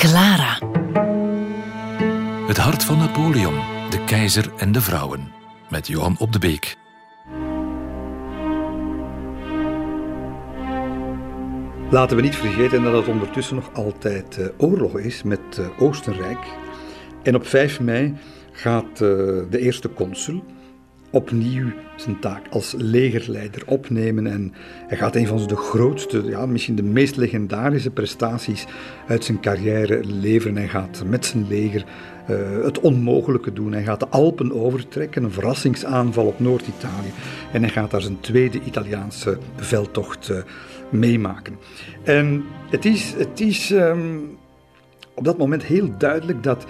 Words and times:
Clara. 0.00 0.58
Het 2.46 2.56
hart 2.56 2.84
van 2.84 2.98
Napoleon, 2.98 3.54
de 3.90 4.04
keizer 4.04 4.52
en 4.56 4.72
de 4.72 4.80
vrouwen. 4.80 5.32
Met 5.68 5.86
Johan 5.86 6.16
op 6.18 6.32
de 6.32 6.38
Beek. 6.38 6.76
Laten 11.90 12.16
we 12.16 12.22
niet 12.22 12.36
vergeten 12.36 12.82
dat 12.82 12.92
het 12.92 13.08
ondertussen 13.08 13.54
nog 13.54 13.74
altijd 13.74 14.38
uh, 14.38 14.46
oorlog 14.56 14.98
is 14.98 15.22
met 15.22 15.40
uh, 15.58 15.66
Oostenrijk. 15.78 16.46
En 17.22 17.34
op 17.34 17.46
5 17.46 17.80
mei 17.80 18.16
gaat 18.52 18.90
uh, 18.90 19.00
de 19.50 19.58
eerste 19.58 19.92
consul 19.92 20.44
opnieuw 21.10 21.72
zijn 21.96 22.18
taak 22.18 22.46
als 22.50 22.74
legerleider 22.78 23.62
opnemen. 23.66 24.26
En 24.26 24.52
hij 24.86 24.96
gaat 24.96 25.16
een 25.16 25.26
van 25.26 25.46
de 25.46 25.56
grootste, 25.56 26.22
ja, 26.24 26.46
misschien 26.46 26.74
de 26.74 26.82
meest 26.82 27.16
legendarische 27.16 27.90
prestaties 27.90 28.66
uit 29.06 29.24
zijn 29.24 29.40
carrière 29.40 30.04
leveren. 30.04 30.56
Hij 30.56 30.68
gaat 30.68 31.02
met 31.06 31.26
zijn 31.26 31.46
leger 31.48 31.84
uh, 32.30 32.64
het 32.64 32.80
onmogelijke 32.80 33.52
doen. 33.52 33.72
Hij 33.72 33.82
gaat 33.82 34.00
de 34.00 34.08
Alpen 34.08 34.52
overtrekken, 34.52 35.24
een 35.24 35.32
verrassingsaanval 35.32 36.26
op 36.26 36.40
Noord-Italië. 36.40 37.12
En 37.52 37.62
hij 37.62 37.70
gaat 37.70 37.90
daar 37.90 38.02
zijn 38.02 38.20
tweede 38.20 38.60
Italiaanse 38.64 39.38
veldtocht 39.56 40.28
uh, 40.28 40.36
meemaken. 40.90 41.56
En 42.04 42.44
het 42.70 42.84
is, 42.84 43.14
het 43.16 43.40
is 43.40 43.70
um, 43.70 44.38
op 45.14 45.24
dat 45.24 45.38
moment 45.38 45.62
heel 45.62 45.94
duidelijk 45.98 46.42
dat 46.42 46.66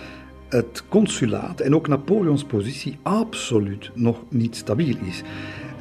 het 0.50 0.82
consulaat 0.88 1.60
en 1.60 1.74
ook 1.74 1.88
Napoleons 1.88 2.44
positie 2.44 2.98
absoluut 3.02 3.90
nog 3.94 4.24
niet 4.28 4.56
stabiel 4.56 4.96
is. 5.06 5.22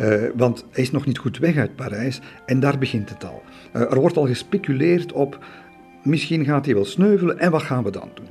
Uh, 0.01 0.23
want 0.35 0.65
hij 0.71 0.83
is 0.83 0.91
nog 0.91 1.05
niet 1.05 1.17
goed 1.17 1.37
weg 1.37 1.57
uit 1.57 1.75
Parijs 1.75 2.19
en 2.45 2.59
daar 2.59 2.77
begint 2.77 3.09
het 3.09 3.25
al. 3.25 3.41
Uh, 3.75 3.81
er 3.81 3.99
wordt 3.99 4.17
al 4.17 4.25
gespeculeerd 4.25 5.11
op 5.11 5.45
misschien 6.03 6.45
gaat 6.45 6.65
hij 6.65 6.73
wel 6.73 6.85
sneuvelen 6.85 7.39
en 7.39 7.51
wat 7.51 7.61
gaan 7.61 7.83
we 7.83 7.91
dan 7.91 8.09
doen? 8.13 8.27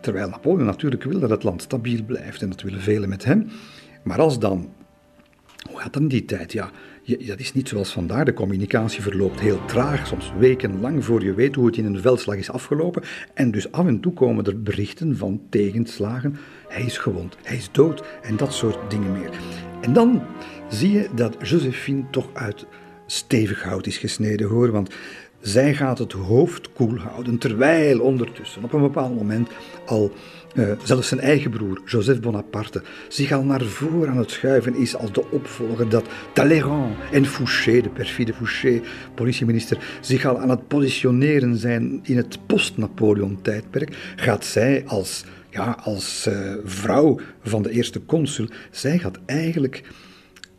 Terwijl 0.00 0.28
Napoleon 0.28 0.66
natuurlijk 0.66 1.04
wil 1.04 1.20
dat 1.20 1.30
het 1.30 1.42
land 1.42 1.62
stabiel 1.62 2.04
blijft 2.04 2.42
en 2.42 2.48
dat 2.48 2.62
willen 2.62 2.80
velen 2.80 3.08
met 3.08 3.24
hem. 3.24 3.48
Maar 4.02 4.20
als 4.20 4.38
dan, 4.38 4.72
hoe 5.70 5.80
gaat 5.80 5.92
dat 5.92 6.02
in 6.02 6.08
die 6.08 6.24
tijd? 6.24 6.52
Ja, 6.52 6.70
dat 7.16 7.38
is 7.38 7.52
niet 7.52 7.68
zoals 7.68 7.92
vandaag. 7.92 8.24
De 8.24 8.32
communicatie 8.32 9.02
verloopt 9.02 9.40
heel 9.40 9.64
traag, 9.64 10.06
soms 10.06 10.32
wekenlang 10.38 11.04
voor 11.04 11.24
je 11.24 11.34
weet 11.34 11.54
hoe 11.54 11.66
het 11.66 11.76
in 11.76 11.84
een 11.84 12.00
veldslag 12.00 12.36
is 12.36 12.50
afgelopen. 12.50 13.02
En 13.34 13.50
dus 13.50 13.72
af 13.72 13.86
en 13.86 14.00
toe 14.00 14.12
komen 14.12 14.44
er 14.44 14.62
berichten 14.62 15.16
van 15.16 15.40
tegenslagen. 15.50 16.36
Hij 16.68 16.82
is 16.82 16.98
gewond, 16.98 17.36
hij 17.42 17.56
is 17.56 17.68
dood 17.72 18.04
en 18.22 18.36
dat 18.36 18.52
soort 18.54 18.90
dingen 18.90 19.12
meer. 19.12 19.30
En 19.80 19.92
dan 19.92 20.22
zie 20.68 20.92
je 20.92 21.08
dat 21.14 21.36
Josephine 21.42 22.04
toch 22.10 22.28
uit 22.32 22.66
stevig 23.06 23.62
hout 23.62 23.86
is 23.86 23.98
gesneden 23.98 24.48
hoor. 24.48 24.70
Want 24.70 24.94
zij 25.40 25.74
gaat 25.74 25.98
het 25.98 26.12
hoofd 26.12 26.72
koel 26.72 26.98
houden, 26.98 27.38
terwijl 27.38 28.00
ondertussen 28.00 28.64
op 28.64 28.72
een 28.72 28.82
bepaald 28.82 29.14
moment 29.14 29.48
al 29.86 30.12
uh, 30.54 30.70
zelfs 30.84 31.08
zijn 31.08 31.20
eigen 31.20 31.50
broer, 31.50 31.80
Joseph 31.84 32.20
Bonaparte, 32.20 32.82
zich 33.08 33.32
al 33.32 33.42
naar 33.42 33.64
voren 33.64 34.10
aan 34.10 34.18
het 34.18 34.30
schuiven 34.30 34.74
is 34.74 34.96
als 34.96 35.12
de 35.12 35.30
opvolger 35.30 35.88
dat 35.88 36.04
Talleyrand 36.32 36.96
en 37.12 37.26
Fouché, 37.26 37.80
de 37.80 37.88
perfide 37.88 38.34
Fouché, 38.34 38.80
politieminister, 39.14 39.98
zich 40.00 40.24
al 40.24 40.38
aan 40.38 40.50
het 40.50 40.68
positioneren 40.68 41.56
zijn 41.56 42.00
in 42.02 42.16
het 42.16 42.46
post-Napoleon-tijdperk, 42.46 44.12
gaat 44.16 44.44
zij 44.44 44.84
als, 44.86 45.24
ja, 45.50 45.78
als 45.82 46.26
uh, 46.28 46.54
vrouw 46.64 47.18
van 47.42 47.62
de 47.62 47.70
eerste 47.70 48.04
consul, 48.04 48.46
zij 48.70 48.98
gaat 48.98 49.18
eigenlijk 49.26 49.82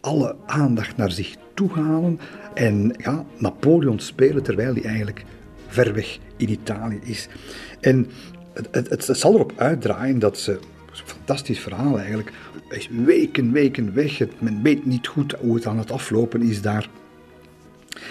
alle 0.01 0.35
aandacht 0.45 0.97
naar 0.97 1.11
zich 1.11 1.35
toe 1.53 1.71
halen 1.71 2.19
en 2.59 2.93
ja, 2.97 3.25
Napoleon 3.37 3.99
spelen 3.99 4.43
terwijl 4.43 4.73
hij 4.73 4.83
eigenlijk 4.83 5.25
ver 5.67 5.93
weg 5.93 6.19
in 6.37 6.49
Italië 6.49 6.99
is. 7.03 7.27
En 7.79 8.07
het, 8.53 8.67
het, 8.71 9.07
het, 9.07 9.17
zal 9.17 9.33
erop 9.33 9.53
uitdraaien 9.55 10.19
dat 10.19 10.37
ze. 10.37 10.59
Fantastisch 10.91 11.59
verhaal 11.59 11.97
eigenlijk. 11.99 12.31
Is 12.69 12.89
weken, 13.05 13.51
weken 13.51 13.93
weg. 13.93 14.17
Het, 14.17 14.41
men 14.41 14.63
weet 14.63 14.85
niet 14.85 15.07
goed 15.07 15.35
hoe 15.39 15.55
het 15.55 15.65
aan 15.65 15.77
het 15.77 15.91
aflopen 15.91 16.41
is 16.41 16.61
daar. 16.61 16.89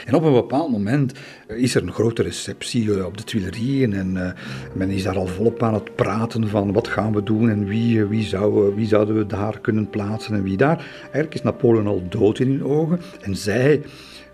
En 0.05 0.15
op 0.15 0.22
een 0.22 0.33
bepaald 0.33 0.71
moment 0.71 1.12
is 1.47 1.75
er 1.75 1.83
een 1.83 1.93
grote 1.93 2.22
receptie 2.22 2.95
eh, 2.95 3.05
op 3.05 3.17
de 3.17 3.25
Tuilerieën 3.25 3.93
en 3.93 4.15
uh, 4.15 4.31
men 4.75 4.91
is 4.91 5.03
daar 5.03 5.17
al 5.17 5.27
volop 5.27 5.62
aan 5.62 5.75
het 5.75 5.95
praten 5.95 6.49
van 6.49 6.72
wat 6.72 6.89
gaan 6.89 7.12
we 7.12 7.22
doen 7.22 7.51
en 7.51 7.67
wie, 7.67 8.05
wie, 8.05 8.25
zou, 8.25 8.75
wie 8.75 8.87
zouden 8.87 9.17
we 9.17 9.27
daar 9.27 9.61
kunnen 9.61 9.91
plaatsen 9.91 10.34
en 10.34 10.43
wie 10.43 10.56
daar. 10.56 10.87
Eigenlijk 11.01 11.34
is 11.34 11.43
Napoleon 11.43 11.87
al 11.87 12.03
dood 12.09 12.39
in 12.39 12.49
hun 12.49 12.65
ogen 12.65 13.01
en 13.21 13.37
zij 13.37 13.83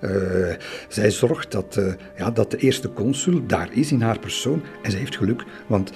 uh, 0.01 0.11
zij 0.89 1.11
zorgt 1.11 1.53
dat, 1.53 1.77
uh, 1.79 1.93
ja, 2.17 2.31
dat 2.31 2.51
de 2.51 2.57
eerste 2.57 2.93
consul 2.93 3.47
daar 3.47 3.69
is 3.73 3.93
in 3.93 4.01
haar 4.01 4.19
persoon. 4.19 4.63
En 4.83 4.91
ze 4.91 4.97
heeft 4.97 5.17
geluk, 5.17 5.45
want 5.67 5.93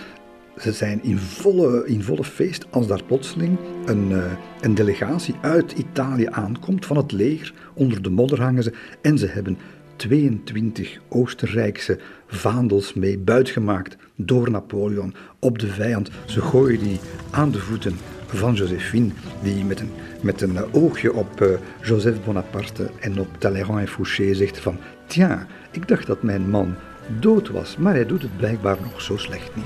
ze 0.58 0.72
zijn 0.72 1.02
in 1.02 1.18
volle, 1.18 1.86
in 1.86 2.02
volle 2.02 2.24
feest 2.24 2.66
als 2.70 2.86
daar 2.86 3.04
plotseling 3.04 3.58
een, 3.86 4.10
uh, 4.10 4.24
een 4.60 4.74
delegatie 4.74 5.34
uit 5.40 5.72
Italië 5.72 6.26
aankomt 6.30 6.86
van 6.86 6.96
het 6.96 7.12
leger. 7.12 7.52
Onder 7.74 8.02
de 8.02 8.10
modder 8.10 8.42
hangen 8.42 8.62
ze 8.62 8.72
en 9.02 9.18
ze 9.18 9.26
hebben 9.26 9.58
22 9.96 10.98
Oostenrijkse 11.08 11.98
vaandels 12.26 12.94
mee 12.94 13.18
buitgemaakt 13.18 13.96
door 14.16 14.50
Napoleon 14.50 15.14
op 15.38 15.58
de 15.58 15.66
vijand. 15.66 16.10
Ze 16.26 16.40
gooien 16.40 16.78
die 16.78 17.00
aan 17.30 17.50
de 17.50 17.58
voeten 17.58 17.96
van 18.36 18.54
Josephine, 18.54 19.10
die 19.42 19.64
met 19.64 19.80
een, 19.80 19.90
met 20.20 20.40
een 20.40 20.74
oogje 20.74 21.12
op 21.12 21.40
uh, 21.40 21.48
Joseph 21.82 22.24
Bonaparte 22.24 22.90
en 23.00 23.20
op 23.20 23.28
Talleyrand 23.38 23.80
en 23.80 23.88
Fouché 23.88 24.34
zegt 24.34 24.58
van 24.58 24.78
Tja, 25.06 25.46
ik 25.70 25.88
dacht 25.88 26.06
dat 26.06 26.22
mijn 26.22 26.50
man 26.50 26.74
dood 27.20 27.48
was, 27.48 27.76
maar 27.76 27.94
hij 27.94 28.06
doet 28.06 28.22
het 28.22 28.36
blijkbaar 28.36 28.76
nog 28.82 29.00
zo 29.02 29.16
slecht 29.16 29.56
niet. 29.56 29.64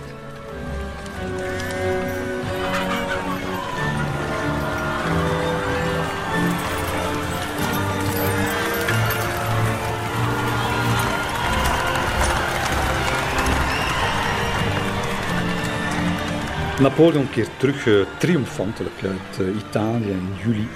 Napoleon 16.83 17.31
keert 17.31 17.51
terug 17.57 17.87
uh, 17.87 18.05
triomfantelijk 18.19 18.95
uit 19.03 19.41
uh, 19.41 19.57
Italië 19.57 20.11
in 20.11 20.29
juli. 20.45 20.67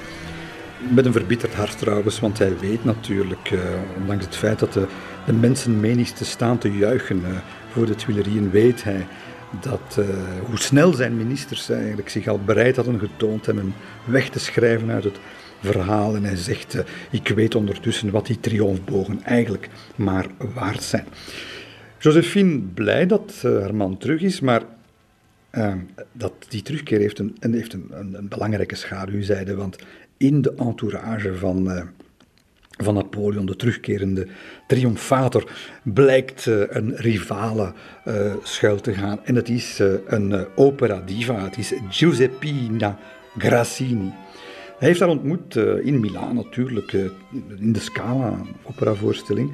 Met 0.95 1.07
een 1.07 1.13
verbitterd 1.13 1.55
hart 1.55 1.79
trouwens, 1.79 2.21
want 2.21 2.39
hij 2.39 2.59
weet 2.59 2.85
natuurlijk, 2.85 3.51
uh, 3.51 3.61
ondanks 4.01 4.25
het 4.25 4.37
feit 4.37 4.59
dat 4.59 4.73
de, 4.73 4.87
de 5.27 5.33
mensen 5.33 5.81
menigste 5.81 6.25
staan 6.25 6.59
te 6.59 6.73
juichen 6.73 7.23
voor 7.71 7.87
de 7.87 7.95
Tuilerieën, 7.95 8.51
weet 8.51 8.85
hij 8.85 9.07
dat 9.61 10.01
hoe 10.47 10.59
snel 10.59 10.93
zijn 10.93 11.17
ministers 11.17 11.71
eigenlijk 11.71 12.09
zich 12.09 12.27
al 12.27 12.41
bereid 12.45 12.77
hadden 12.77 12.99
getoond 12.99 13.47
hem 13.47 13.75
weg 14.05 14.29
te 14.29 14.39
schrijven 14.39 14.91
uit 14.91 15.05
het 15.05 15.19
verhaal. 15.61 16.15
En 16.17 16.25
hij 16.25 16.37
zegt, 16.37 16.77
ik 17.11 17.29
weet 17.29 17.55
ondertussen 17.55 18.11
wat 18.11 18.27
die 18.27 18.41
triomfbogen 18.41 19.23
eigenlijk 19.23 19.69
maar 19.97 20.27
waard 20.55 20.83
zijn. 20.83 21.07
Josephine 21.99 22.59
blij 22.59 23.07
dat 23.07 23.41
haar 23.43 23.75
man 23.75 23.99
terug 23.99 24.21
is, 24.21 24.41
maar 24.41 24.63
uh, 25.57 25.73
dat 26.13 26.33
die 26.49 26.63
terugkeer 26.63 26.99
heeft 26.99 27.19
een, 27.19 27.37
heeft 27.41 27.73
een, 27.73 27.91
een, 27.91 28.29
belangrijke 28.29 28.75
schaduwzijde, 28.75 29.55
want 29.55 29.77
in 30.17 30.43
de 30.43 30.55
entourage 30.57 31.37
van, 31.37 31.71
uh, 31.71 31.83
van 32.71 32.95
Napoleon, 32.95 33.47
de 33.47 33.57
terugkerende 33.57 34.27
triomfator, 34.67 35.53
blijkt 35.83 36.47
uh, 36.47 36.63
een 36.69 36.97
rivale 36.97 37.73
uh, 38.09 38.35
schuil 38.43 38.81
te 38.81 38.95
gaan. 38.95 39.25
En 39.25 39.35
het 39.35 39.49
is 39.49 39.79
een 40.07 40.47
opera 40.55 41.01
diva, 41.01 41.45
het 41.45 41.59
is 41.59 41.73
Giuseppina 41.89 42.99
Grassini. 43.39 44.13
Hij 44.79 44.89
heeft 44.89 45.01
haar 45.01 45.09
ontmoet 45.09 45.57
in 45.83 46.01
Milaan 46.01 46.35
natuurlijk, 46.35 46.93
in 47.59 47.73
de 47.73 47.81
Scala, 47.81 48.41
operavoorstelling. 48.63 49.53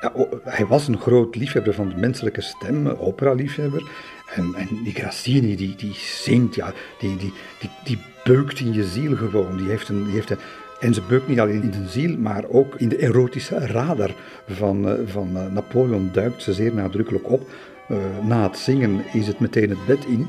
Ja, 0.00 0.12
hij 0.44 0.66
was 0.66 0.88
een 0.88 0.98
groot 0.98 1.36
liefhebber 1.36 1.74
van 1.74 1.88
de 1.88 1.94
menselijke 1.96 2.40
stem, 2.40 2.86
opera-liefhebber. 2.86 3.90
En, 4.34 4.54
en 4.54 4.68
die 4.84 4.94
Grassini, 4.94 5.56
die, 5.56 5.74
die 5.76 5.94
zingt, 5.94 6.54
ja, 6.54 6.72
die, 6.98 7.16
die, 7.16 7.32
die, 7.60 7.70
die 7.84 7.98
beukt 8.24 8.60
in 8.60 8.72
je 8.72 8.84
ziel 8.84 9.16
gewoon. 9.16 9.56
Die 9.56 9.68
heeft 9.68 9.88
een, 9.88 10.04
die 10.04 10.12
heeft 10.12 10.30
een, 10.30 10.38
en 10.80 10.94
ze 10.94 11.02
beukt 11.08 11.28
niet 11.28 11.40
alleen 11.40 11.62
in 11.62 11.70
de 11.70 11.88
ziel, 11.88 12.18
maar 12.18 12.44
ook 12.48 12.74
in 12.74 12.88
de 12.88 12.96
erotische 12.96 13.58
radar 13.58 14.14
van, 14.48 14.88
uh, 14.88 14.92
van 15.06 15.28
uh, 15.36 15.46
Napoleon 15.46 16.10
duikt 16.12 16.42
ze 16.42 16.52
zeer 16.52 16.74
nadrukkelijk 16.74 17.30
op. 17.30 17.50
Uh, 17.90 17.98
na 18.22 18.42
het 18.42 18.58
zingen 18.58 19.04
is 19.12 19.26
het 19.26 19.40
meteen 19.40 19.70
het 19.70 19.86
bed 19.86 20.04
in. 20.04 20.26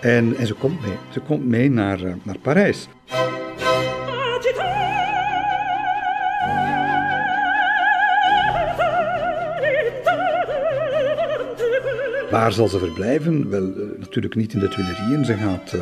En, 0.00 0.36
en 0.36 0.46
ze 0.46 0.54
komt 0.54 0.80
mee. 0.80 0.96
Ze 1.12 1.20
komt 1.20 1.46
mee 1.46 1.70
naar, 1.70 2.00
naar 2.22 2.38
Parijs. 2.38 2.88
Waar 12.34 12.52
zal 12.52 12.68
ze 12.68 12.78
verblijven? 12.78 13.50
Wel, 13.50 13.62
uh, 13.62 13.98
natuurlijk 13.98 14.34
niet 14.34 14.52
in 14.52 14.58
de 14.58 14.68
Tuilerieën. 14.68 15.24
Ze 15.24 15.34
gaat 15.34 15.72
uh, 15.74 15.80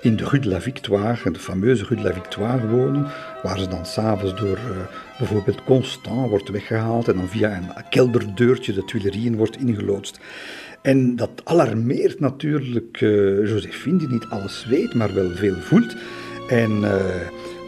in 0.00 0.16
de 0.16 0.24
Rue 0.24 0.40
de 0.40 0.48
la 0.48 0.60
Victoire, 0.60 1.30
de 1.30 1.38
fameuze 1.38 1.84
Rue 1.84 1.96
de 1.96 2.02
la 2.02 2.12
Victoire 2.12 2.68
wonen, 2.68 3.06
waar 3.42 3.58
ze 3.58 3.68
dan 3.68 3.86
s'avonds 3.86 4.40
door 4.40 4.56
uh, 4.56 4.76
bijvoorbeeld 5.18 5.64
Constant 5.64 6.28
wordt 6.28 6.48
weggehaald 6.48 7.08
en 7.08 7.16
dan 7.16 7.28
via 7.28 7.56
een 7.56 7.84
kelderdeurtje 7.90 8.72
de 8.72 8.84
Tuilerieën 8.84 9.36
wordt 9.36 9.56
ingeloodst. 9.56 10.20
En 10.82 11.16
dat 11.16 11.30
alarmeert 11.44 12.20
natuurlijk 12.20 13.00
uh, 13.00 13.48
Josephine, 13.48 13.98
die 13.98 14.08
niet 14.08 14.26
alles 14.28 14.66
weet, 14.66 14.94
maar 14.94 15.14
wel 15.14 15.30
veel 15.30 15.56
voelt. 15.56 15.96
En 16.48 16.80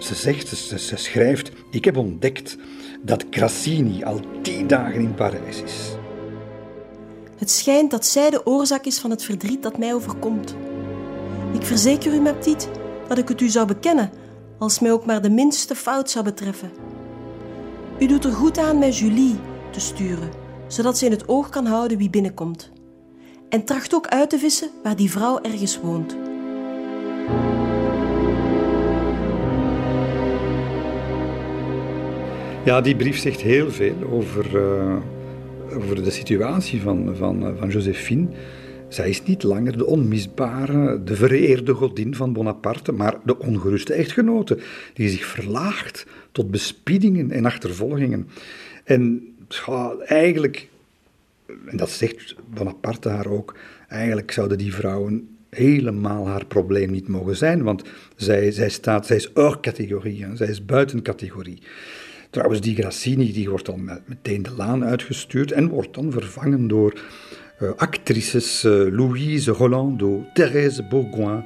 ze 0.01 0.15
zegt, 0.15 0.49
ze, 0.49 0.79
ze, 0.79 0.97
schrijft: 0.97 1.53
Ik 1.71 1.85
heb 1.85 1.97
ontdekt 1.97 2.57
dat 3.03 3.25
Grassini 3.31 4.05
al 4.05 4.21
tien 4.43 4.67
dagen 4.67 5.01
in 5.01 5.15
Parijs 5.15 5.63
is. 5.63 5.90
Het 7.41 7.51
schijnt 7.51 7.91
dat 7.91 8.07
zij 8.07 8.31
de 8.31 8.47
oorzaak 8.47 8.85
is 8.85 8.99
van 8.99 9.11
het 9.11 9.25
verdriet 9.25 9.63
dat 9.63 9.79
mij 9.79 9.95
overkomt. 9.95 10.55
Ik 11.53 11.63
verzeker 11.63 12.15
u, 12.15 12.21
Meptiet, 12.21 12.69
dat 13.09 13.19
ik 13.19 13.29
het 13.29 13.41
u 13.41 13.49
zou 13.49 13.67
bekennen 13.67 14.11
als 14.59 14.79
mij 14.79 14.93
ook 14.93 15.07
maar 15.07 15.23
de 15.23 15.31
minste 15.31 15.75
fout 15.75 16.11
zou 16.11 16.25
betreffen. 16.25 16.71
U 17.99 18.07
doet 18.07 18.25
er 18.25 18.33
goed 18.33 18.59
aan 18.59 18.79
mij 18.79 18.91
Julie 18.91 19.37
te 19.71 19.81
sturen, 19.81 20.31
zodat 20.67 20.99
ze 20.99 21.05
in 21.05 21.11
het 21.11 21.29
oog 21.29 21.49
kan 21.49 21.67
houden 21.67 21.99
wie 21.99 22.11
binnenkomt. 22.11 22.71
En 23.49 23.65
tracht 23.65 23.95
ook 23.95 24.07
uit 24.07 24.31
te 24.31 24.39
vissen 24.39 24.71
waar 24.83 24.97
die 24.97 25.11
vrouw 25.11 25.41
ergens 25.41 25.81
woont. 25.81 26.17
Ja, 32.65 32.81
die 32.81 32.97
brief 32.97 33.19
zegt 33.19 33.41
heel 33.41 33.71
veel 33.71 33.95
over, 34.11 34.55
uh, 34.55 34.97
over 35.75 36.03
de 36.03 36.11
situatie 36.11 36.81
van, 36.81 37.17
van, 37.17 37.57
van 37.59 37.69
Josephine. 37.69 38.29
Zij 38.89 39.09
is 39.09 39.23
niet 39.23 39.43
langer 39.43 39.79
de 39.79 39.87
onmisbare, 39.87 41.03
de 41.05 41.15
vereerde 41.15 41.75
godin 41.75 42.15
van 42.15 42.33
Bonaparte, 42.33 42.93
maar 42.93 43.17
de 43.25 43.39
ongeruste 43.39 43.95
echtgenote, 43.95 44.59
die 44.95 45.09
zich 45.09 45.25
verlaagt 45.25 46.07
tot 46.33 46.51
bespiedingen 46.51 47.31
en 47.31 47.45
achtervolgingen. 47.45 48.29
En 48.85 49.35
ja, 49.67 49.97
eigenlijk, 49.99 50.69
en 51.67 51.77
dat 51.77 51.91
zegt 51.91 52.35
Bonaparte 52.55 53.09
haar 53.09 53.27
ook, 53.27 53.57
eigenlijk 53.89 54.33
zouden 54.33 54.59
die 54.59 54.75
vrouwen 54.75 55.29
helemaal 55.51 56.29
haar 56.29 56.47
probleem 56.47 56.91
niet 56.91 57.09
mogen 57.09 57.37
zijn, 57.37 57.63
want 57.63 57.83
zij, 58.17 58.51
zij, 58.51 58.69
staat, 58.69 59.07
zij 59.07 59.17
is 59.17 59.31
hors 59.35 59.61
categorie, 59.61 60.27
zij 60.35 60.49
is 60.49 60.65
buiten 60.65 61.03
categorie. 61.03 61.63
Trouwens, 62.31 62.61
die 62.61 62.75
Grassini 62.75 63.33
die 63.33 63.49
wordt 63.51 63.67
dan 63.67 63.91
meteen 64.07 64.43
de 64.43 64.51
laan 64.57 64.85
uitgestuurd 64.85 65.53
en 65.53 65.69
wordt 65.69 65.95
dan 65.95 66.13
vervangen 66.13 66.69
door 66.69 67.01
uh, 67.63 67.71
actrices 67.77 68.65
uh, 68.65 68.73
Louise 68.93 69.51
Rolando, 69.51 70.25
Thérèse 70.35 70.89
Bourgoin, 70.89 71.45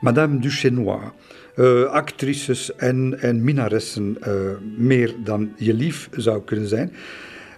Madame 0.00 0.38
Duchesnois. 0.38 1.10
Uh, 1.56 1.84
actrices 1.84 2.76
en, 2.76 3.20
en 3.20 3.44
minaressen 3.44 4.16
meer 4.76 5.14
dan 5.24 5.52
je 5.56 5.74
lief 5.74 6.08
zou 6.12 6.42
kunnen 6.42 6.68
zijn. 6.68 6.92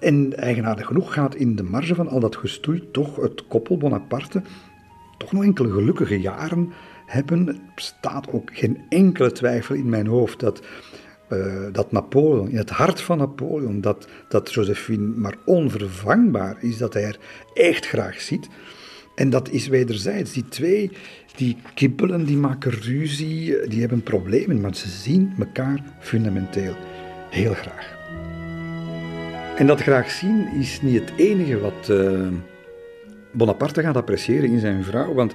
En 0.01 0.37
eigenaardig 0.37 0.87
genoeg 0.87 1.13
gaat 1.13 1.35
in 1.35 1.57
de 1.57 1.63
marge 1.63 1.95
van 1.95 2.09
al 2.09 2.21
dat 2.21 2.37
gestoei 2.37 2.89
toch 2.93 3.17
het 3.17 3.47
koppel 3.47 3.77
Bonaparte 3.77 4.43
toch 5.19 5.33
nog 5.33 5.45
enkele 5.45 5.73
gelukkige 5.73 6.21
jaren 6.21 6.73
hebben. 7.07 7.49
Er 7.49 7.57
bestaat 7.75 8.33
ook 8.33 8.51
geen 8.53 8.81
enkele 8.89 9.33
twijfel 9.33 9.75
in 9.75 9.89
mijn 9.89 10.07
hoofd 10.07 10.41
dat 10.41 10.63
uh, 11.35 11.73
dat 11.73 11.93
Napoleon, 11.93 12.51
in 12.51 12.57
het 12.57 12.71
hart 12.71 13.01
van 13.01 13.19
Napoleon, 13.19 13.81
dat, 13.81 14.09
dat 14.29 14.53
Josephine 14.53 15.13
maar 15.17 15.35
onvervangbaar 15.45 16.57
is, 16.61 16.79
dat 16.79 16.95
hij 16.95 17.05
er 17.05 17.19
echt 17.55 17.87
graag 17.87 18.21
ziet. 18.21 18.49
En 19.15 19.31
dat 19.31 19.51
is 19.51 19.67
wederzijds. 19.67 20.33
Die 20.33 20.49
twee, 20.49 20.91
die 21.37 21.57
kibbelen, 21.75 22.25
die 22.25 22.37
maken 22.37 22.71
ruzie, 22.71 23.69
die 23.69 23.81
hebben 23.81 24.03
problemen, 24.03 24.61
maar 24.61 24.75
ze 24.75 24.89
zien 24.89 25.33
elkaar 25.39 25.83
fundamenteel 26.01 26.75
heel 27.31 27.55
graag. 27.55 27.93
En 29.57 29.67
dat 29.67 29.81
graag 29.81 30.11
zien 30.11 30.47
is 30.61 30.83
niet 30.83 31.01
het 31.01 31.13
enige 31.17 31.59
wat 31.59 31.89
uh, 31.91 32.29
Bonaparte 33.33 33.83
gaat 33.83 33.97
appreciëren 33.97 34.51
in 34.51 34.61
zijn 34.61 34.85
vrouw, 34.85 35.15
want 35.15 35.33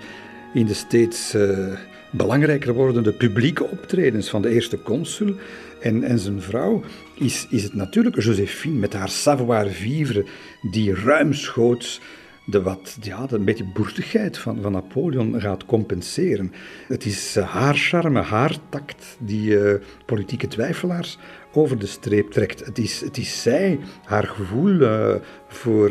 in 0.53 0.65
de 0.65 0.73
steeds 0.73 1.35
uh, 1.35 1.73
belangrijker 2.11 2.73
wordende 2.73 3.13
publieke 3.13 3.63
optredens 3.63 4.29
van 4.29 4.41
de 4.41 4.49
eerste 4.49 4.81
consul 4.81 5.35
en, 5.79 6.03
en 6.03 6.19
zijn 6.19 6.41
vrouw 6.41 6.81
is, 7.15 7.47
is 7.49 7.63
het 7.63 7.73
natuurlijk 7.73 8.21
Josephine 8.21 8.79
met 8.79 8.93
haar 8.93 9.09
savoir-vivre, 9.09 10.25
die 10.71 10.93
ruimschoots 10.93 12.01
de 12.49 12.61
wat, 12.61 12.97
ja, 13.01 13.25
een 13.29 13.45
beetje 13.45 13.71
boertigheid 13.73 14.37
van, 14.37 14.61
van 14.61 14.71
Napoleon 14.71 15.41
gaat 15.41 15.65
compenseren. 15.65 16.51
Het 16.87 17.05
is 17.05 17.35
eh, 17.35 17.49
haar 17.49 17.75
charme, 17.75 18.21
haar 18.21 18.57
tact 18.69 19.17
die 19.19 19.49
uh, 19.51 19.73
politieke 20.05 20.47
twijfelaars 20.47 21.17
over 21.53 21.79
de 21.79 21.85
streep 21.85 22.31
trekt. 22.31 22.65
Het 22.65 22.77
is, 22.77 23.01
het 23.01 23.17
is 23.17 23.41
zij, 23.41 23.79
haar 24.03 24.27
gevoel 24.27 24.69
uh, 24.69 25.15
voor 25.47 25.89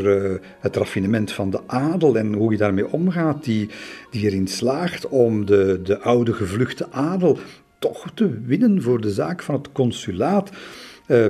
het 0.60 0.76
raffinement 0.76 1.32
van 1.32 1.50
de 1.50 1.60
adel 1.66 2.16
en 2.16 2.34
hoe 2.34 2.52
je 2.52 2.58
daarmee 2.58 2.92
omgaat, 2.92 3.44
die, 3.44 3.68
die 4.10 4.24
erin 4.24 4.48
slaagt 4.48 5.08
om 5.08 5.46
de, 5.46 5.80
de 5.82 6.00
oude 6.00 6.32
gevluchte 6.32 6.92
adel 6.92 7.38
toch 7.78 8.10
te 8.14 8.40
winnen 8.40 8.82
voor 8.82 9.00
de 9.00 9.10
zaak 9.10 9.42
van 9.42 9.54
het 9.54 9.72
consulaat. 9.72 10.50
Uh, 11.06 11.26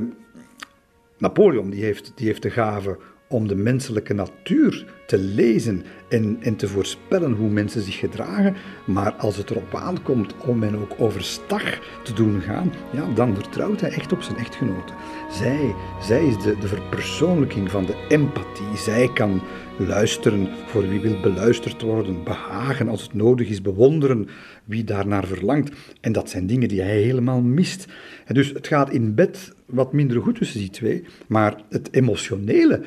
Napoleon 1.18 1.70
die 1.70 1.84
heeft, 1.84 2.12
die 2.14 2.26
heeft 2.26 2.42
de 2.42 2.50
gave 2.50 2.98
om 3.28 3.48
de 3.48 3.54
menselijke 3.54 4.14
natuur 4.14 4.84
te 5.06 5.18
lezen 5.18 5.84
en, 6.08 6.38
en 6.40 6.56
te 6.56 6.68
voorspellen 6.68 7.32
hoe 7.32 7.48
mensen 7.48 7.82
zich 7.82 7.98
gedragen. 7.98 8.56
Maar 8.86 9.12
als 9.12 9.36
het 9.36 9.50
erop 9.50 9.74
aankomt 9.74 10.34
om 10.46 10.62
hen 10.62 10.76
ook 10.76 10.94
overstag 10.98 11.78
te 12.02 12.12
doen 12.12 12.40
gaan, 12.40 12.72
ja, 12.92 13.14
dan 13.14 13.34
vertrouwt 13.34 13.80
hij 13.80 13.90
echt 13.90 14.12
op 14.12 14.22
zijn 14.22 14.38
echtgenote. 14.38 14.92
Zij, 15.30 15.74
zij 16.00 16.26
is 16.26 16.42
de, 16.42 16.58
de 16.58 16.68
verpersoonlijking 16.68 17.70
van 17.70 17.86
de 17.86 18.04
empathie. 18.08 18.76
Zij 18.76 19.10
kan 19.14 19.40
luisteren 19.86 20.48
voor 20.66 20.88
wie 20.88 21.00
wil 21.00 21.20
beluisterd 21.20 21.82
worden, 21.82 22.24
behagen 22.24 22.88
als 22.88 23.02
het 23.02 23.14
nodig 23.14 23.48
is, 23.48 23.62
bewonderen 23.62 24.28
wie 24.64 24.84
daarnaar 24.84 25.26
verlangt. 25.26 25.70
En 26.00 26.12
dat 26.12 26.30
zijn 26.30 26.46
dingen 26.46 26.68
die 26.68 26.80
hij 26.80 27.00
helemaal 27.00 27.40
mist. 27.40 27.86
En 28.24 28.34
dus 28.34 28.52
het 28.52 28.66
gaat 28.66 28.90
in 28.90 29.14
bed 29.14 29.52
wat 29.66 29.92
minder 29.92 30.22
goed 30.22 30.36
tussen 30.36 30.60
die 30.60 30.70
twee, 30.70 31.04
maar 31.26 31.62
het 31.68 31.88
emotionele 31.92 32.82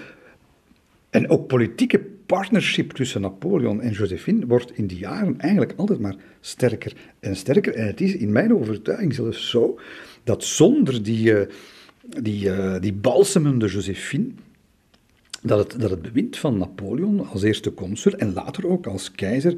en 1.09 1.29
ook 1.29 1.47
politieke 1.47 1.99
partnership 2.25 2.91
tussen 2.91 3.21
Napoleon 3.21 3.81
en 3.81 3.91
Josephine 3.91 4.45
wordt 4.45 4.77
in 4.77 4.87
die 4.87 4.97
jaren 4.97 5.39
eigenlijk 5.39 5.73
altijd 5.75 5.99
maar 5.99 6.15
sterker 6.39 6.93
en 7.19 7.35
sterker. 7.35 7.73
En 7.73 7.85
het 7.85 8.01
is 8.01 8.15
in 8.15 8.31
mijn 8.31 8.55
overtuiging 8.55 9.13
zelfs 9.13 9.49
zo 9.49 9.79
dat 10.23 10.43
zonder 10.43 11.03
die, 11.03 11.31
uh, 11.31 11.41
die, 12.21 12.45
uh, 12.45 12.75
die 12.79 12.93
balsemende 12.93 13.67
Josephine, 13.67 14.27
dat 15.41 15.59
het, 15.59 15.81
dat 15.81 15.89
het 15.89 16.01
bewind 16.01 16.37
van 16.37 16.57
Napoleon 16.57 17.27
als 17.27 17.43
eerste 17.43 17.73
consul 17.73 18.13
en 18.13 18.33
later 18.33 18.67
ook 18.67 18.87
als 18.87 19.11
keizer 19.11 19.53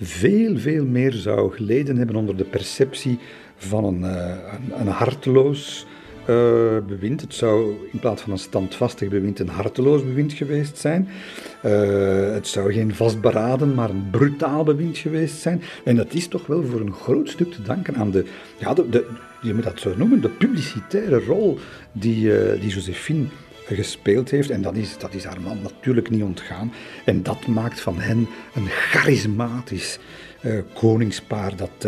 veel, 0.00 0.58
veel 0.58 0.84
meer 0.84 1.12
zou 1.12 1.52
geleden 1.52 1.96
hebben 1.96 2.16
onder 2.16 2.36
de 2.36 2.44
perceptie 2.44 3.18
van 3.56 3.84
een, 3.84 4.00
uh, 4.00 4.34
een, 4.52 4.80
een 4.80 4.86
harteloos, 4.86 5.86
uh, 6.20 6.78
bewind. 6.86 7.20
Het 7.20 7.34
zou 7.34 7.74
in 7.92 7.98
plaats 7.98 8.22
van 8.22 8.32
een 8.32 8.38
standvastig 8.38 9.08
bewind 9.08 9.38
een 9.38 9.48
harteloos 9.48 10.04
bewind 10.04 10.32
geweest 10.32 10.78
zijn. 10.78 11.08
Uh, 11.64 12.32
het 12.32 12.46
zou 12.46 12.72
geen 12.72 12.94
vastberaden, 12.94 13.74
maar 13.74 13.90
een 13.90 14.08
brutaal 14.10 14.64
bewind 14.64 14.98
geweest 14.98 15.36
zijn. 15.36 15.62
En 15.84 15.96
dat 15.96 16.14
is 16.14 16.28
toch 16.28 16.46
wel 16.46 16.64
voor 16.64 16.80
een 16.80 16.92
groot 16.92 17.28
stuk 17.28 17.52
te 17.52 17.62
danken 17.62 17.96
aan 17.96 18.10
de, 18.10 18.24
ja, 18.58 18.74
de, 18.74 19.06
je 19.42 19.54
moet 19.54 19.64
dat 19.64 19.80
zo 19.80 19.94
noemen, 19.96 20.20
de 20.20 20.28
publicitaire 20.28 21.24
rol 21.24 21.58
die, 21.92 22.30
die 22.60 22.70
Josephine 22.70 23.26
gespeeld 23.66 24.30
heeft. 24.30 24.50
En 24.50 24.62
dat 24.62 24.76
is, 24.76 24.98
dat 24.98 25.14
is 25.14 25.24
haar 25.24 25.40
man 25.40 25.58
natuurlijk 25.62 26.10
niet 26.10 26.22
ontgaan. 26.22 26.72
En 27.04 27.22
dat 27.22 27.46
maakt 27.46 27.80
van 27.80 28.00
hen 28.00 28.28
een 28.54 28.66
charismatisch 28.68 29.98
koningspaar 30.74 31.56
dat 31.56 31.86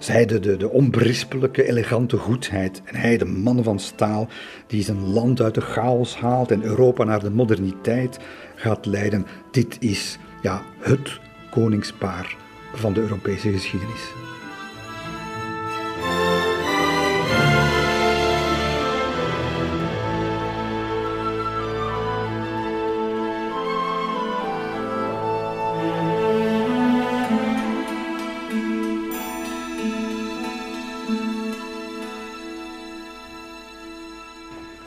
zij 0.00 0.26
de, 0.26 0.40
de, 0.40 0.56
de 0.56 0.70
onberispelijke, 0.70 1.68
elegante 1.68 2.16
goedheid 2.16 2.82
en 2.84 2.96
hij 2.96 3.16
de 3.16 3.24
man 3.24 3.64
van 3.64 3.78
staal 3.78 4.28
die 4.66 4.82
zijn 4.82 5.12
land 5.12 5.40
uit 5.40 5.54
de 5.54 5.60
chaos 5.60 6.16
haalt 6.16 6.50
en 6.50 6.62
Europa 6.62 7.04
naar 7.04 7.20
de 7.20 7.30
moderniteit 7.30 8.18
gaat 8.54 8.86
leiden. 8.86 9.26
Dit 9.50 9.76
is 9.80 10.18
ja, 10.42 10.62
het 10.78 11.20
koningspaar 11.50 12.36
van 12.74 12.92
de 12.92 13.00
Europese 13.00 13.52
geschiedenis. 13.52 14.12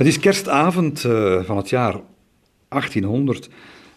Het 0.03 0.11
is 0.11 0.19
kerstavond 0.19 1.03
uh, 1.03 1.43
van 1.43 1.57
het 1.57 1.69
jaar 1.69 1.99
1800. 2.67 3.49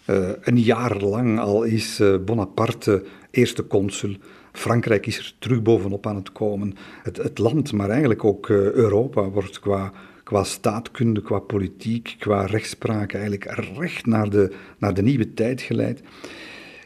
Uh, 0.05 0.29
eh, 0.29 0.35
een 0.41 0.59
jaar 0.59 0.97
lang 0.97 1.39
al 1.39 1.63
is 1.63 1.99
uh, 1.99 2.15
Bonaparte 2.25 3.03
eerste 3.31 3.67
consul. 3.67 4.15
Frankrijk 4.51 5.05
is 5.05 5.17
er 5.17 5.35
terug 5.39 5.61
bovenop 5.61 6.07
aan 6.07 6.15
het 6.15 6.31
komen. 6.31 6.73
Het, 7.03 7.17
het 7.17 7.37
land, 7.37 7.71
maar 7.71 7.89
eigenlijk 7.89 8.23
ook 8.23 8.49
Europa, 8.49 9.29
wordt 9.29 9.59
qua, 9.59 9.91
qua 10.23 10.43
staatkunde, 10.43 11.21
qua 11.21 11.39
politiek, 11.39 12.15
qua 12.19 12.45
rechtspraak 12.45 13.13
eigenlijk 13.13 13.45
recht 13.77 14.05
naar 14.05 14.29
de, 14.29 14.51
naar 14.77 14.93
de 14.93 15.01
nieuwe 15.01 15.33
tijd 15.33 15.61
geleid. 15.61 16.01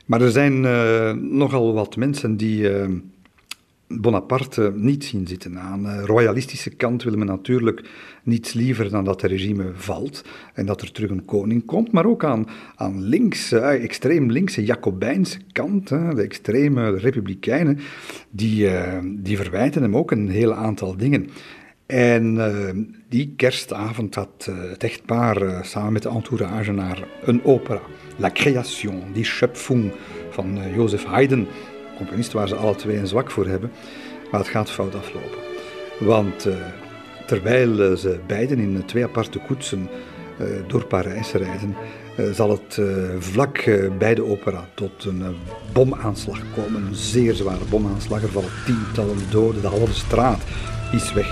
Maar 0.05 0.21
er 0.21 0.31
zijn 0.31 0.61
nogal 1.37 1.73
wat 1.73 1.95
mensen 1.95 2.37
die 2.37 2.69
Bonaparte 3.99 4.73
niet 4.75 5.03
zien 5.05 5.27
zitten. 5.27 5.59
Aan 5.59 5.83
de 5.83 6.05
royalistische 6.05 6.69
kant 6.69 7.03
willen 7.03 7.19
we 7.19 7.25
natuurlijk 7.25 7.89
niets 8.23 8.53
liever 8.53 8.89
dan 8.89 9.03
dat 9.03 9.21
het 9.21 9.31
regime 9.31 9.71
valt 9.73 10.23
en 10.53 10.65
dat 10.65 10.81
er 10.81 10.91
terug 10.91 11.09
een 11.09 11.25
koning 11.25 11.65
komt. 11.65 11.91
Maar 11.91 12.05
ook 12.05 12.23
aan, 12.23 12.47
aan 12.75 13.01
links, 13.01 13.53
uh, 13.53 13.83
extreem 13.83 14.31
linkse 14.31 14.65
Jacobijnse 14.65 15.39
kant, 15.51 15.87
de 15.87 16.21
extreme 16.21 16.97
republikeinen, 16.97 17.79
die, 18.29 18.69
die 19.15 19.37
verwijten 19.37 19.81
hem 19.81 19.97
ook 19.97 20.11
een 20.11 20.29
heel 20.29 20.53
aantal 20.53 20.97
dingen. 20.97 21.29
En 21.85 22.39
die 23.09 23.33
kerstavond 23.35 24.15
had 24.15 24.49
het 24.69 24.83
echtpaar 24.83 25.65
samen 25.65 25.93
met 25.93 26.03
de 26.03 26.09
entourage 26.09 26.71
naar 26.71 27.07
een 27.23 27.43
opera. 27.43 27.81
La 28.17 28.29
Création, 28.29 29.01
die 29.13 29.25
Schöpfung 29.25 29.91
van 30.29 30.59
Jozef 30.75 31.03
Haydn, 31.05 31.47
componist 32.05 32.31
waar 32.31 32.47
ze 32.47 32.55
alle 32.55 32.75
twee 32.75 32.97
een 32.97 33.07
zwak 33.07 33.31
voor 33.31 33.47
hebben. 33.47 33.71
Maar 34.31 34.39
het 34.39 34.49
gaat 34.49 34.71
fout 34.71 34.95
aflopen. 34.95 35.39
Want 35.99 36.47
uh, 36.47 36.53
terwijl 37.25 37.91
uh, 37.91 37.97
ze 37.97 38.19
beiden 38.27 38.59
in 38.59 38.85
twee 38.85 39.03
aparte 39.03 39.39
koetsen 39.39 39.89
door 40.67 40.85
Parijs 40.85 41.31
rijden, 41.31 41.75
zal 42.33 42.49
het 42.49 42.81
vlak 43.19 43.63
bij 43.97 44.15
de 44.15 44.23
opera 44.23 44.67
tot 44.73 45.05
een 45.05 45.23
bomaanslag 45.73 46.39
komen. 46.55 46.85
Een 46.85 46.95
zeer 46.95 47.33
zware 47.33 47.65
bomaanslag. 47.69 48.21
Er 48.21 48.29
vallen 48.29 48.49
tientallen 48.65 49.17
doden, 49.29 49.61
de 49.61 49.67
halve 49.67 49.93
straat 49.93 50.41
is 50.91 51.13
weg. 51.13 51.27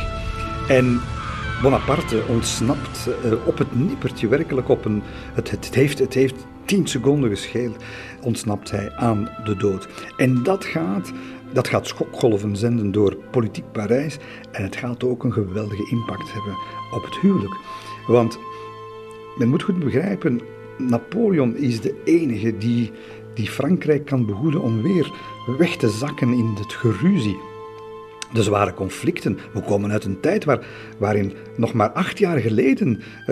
En 0.67 1.01
Bonaparte 1.61 2.23
ontsnapt 2.27 3.09
op 3.45 3.57
het 3.57 3.75
nippertje, 3.75 4.27
werkelijk 4.27 4.69
op 4.69 4.85
een. 4.85 5.03
Het, 5.33 5.51
het, 5.51 5.75
heeft, 5.75 5.99
het 5.99 6.13
heeft 6.13 6.45
tien 6.69 6.88
seconden 6.88 7.29
gescheeld, 7.29 7.83
ontsnapt 8.23 8.71
hij 8.71 8.91
aan 8.95 9.29
de 9.43 9.55
dood. 9.55 9.88
En 10.17 10.43
dat 10.43 10.65
gaat, 10.65 11.11
dat 11.53 11.67
gaat 11.67 11.88
schokgolven 11.88 12.57
zenden 12.57 12.91
door 12.91 13.15
politiek 13.15 13.71
Parijs 13.71 14.17
en 14.51 14.63
het 14.63 14.75
gaat 14.75 15.03
ook 15.03 15.23
een 15.23 15.33
geweldige 15.33 15.89
impact 15.89 16.33
hebben 16.33 16.57
op 16.91 17.03
het 17.03 17.19
huwelijk. 17.19 17.55
Want 18.07 18.39
men 19.38 19.47
moet 19.47 19.63
goed 19.63 19.79
begrijpen, 19.79 20.41
Napoleon 20.77 21.55
is 21.55 21.81
de 21.81 22.01
enige 22.03 22.57
die, 22.57 22.91
die 23.33 23.49
Frankrijk 23.49 24.05
kan 24.05 24.25
behoeden 24.25 24.61
om 24.61 24.81
weer 24.81 25.11
weg 25.57 25.75
te 25.75 25.89
zakken 25.89 26.33
in 26.33 26.53
het 26.57 26.73
geruzie 26.73 27.38
de 28.33 28.43
zware 28.43 28.74
conflicten. 28.74 29.38
We 29.53 29.62
komen 29.62 29.91
uit 29.91 30.03
een 30.03 30.19
tijd 30.19 30.43
waar, 30.43 30.59
waarin 30.98 31.33
nog 31.55 31.74
maar 31.74 31.89
acht 31.89 32.17
jaar 32.19 32.38
geleden 32.38 32.89
uh, 32.89 33.25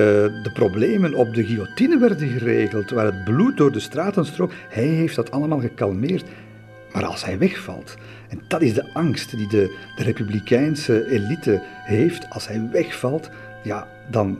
de 0.43 0.51
problemen 0.53 1.13
op 1.13 1.33
de 1.33 1.45
guillotine 1.45 1.97
werden 1.97 2.29
geregeld, 2.29 2.89
waar 2.89 3.05
het 3.05 3.23
bloed 3.23 3.57
door 3.57 3.71
de 3.71 3.79
straten 3.79 4.25
strook. 4.25 4.51
Hij 4.69 4.83
heeft 4.83 5.15
dat 5.15 5.31
allemaal 5.31 5.59
gekalmeerd. 5.59 6.25
Maar 6.93 7.05
als 7.05 7.25
hij 7.25 7.37
wegvalt, 7.37 7.95
en 8.29 8.41
dat 8.47 8.61
is 8.61 8.73
de 8.73 8.93
angst 8.93 9.37
die 9.37 9.47
de, 9.47 9.75
de 9.95 10.03
republikeinse 10.03 11.09
elite 11.09 11.61
heeft, 11.83 12.29
als 12.29 12.47
hij 12.47 12.69
wegvalt, 12.71 13.29
ja, 13.63 13.87
dan, 14.11 14.37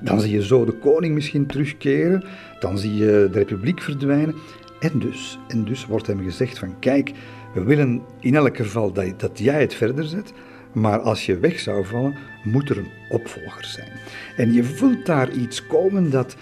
dan 0.00 0.20
zie 0.20 0.30
je 0.30 0.46
zo 0.46 0.64
de 0.64 0.72
koning 0.72 1.14
misschien 1.14 1.46
terugkeren, 1.46 2.24
dan 2.60 2.78
zie 2.78 2.94
je 2.94 3.28
de 3.32 3.38
republiek 3.38 3.82
verdwijnen. 3.82 4.34
En 4.80 4.98
dus, 4.98 5.38
en 5.48 5.64
dus 5.64 5.86
wordt 5.86 6.06
hem 6.06 6.22
gezegd 6.22 6.58
van 6.58 6.78
kijk, 6.78 7.12
we 7.56 7.62
willen 7.62 8.02
in 8.20 8.34
elk 8.34 8.56
geval 8.56 8.92
dat, 8.92 9.20
dat 9.20 9.38
jij 9.38 9.60
het 9.60 9.74
verder 9.74 10.04
zet, 10.04 10.32
maar 10.72 10.98
als 10.98 11.26
je 11.26 11.38
weg 11.38 11.58
zou 11.58 11.84
vallen, 11.84 12.14
moet 12.44 12.70
er 12.70 12.78
een 12.78 12.90
opvolger 13.08 13.64
zijn. 13.64 13.90
En 14.36 14.52
je 14.52 14.64
voelt 14.64 15.06
daar 15.06 15.32
iets 15.32 15.66
komen 15.66 16.10
dat, 16.10 16.36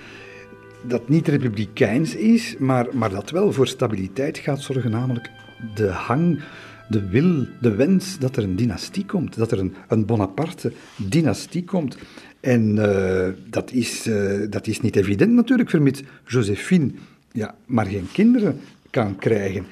dat 0.83 1.09
niet 1.09 1.29
republikeins 1.29 2.15
is, 2.15 2.57
maar, 2.59 2.87
maar 2.93 3.11
dat 3.11 3.31
wel 3.31 3.53
voor 3.53 3.67
stabiliteit 3.67 4.39
gaat 4.39 4.61
zorgen, 4.61 4.91
namelijk 4.91 5.31
de 5.75 5.89
hang, 5.89 6.41
de 6.89 7.09
wil, 7.09 7.47
de 7.61 7.75
wens 7.75 8.19
dat 8.19 8.37
er 8.37 8.43
een 8.43 8.57
dynastie 8.57 9.07
komt, 9.07 9.37
dat 9.37 9.53
er 9.53 9.59
een, 9.59 9.75
een 9.89 10.07
Bonaparte-dynastie 10.07 11.65
komt. 11.65 11.97
En 12.41 12.77
uh, 12.77 13.29
dat, 13.51 13.73
is, 13.73 14.07
uh, 14.07 14.47
dat 14.51 14.67
is 14.67 14.81
niet 14.81 14.97
evident 14.97 15.33
natuurlijk, 15.33 15.71
vermits 15.71 16.03
Josephine 16.27 16.91
ja, 17.33 17.55
maar 17.67 17.87
geen 17.87 18.09
kinderen 18.13 18.61
kan 18.91 19.17
krijgen. 19.17 19.67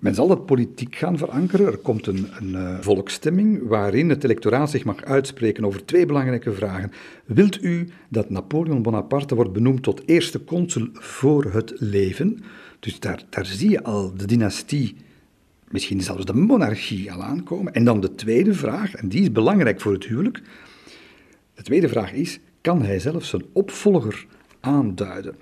Men 0.00 0.14
zal 0.14 0.30
het 0.30 0.46
politiek 0.46 0.96
gaan 0.96 1.18
verankeren. 1.18 1.66
Er 1.66 1.76
komt 1.76 2.06
een, 2.06 2.28
een 2.38 2.48
uh, 2.48 2.78
volksstemming 2.80 3.68
waarin 3.68 4.08
het 4.08 4.24
electoraat 4.24 4.70
zich 4.70 4.84
mag 4.84 5.04
uitspreken 5.04 5.64
over 5.64 5.84
twee 5.84 6.06
belangrijke 6.06 6.52
vragen. 6.52 6.92
Wilt 7.24 7.62
u 7.62 7.88
dat 8.08 8.30
Napoleon 8.30 8.82
Bonaparte 8.82 9.34
wordt 9.34 9.52
benoemd 9.52 9.82
tot 9.82 10.02
eerste 10.06 10.44
consul 10.44 10.88
voor 10.92 11.44
het 11.44 11.72
leven? 11.76 12.42
Dus 12.80 13.00
daar, 13.00 13.22
daar 13.28 13.46
zie 13.46 13.70
je 13.70 13.82
al 13.82 14.14
de 14.16 14.26
dynastie, 14.26 14.96
misschien 15.70 16.00
zelfs 16.00 16.24
de 16.24 16.34
monarchie 16.34 17.12
al 17.12 17.22
aankomen. 17.22 17.74
En 17.74 17.84
dan 17.84 18.00
de 18.00 18.14
tweede 18.14 18.54
vraag, 18.54 18.94
en 18.94 19.08
die 19.08 19.20
is 19.20 19.32
belangrijk 19.32 19.80
voor 19.80 19.92
het 19.92 20.04
huwelijk. 20.04 20.42
De 21.54 21.62
tweede 21.62 21.88
vraag 21.88 22.12
is, 22.12 22.38
kan 22.60 22.82
hij 22.82 22.98
zelf 22.98 23.24
zijn 23.24 23.44
opvolger 23.52 24.26
aanduiden? 24.60 25.34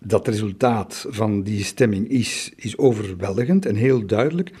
Dat 0.00 0.28
resultaat 0.28 1.06
van 1.08 1.42
die 1.42 1.64
stemming 1.64 2.08
is, 2.08 2.52
is 2.56 2.78
overweldigend 2.78 3.66
en 3.66 3.74
heel 3.74 4.06
duidelijk. 4.06 4.50
3,5 4.50 4.56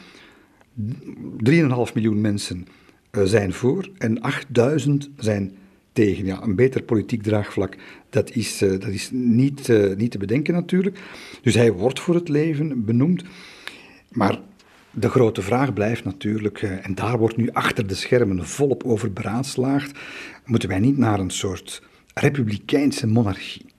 miljoen 1.94 2.20
mensen 2.20 2.66
eh, 3.10 3.22
zijn 3.24 3.52
voor 3.52 3.90
en 3.98 4.20
8000 4.20 5.10
zijn 5.16 5.56
tegen. 5.92 6.24
Ja, 6.24 6.42
een 6.42 6.54
beter 6.54 6.82
politiek 6.82 7.22
draagvlak, 7.22 7.76
dat 8.10 8.30
is, 8.30 8.62
uh, 8.62 8.70
dat 8.70 8.88
is 8.88 9.10
niet, 9.12 9.68
uh, 9.68 9.96
niet 9.96 10.10
te 10.10 10.18
bedenken 10.18 10.54
natuurlijk. 10.54 10.98
Dus 11.42 11.54
hij 11.54 11.72
wordt 11.72 12.00
voor 12.00 12.14
het 12.14 12.28
leven 12.28 12.84
benoemd. 12.84 13.24
Maar 14.10 14.40
de 14.90 15.08
grote 15.08 15.42
vraag 15.42 15.72
blijft 15.72 16.04
natuurlijk, 16.04 16.62
en 16.62 16.94
daar 16.94 17.18
wordt 17.18 17.36
nu 17.36 17.50
achter 17.52 17.86
de 17.86 17.94
schermen 17.94 18.46
volop 18.46 18.84
over 18.84 19.12
beraadslaagd, 19.12 19.98
moeten 20.44 20.68
wij 20.68 20.78
niet 20.78 20.98
naar 20.98 21.20
een 21.20 21.30
soort 21.30 21.82
republikeinse 22.14 23.06
monarchie? 23.06 23.69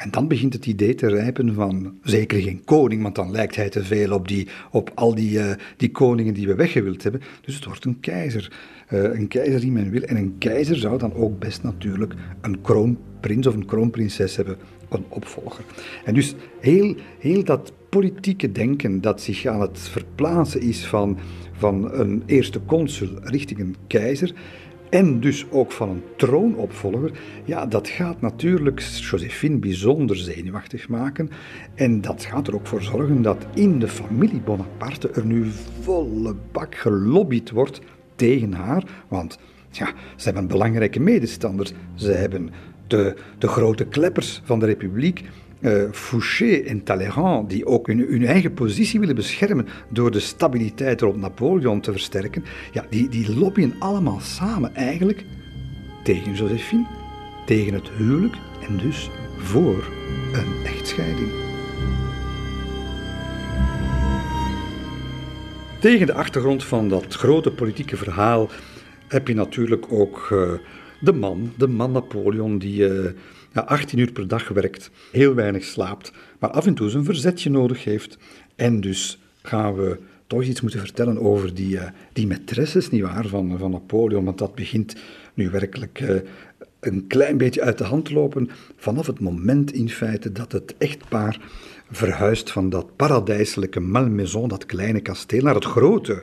En 0.00 0.10
dan 0.10 0.28
begint 0.28 0.52
het 0.52 0.66
idee 0.66 0.94
te 0.94 1.08
rijpen 1.08 1.54
van 1.54 1.98
zeker 2.02 2.40
geen 2.40 2.64
koning, 2.64 3.02
want 3.02 3.14
dan 3.14 3.30
lijkt 3.30 3.56
hij 3.56 3.68
te 3.68 3.84
veel 3.84 4.12
op, 4.12 4.28
die, 4.28 4.48
op 4.70 4.92
al 4.94 5.14
die, 5.14 5.38
uh, 5.38 5.50
die 5.76 5.90
koningen 5.90 6.34
die 6.34 6.46
we 6.46 6.54
weggewild 6.54 7.02
hebben. 7.02 7.20
Dus 7.40 7.54
het 7.54 7.64
wordt 7.64 7.84
een 7.84 8.00
keizer. 8.00 8.52
Uh, 8.92 9.02
een 9.02 9.28
keizer 9.28 9.60
die 9.60 9.70
men 9.70 9.90
wil. 9.90 10.02
En 10.02 10.16
een 10.16 10.34
keizer 10.38 10.76
zou 10.76 10.98
dan 10.98 11.14
ook 11.14 11.38
best 11.38 11.62
natuurlijk 11.62 12.14
een 12.40 12.60
kroonprins 12.60 13.46
of 13.46 13.54
een 13.54 13.66
kroonprinses 13.66 14.36
hebben, 14.36 14.56
een 14.88 15.04
opvolger. 15.08 15.64
En 16.04 16.14
dus 16.14 16.34
heel, 16.60 16.96
heel 17.18 17.44
dat 17.44 17.72
politieke 17.88 18.52
denken 18.52 19.00
dat 19.00 19.20
zich 19.20 19.46
aan 19.46 19.60
het 19.60 19.78
verplaatsen 19.78 20.60
is 20.60 20.86
van, 20.86 21.18
van 21.52 21.92
een 21.92 22.22
eerste 22.26 22.64
consul 22.64 23.08
richting 23.22 23.58
een 23.60 23.76
keizer, 23.86 24.34
en 24.90 25.20
dus 25.20 25.46
ook 25.50 25.72
van 25.72 25.88
een 25.88 26.02
troonopvolger, 26.16 27.10
ja, 27.44 27.66
dat 27.66 27.88
gaat 27.88 28.20
natuurlijk 28.20 28.80
Josephine 28.80 29.58
bijzonder 29.58 30.16
zenuwachtig 30.16 30.88
maken. 30.88 31.30
En 31.74 32.00
dat 32.00 32.24
gaat 32.24 32.46
er 32.46 32.54
ook 32.54 32.66
voor 32.66 32.82
zorgen 32.82 33.22
dat 33.22 33.46
in 33.54 33.78
de 33.78 33.88
familie 33.88 34.40
Bonaparte 34.40 35.10
er 35.10 35.26
nu 35.26 35.46
volle 35.80 36.34
bak 36.52 36.74
gelobbyd 36.74 37.50
wordt 37.50 37.80
tegen 38.14 38.52
haar. 38.52 38.84
Want 39.08 39.38
ja, 39.70 39.92
ze 40.16 40.24
hebben 40.24 40.46
belangrijke 40.46 41.00
medestanders. 41.00 41.72
Ze 41.94 42.12
hebben 42.12 42.50
de, 42.86 43.16
de 43.38 43.48
grote 43.48 43.84
kleppers 43.84 44.40
van 44.44 44.58
de 44.58 44.66
republiek 44.66 45.24
uh, 45.60 45.82
Fouché 45.92 46.56
en 46.56 46.82
Talleyrand, 46.82 47.50
die 47.50 47.66
ook 47.66 47.86
hun, 47.86 47.98
hun, 47.98 48.26
eigen 48.26 48.54
positie 48.54 49.00
willen 49.00 49.14
beschermen 49.14 49.66
door 49.88 50.10
de 50.10 50.20
stabiliteit 50.20 51.00
rond 51.00 51.16
Napoleon 51.16 51.80
te 51.80 51.92
versterken, 51.92 52.44
ja, 52.72 52.86
die, 52.90 53.08
die 53.08 53.38
lobbyen 53.38 53.74
allemaal 53.78 54.20
samen 54.20 54.74
eigenlijk 54.74 55.24
tegen 56.02 56.34
Josephine, 56.34 56.86
tegen 57.46 57.74
het 57.74 57.88
huwelijk 57.96 58.34
en 58.68 58.76
dus 58.76 59.10
voor 59.36 59.88
een 60.32 60.64
echtscheiding. 60.64 61.28
Tegen 65.80 66.06
de 66.06 66.14
achtergrond 66.14 66.64
van 66.64 66.88
dat 66.88 67.14
grote 67.14 67.50
politieke 67.50 67.96
verhaal 67.96 68.50
heb 69.08 69.28
je 69.28 69.34
natuurlijk 69.34 69.86
ook 69.92 70.28
uh, 70.32 70.52
de 71.00 71.12
man, 71.12 71.52
de 71.56 71.68
man 71.68 71.92
Napoleon, 71.92 72.58
die 72.58 72.88
uh, 72.88 73.10
ja, 73.52 73.60
18 73.60 73.98
uur 73.98 74.12
per 74.12 74.28
dag 74.28 74.48
werkt, 74.48 74.90
heel 75.12 75.34
weinig 75.34 75.64
slaapt, 75.64 76.12
maar 76.38 76.50
af 76.50 76.66
en 76.66 76.74
toe 76.74 76.88
zijn 76.88 77.04
verzetje 77.04 77.50
nodig 77.50 77.84
heeft. 77.84 78.18
En 78.56 78.80
dus 78.80 79.18
gaan 79.42 79.74
we 79.74 79.98
toch 80.26 80.42
iets 80.42 80.60
moeten 80.60 80.80
vertellen 80.80 81.20
over 81.20 81.54
die, 81.54 81.74
uh, 81.74 81.82
die 82.12 82.26
maîtresses, 82.26 82.90
nietwaar, 82.90 83.26
van, 83.26 83.58
van 83.58 83.70
Napoleon, 83.70 84.24
want 84.24 84.38
dat 84.38 84.54
begint 84.54 84.96
nu 85.34 85.50
werkelijk 85.50 86.00
uh, 86.00 86.20
een 86.80 87.06
klein 87.06 87.36
beetje 87.36 87.62
uit 87.62 87.78
de 87.78 87.84
hand 87.84 88.10
lopen 88.10 88.50
vanaf 88.76 89.06
het 89.06 89.20
moment 89.20 89.72
in 89.72 89.88
feite 89.88 90.32
dat 90.32 90.52
het 90.52 90.74
echtpaar 90.78 91.40
verhuist 91.90 92.50
van 92.50 92.70
dat 92.70 92.96
paradijselijke 92.96 93.80
Malmaison, 93.80 94.48
dat 94.48 94.66
kleine 94.66 95.00
kasteel, 95.00 95.42
naar 95.42 95.54
het 95.54 95.64
grote 95.64 96.22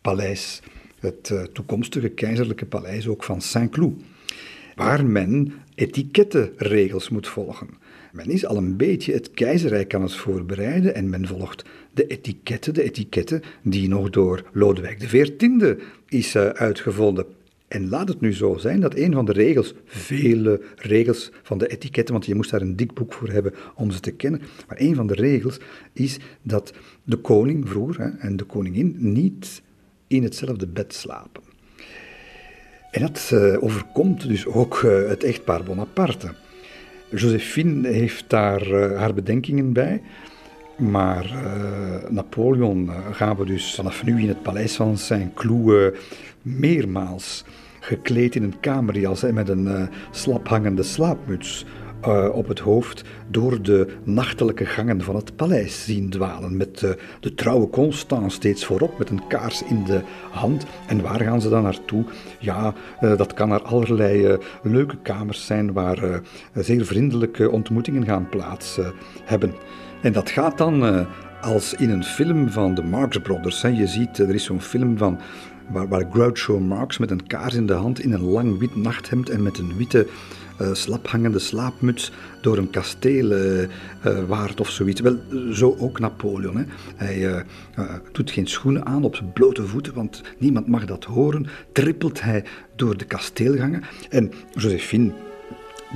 paleis 0.00 0.62
het 1.00 1.30
uh, 1.32 1.42
toekomstige 1.42 2.08
keizerlijke 2.08 2.66
paleis 2.66 3.06
ook 3.08 3.24
van 3.24 3.40
Saint-Cloud, 3.40 3.92
waar 4.74 5.06
men 5.06 5.52
etikettenregels 5.74 7.08
moet 7.08 7.28
volgen. 7.28 7.68
Men 8.12 8.30
is 8.30 8.46
al 8.46 8.56
een 8.56 8.76
beetje 8.76 9.12
het 9.12 9.30
keizerrijk 9.30 9.94
aan 9.94 10.02
het 10.02 10.14
voorbereiden 10.14 10.94
en 10.94 11.08
men 11.10 11.26
volgt 11.26 11.64
de 11.92 12.06
etiketten, 12.06 12.74
de 12.74 12.82
etiketten 12.82 13.42
die 13.62 13.88
nog 13.88 14.10
door 14.10 14.44
Lodewijk 14.52 14.98
XIV 14.98 15.74
is 16.08 16.34
uh, 16.34 16.48
uitgevonden. 16.48 17.26
En 17.68 17.88
laat 17.88 18.08
het 18.08 18.20
nu 18.20 18.32
zo 18.32 18.56
zijn 18.56 18.80
dat 18.80 18.94
een 18.94 19.12
van 19.12 19.24
de 19.24 19.32
regels, 19.32 19.74
vele 19.84 20.60
regels 20.76 21.30
van 21.42 21.58
de 21.58 21.68
etiketten, 21.68 22.14
want 22.14 22.26
je 22.26 22.34
moest 22.34 22.50
daar 22.50 22.60
een 22.60 22.76
dik 22.76 22.94
boek 22.94 23.12
voor 23.12 23.28
hebben 23.28 23.54
om 23.74 23.90
ze 23.90 24.00
te 24.00 24.10
kennen, 24.10 24.42
maar 24.68 24.80
een 24.80 24.94
van 24.94 25.06
de 25.06 25.14
regels 25.14 25.60
is 25.92 26.18
dat 26.42 26.72
de 27.04 27.16
koning 27.16 27.68
vroeger 27.68 28.00
hè, 28.00 28.08
en 28.08 28.36
de 28.36 28.44
koningin 28.44 28.96
niet 28.98 29.62
in 30.06 30.22
hetzelfde 30.22 30.66
bed 30.66 30.94
slapen. 30.94 31.53
En 32.94 33.00
dat 33.00 33.30
uh, 33.32 33.62
overkomt 33.62 34.28
dus 34.28 34.46
ook 34.46 34.82
uh, 34.82 35.08
het 35.08 35.24
echtpaar 35.24 35.62
Bonaparte. 35.62 36.34
Josephine 37.10 37.88
heeft 37.88 38.24
daar 38.26 38.70
uh, 38.70 38.98
haar 38.98 39.14
bedenkingen 39.14 39.72
bij. 39.72 40.02
Maar 40.76 41.34
Napoleon 42.08 42.90
gaan 43.12 43.36
we 43.36 43.44
dus 43.44 43.74
vanaf 43.74 44.04
nu 44.04 44.20
in 44.20 44.28
het 44.28 44.42
paleis 44.42 44.76
van 44.76 44.98
Saint-Cloud 44.98 45.96
meermaals 46.42 47.44
gekleed 47.80 48.34
in 48.34 48.42
een 48.42 48.60
kamerjas 48.60 49.22
en 49.22 49.34
met 49.34 49.48
een 49.48 49.66
uh, 49.66 49.82
slaphangende 50.10 50.82
slaapmuts 50.82 51.66
uh, 52.06 52.28
op 52.32 52.48
het 52.48 52.58
hoofd 52.58 53.04
door 53.28 53.62
de 53.62 53.96
nachtelijke 54.04 54.66
gangen 54.66 55.02
van 55.02 55.16
het 55.16 55.36
paleis 55.36 55.84
zien 55.84 56.10
dwalen. 56.10 56.56
Met 56.56 56.82
uh, 56.82 56.90
de 57.20 57.34
trouwe 57.34 57.68
Constant 57.68 58.32
steeds 58.32 58.64
voorop 58.64 58.98
met 58.98 59.10
een 59.10 59.26
kaars 59.26 59.62
in 59.62 59.84
de 59.84 60.00
hand. 60.30 60.66
En 60.86 61.02
waar 61.02 61.20
gaan 61.20 61.40
ze 61.40 61.48
dan 61.48 61.62
naartoe? 61.62 62.04
Ja, 62.38 62.74
dat 63.00 63.34
kan 63.34 63.48
naar 63.48 63.62
allerlei 63.62 64.38
leuke 64.62 64.96
kamers 65.02 65.46
zijn 65.46 65.72
waar 65.72 66.20
zeer 66.54 66.86
vriendelijke 66.86 67.50
ontmoetingen 67.50 68.04
gaan 68.04 68.28
plaats 68.28 68.78
hebben. 69.24 69.54
En 70.02 70.12
dat 70.12 70.30
gaat 70.30 70.58
dan 70.58 71.06
als 71.40 71.74
in 71.74 71.90
een 71.90 72.04
film 72.04 72.50
van 72.50 72.74
de 72.74 72.82
Marx 72.82 73.18
Brothers. 73.18 73.60
Je 73.60 73.86
ziet, 73.86 74.18
er 74.18 74.34
is 74.34 74.44
zo'n 74.44 74.60
film 74.60 74.98
van 74.98 75.20
waar, 75.70 75.88
waar 75.88 76.06
Groucho 76.10 76.60
Marx 76.60 76.98
met 76.98 77.10
een 77.10 77.26
kaars 77.26 77.54
in 77.54 77.66
de 77.66 77.72
hand 77.72 78.00
in 78.00 78.12
een 78.12 78.24
lang 78.24 78.58
wit 78.58 78.76
nachthemd 78.76 79.30
en 79.30 79.42
met 79.42 79.58
een 79.58 79.76
witte 79.76 80.06
slaphangende 80.72 81.38
slaapmuts 81.38 82.12
door 82.40 82.58
een 82.58 82.70
kasteel 82.70 83.30
uh, 83.30 83.68
waard 84.26 84.60
of 84.60 84.70
zoiets. 84.70 85.00
Wel, 85.00 85.18
zo 85.52 85.76
ook 85.78 85.98
Napoleon. 85.98 86.56
Hè. 86.56 86.64
Hij 86.96 87.44
doet 88.12 88.30
geen 88.30 88.46
schoenen 88.46 88.86
aan 88.86 89.04
op 89.04 89.16
zijn 89.16 89.32
blote 89.32 89.66
voeten, 89.66 89.94
want 89.94 90.22
niemand 90.38 90.66
mag 90.66 90.84
dat 90.84 91.04
horen. 91.04 91.46
Trippelt 91.72 92.22
hij 92.22 92.44
door 92.76 92.96
de 92.96 93.04
kasteelgangen. 93.04 93.82
En 94.10 94.32
Josephine 94.52 95.12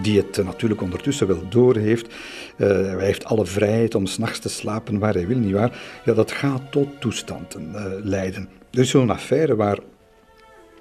die 0.03 0.17
het 0.17 0.45
natuurlijk 0.45 0.83
ondertussen 0.83 1.27
wel 1.27 1.43
door 1.49 1.77
heeft. 1.77 2.15
Hij 2.57 2.97
heeft 2.99 3.25
alle 3.25 3.47
vrijheid 3.47 3.95
om 3.95 4.07
s'nachts 4.07 4.39
te 4.39 4.49
slapen 4.49 4.99
waar 4.99 5.15
hij 5.15 5.27
wil, 5.27 5.39
nietwaar? 5.39 6.01
Ja, 6.05 6.15
dat 6.15 6.33
gaat 6.33 6.63
tot 6.71 7.01
toestanden 7.01 7.71
uh, 7.73 7.85
leiden. 8.03 8.49
Er 8.71 8.81
is 8.81 8.91
zo'n 8.91 9.11
affaire 9.11 9.57
waar 9.57 9.79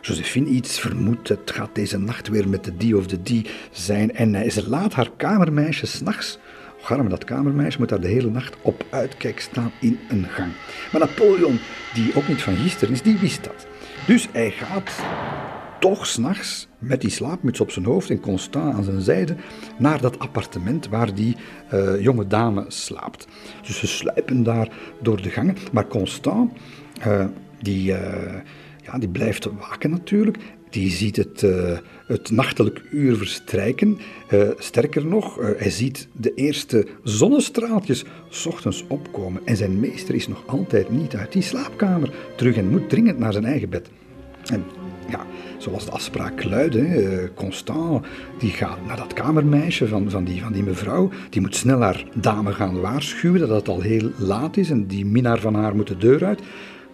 Josephine 0.08 0.50
iets 0.50 0.80
vermoedt. 0.80 1.30
Het 1.30 1.52
gaat 1.52 1.76
deze 1.76 1.98
nacht 1.98 2.28
weer 2.28 2.50
met 2.50 2.64
de 2.64 2.78
die 2.78 2.98
of 2.98 3.08
de 3.08 3.22
die 3.22 3.46
zijn. 3.72 4.16
En 4.16 4.52
ze 4.52 4.70
laat 4.70 4.94
haar 4.94 5.12
kamermeisje 5.18 5.86
s'nachts. 5.86 6.40
Garm, 6.82 7.10
dat 7.10 7.24
kamermeisje 7.24 7.80
moet 7.80 7.90
daar 7.90 8.02
de 8.02 8.08
hele 8.08 8.30
nacht 8.30 8.56
op 8.62 8.86
uitkijk 8.90 9.40
staan 9.40 9.72
in 9.82 10.00
een 10.10 10.26
gang. 10.30 10.52
Maar 10.92 11.02
Napoleon, 11.02 11.60
die 11.94 12.16
ook 12.16 12.28
niet 12.28 12.42
van 12.42 12.56
gisteren 12.56 12.94
is, 12.94 13.02
die 13.02 13.18
wist 13.18 13.44
dat. 13.44 13.68
Dus 14.06 14.28
hij 14.32 14.52
gaat 14.52 14.92
toch 15.80 16.06
s'nachts 16.08 16.68
met 16.80 17.02
die 17.02 17.10
slaapmuts 17.10 17.60
op 17.60 17.72
zijn 17.72 17.86
hoofd 17.86 18.10
en 18.10 18.20
Constant 18.20 18.74
aan 18.76 18.84
zijn 18.84 19.02
zijde 19.02 19.36
naar 19.78 20.02
dat 20.02 20.20
appartement 20.20 20.88
waar 20.88 21.14
die 21.14 21.36
uh, 21.74 22.02
jonge 22.02 22.28
dame 22.28 22.66
slaapt. 22.68 23.28
Dus 23.66 23.80
ze 23.80 23.88
sluipen 23.88 24.44
daar 24.44 24.70
door 25.02 25.22
de 25.22 25.30
gangen, 25.30 25.58
maar 25.72 25.88
Constant, 25.88 26.52
uh, 27.08 27.26
die, 27.62 27.92
uh, 27.92 28.00
ja, 28.92 28.98
die 28.98 29.10
blijft 29.10 29.50
waken 29.60 29.90
natuurlijk. 29.90 30.38
Die 30.70 30.92
ziet 30.92 31.16
het, 31.16 31.46
het 32.08 32.32
nachtelijk 32.32 32.82
uur 32.92 33.16
verstrijken. 33.16 33.98
sterker 34.58 35.06
nog, 35.06 35.36
hij 35.58 35.70
ziet 35.70 36.08
de 36.12 36.34
eerste 36.34 36.88
zonnestraaltjes 37.04 38.06
ochtends 38.46 38.84
opkomen. 38.88 39.42
En 39.46 39.58
zijn 39.58 39.80
meester 39.80 40.16
is 40.16 40.28
nog 40.28 40.44
altijd 40.46 40.90
niet 40.90 41.16
uit 41.16 41.32
die 41.32 41.42
slaapkamer 41.42 42.14
terug 42.36 42.56
en 42.58 42.70
moet 42.70 42.90
dringend 42.90 43.20
naar 43.20 43.34
zijn 43.34 43.46
eigen 43.46 43.70
bed. 43.70 43.90
En 44.52 44.64
ja, 45.10 45.26
zoals 45.58 45.86
de 45.86 45.92
afspraak 45.92 46.44
luidde, 46.44 46.82
eh, 46.82 47.28
Constant, 47.36 48.06
die 48.40 48.52
gaat 48.52 48.86
naar 48.88 48.98
dat 48.98 49.14
kamermeisje 49.14 49.88
van, 49.88 50.10
van, 50.10 50.24
die, 50.24 50.42
van 50.42 50.54
die 50.54 50.64
mevrouw. 50.64 51.10
Die 51.30 51.42
moet 51.42 51.56
snel 51.56 51.82
haar 51.82 52.06
dame 52.14 52.54
gaan 52.54 52.80
waarschuwen 52.80 53.40
dat 53.40 53.50
het 53.50 53.68
al 53.68 53.82
heel 53.82 54.12
laat 54.18 54.58
is 54.58 54.70
en 54.70 54.88
die 54.88 55.06
minnaar 55.06 55.40
van 55.40 55.56
haar 55.56 55.76
moet 55.76 55.88
de 55.88 55.98
deur 55.98 56.26
uit. 56.26 56.42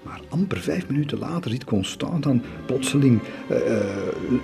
Maar 0.03 0.19
amper 0.29 0.57
vijf 0.57 0.87
minuten 0.87 1.19
later 1.19 1.51
ziet 1.51 1.63
Constant 1.63 2.23
dan 2.23 2.41
plotseling 2.65 3.19
uh, 3.21 3.57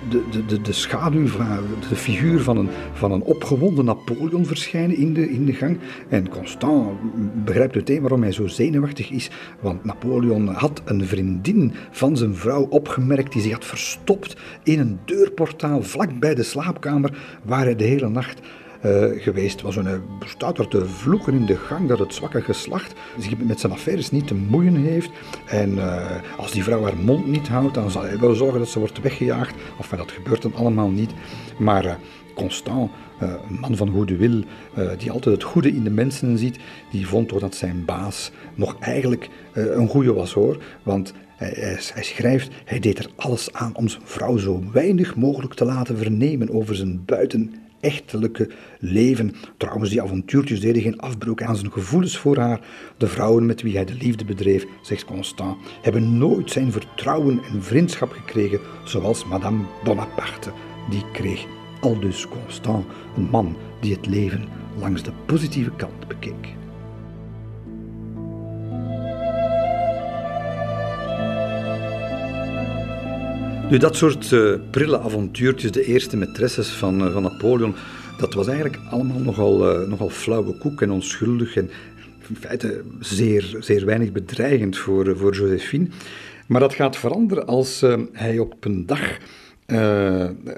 de, 0.08 0.44
de, 0.46 0.60
de 0.60 0.72
schaduw, 0.72 1.26
van, 1.26 1.46
de 1.88 1.96
figuur 1.96 2.40
van 2.40 2.56
een, 2.56 2.68
van 2.92 3.12
een 3.12 3.22
opgewonden 3.22 3.84
Napoleon 3.84 4.46
verschijnen 4.46 4.96
in 4.96 5.14
de, 5.14 5.30
in 5.30 5.46
de 5.46 5.52
gang. 5.52 5.78
En 6.08 6.28
Constant 6.28 6.98
begrijpt 7.44 7.74
meteen 7.74 8.00
waarom 8.00 8.22
hij 8.22 8.32
zo 8.32 8.46
zenuwachtig 8.46 9.10
is. 9.10 9.30
Want 9.60 9.84
Napoleon 9.84 10.48
had 10.48 10.82
een 10.84 11.06
vriendin 11.06 11.72
van 11.90 12.16
zijn 12.16 12.34
vrouw 12.34 12.62
opgemerkt 12.62 13.32
die 13.32 13.42
zich 13.42 13.52
had 13.52 13.64
verstopt 13.64 14.36
in 14.62 14.78
een 14.78 14.98
deurportaal 15.04 15.82
vlak 15.82 16.18
bij 16.18 16.34
de 16.34 16.42
slaapkamer 16.42 17.38
waar 17.42 17.64
hij 17.64 17.76
de 17.76 17.84
hele 17.84 18.08
nacht 18.08 18.40
uh, 18.84 19.22
geweest 19.22 19.62
was. 19.62 19.76
Een, 19.76 20.02
staat 20.26 20.58
er 20.58 20.68
te 20.68 20.86
vloeken 20.86 21.34
in 21.34 21.46
de 21.46 21.56
gang 21.56 21.88
dat 21.88 21.98
het 21.98 22.14
zwakke 22.14 22.42
geslacht 22.42 22.94
zich 23.18 23.38
met 23.38 23.60
zijn 23.60 23.72
affaires 23.72 24.10
niet 24.10 24.26
te 24.26 24.34
moeien 24.34 24.76
heeft. 24.76 25.10
En 25.46 25.70
uh, 25.70 26.06
als 26.36 26.52
die 26.52 26.64
vrouw 26.64 26.82
haar 26.82 26.96
mond 26.96 27.26
niet 27.26 27.48
houdt, 27.48 27.74
dan 27.74 27.90
zal 27.90 28.02
hij 28.02 28.18
wel 28.18 28.34
zorgen 28.34 28.58
dat 28.58 28.68
ze 28.68 28.78
wordt 28.78 29.00
weggejaagd. 29.00 29.54
Of 29.78 29.88
dat 29.88 30.12
gebeurt 30.12 30.42
dan 30.42 30.54
allemaal 30.54 30.88
niet. 30.88 31.10
Maar 31.58 31.84
uh, 31.84 31.92
Constant, 32.34 32.90
een 33.18 33.58
man 33.60 33.76
van 33.76 33.90
goede 33.90 34.16
wil, 34.16 34.42
die 34.98 35.10
altijd 35.10 35.34
het 35.34 35.44
goede 35.44 35.68
in 35.68 35.84
de 35.84 35.90
mensen 35.90 36.38
ziet, 36.38 36.58
die 36.90 37.06
vond 37.06 37.28
toch 37.28 37.40
dat 37.40 37.54
zijn 37.54 37.84
baas 37.84 38.30
nog 38.54 38.76
eigenlijk 38.78 39.28
een 39.52 39.88
goede 39.88 40.12
was 40.12 40.32
hoor. 40.32 40.62
Want 40.82 41.12
hij, 41.36 41.78
hij, 41.94 42.02
schrijft, 42.02 42.50
hij 42.64 42.78
deed 42.78 42.98
er 42.98 43.10
alles 43.16 43.52
aan 43.52 43.76
om 43.76 43.88
zijn 43.88 44.02
vrouw 44.04 44.36
zo 44.36 44.62
weinig 44.72 45.16
mogelijk 45.16 45.54
te 45.54 45.64
laten 45.64 45.98
vernemen 45.98 46.50
over 46.50 46.74
zijn 46.74 47.04
buiten 47.04 47.54
echtelijke 47.80 48.50
leven. 48.78 49.34
Trouwens, 49.56 49.90
die 49.90 50.02
avontuurtjes 50.02 50.60
deden 50.60 50.82
geen 50.82 51.00
afbreuk 51.00 51.42
aan 51.42 51.56
zijn 51.56 51.72
gevoelens 51.72 52.18
voor 52.18 52.36
haar. 52.36 52.60
De 52.96 53.06
vrouwen 53.06 53.46
met 53.46 53.62
wie 53.62 53.74
hij 53.74 53.84
de 53.84 53.94
liefde 53.94 54.24
bedreef, 54.24 54.66
zegt 54.82 55.04
Constant, 55.04 55.56
hebben 55.82 56.18
nooit 56.18 56.50
zijn 56.50 56.72
vertrouwen 56.72 57.40
en 57.52 57.62
vriendschap 57.62 58.12
gekregen 58.12 58.60
zoals 58.84 59.24
Madame 59.24 59.64
Bonaparte 59.84 60.52
die 60.90 61.04
kreeg. 61.12 61.46
Aldus 61.80 62.28
Constant, 62.28 62.86
een 63.16 63.28
man 63.30 63.56
die 63.80 63.94
het 63.94 64.06
leven 64.06 64.44
langs 64.78 65.02
de 65.02 65.12
positieve 65.26 65.70
kant 65.76 66.08
bekeek. 66.08 66.59
Nu, 73.70 73.78
dat 73.78 73.96
soort 73.96 74.30
uh, 74.30 74.54
prille 74.70 75.00
avontuurtjes, 75.00 75.70
de 75.70 75.84
eerste 75.84 76.16
maîtresses 76.16 76.68
van, 76.68 77.06
uh, 77.06 77.12
van 77.12 77.22
Napoleon, 77.22 77.74
dat 78.18 78.34
was 78.34 78.46
eigenlijk 78.46 78.78
allemaal 78.90 79.18
nogal, 79.18 79.82
uh, 79.82 79.88
nogal 79.88 80.08
flauwe 80.08 80.58
koek 80.58 80.82
en 80.82 80.90
onschuldig 80.90 81.56
en 81.56 81.70
in 82.28 82.36
feite 82.36 82.82
zeer, 83.00 83.56
zeer 83.60 83.84
weinig 83.84 84.12
bedreigend 84.12 84.76
voor, 84.76 85.16
voor 85.16 85.34
Josephine. 85.34 85.86
Maar 86.46 86.60
dat 86.60 86.74
gaat 86.74 86.96
veranderen 86.96 87.46
als 87.46 87.84
hij 88.12 88.38
op 88.38 88.64
een 88.64 88.86
dag 88.86 89.18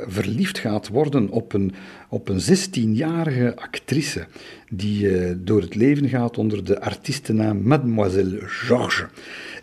verliefd 0.06 0.58
gaat 0.58 0.88
worden 0.88 1.28
op 1.28 1.52
een, 1.52 1.72
op 2.08 2.28
een 2.28 2.40
16-jarige 2.40 3.56
actrice 3.56 4.26
die 4.74 5.42
door 5.42 5.60
het 5.60 5.74
leven 5.74 6.08
gaat 6.08 6.38
onder 6.38 6.64
de 6.64 6.80
artiestennaam 6.80 7.62
Mademoiselle 7.62 8.38
Georges. 8.40 9.06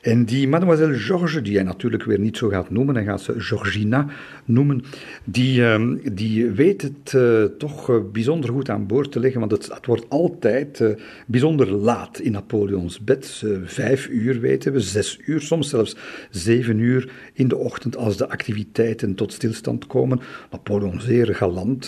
En 0.02 0.26
die 0.26 0.48
mademoiselle 0.48 0.98
Georges, 0.98 1.44
die 1.44 1.56
hij 1.56 1.64
natuurlijk 1.64 2.04
weer 2.04 2.20
niet 2.20 2.38
zo 2.38 2.50
gaat 2.50 2.70
noemen, 2.70 2.96
hij 2.96 3.04
gaat 3.04 3.22
ze 3.22 3.40
Georgina 3.40 4.08
noemen, 4.46 4.84
die, 5.24 5.66
ehm, 5.66 5.98
die 6.14 6.50
weet 6.50 6.82
het 6.82 7.14
uh, 7.16 7.44
toch 7.44 7.90
uh, 7.90 7.96
bijzonder 8.12 8.50
goed 8.50 8.70
aan 8.70 8.88
boord 8.88 9.12
te 9.12 9.20
leggen, 9.20 9.40
want 9.40 9.52
het, 9.52 9.70
het 9.74 9.86
wordt 9.86 10.10
altijd 10.10 10.84
bijzonder 11.28 11.72
laat 11.72 12.20
in 12.20 12.32
Napoleons 12.32 13.00
bed. 13.00 13.44
vijf 13.64 14.08
uur 14.08 14.40
weten 14.40 14.74
we, 14.74 14.80
zes 14.80 15.20
uur, 15.26 15.42
soms 15.42 15.70
zelfs 15.70 15.96
zeven 16.30 16.80
uur 16.80 17.12
in 17.34 17.48
de 17.48 17.58
ochtend 17.58 17.98
als 17.98 18.18
de 18.18 18.30
activiteiten 18.30 19.16
tot 19.16 19.34
stilstand 19.34 19.88
komen. 19.88 20.20
Napoleon 20.52 21.02
zeer 21.02 21.36
galant, 21.36 21.88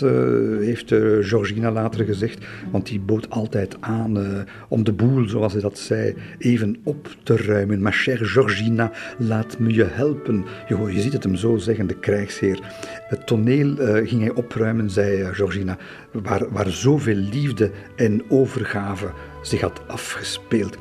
heeft 0.60 0.88
Georgina 1.22 1.72
later 1.72 2.06
gezegd, 2.06 2.46
want 2.72 2.88
die 2.88 3.00
bood 3.12 3.30
altijd 3.30 3.78
aan 3.80 4.18
uh, 4.18 4.40
om 4.68 4.84
de 4.84 4.94
boel, 4.94 5.28
zoals 5.28 5.54
hij 5.54 5.62
dat 5.62 5.80
zei, 5.80 6.16
even 6.38 6.78
op 6.84 7.16
te 7.24 7.38
ruimen. 7.38 7.82
Ma 7.82 7.92
chère 7.92 8.26
Georgina, 8.26 8.92
laat 9.18 9.60
me 9.60 9.74
je 9.74 9.84
helpen. 9.84 10.46
Je, 10.68 10.78
je 10.94 11.02
ziet 11.02 11.14
het 11.14 11.24
hem 11.24 11.36
zo 11.36 11.58
zeggen, 11.58 11.88
de 11.88 12.00
krijgsheer. 12.00 12.60
Het 13.08 13.28
toneel 13.28 13.76
ging 14.06 14.22
hij 14.22 14.32
opruimen, 14.32 14.90
zei 14.90 15.34
Georgina, 15.34 15.78
waar, 16.12 16.52
waar 16.52 16.70
zoveel 16.70 17.16
liefde 17.16 17.72
en 17.96 18.24
overgave 18.30 19.12
zich 19.42 19.62
had 19.62 19.82
afgespeeld. 19.88 20.78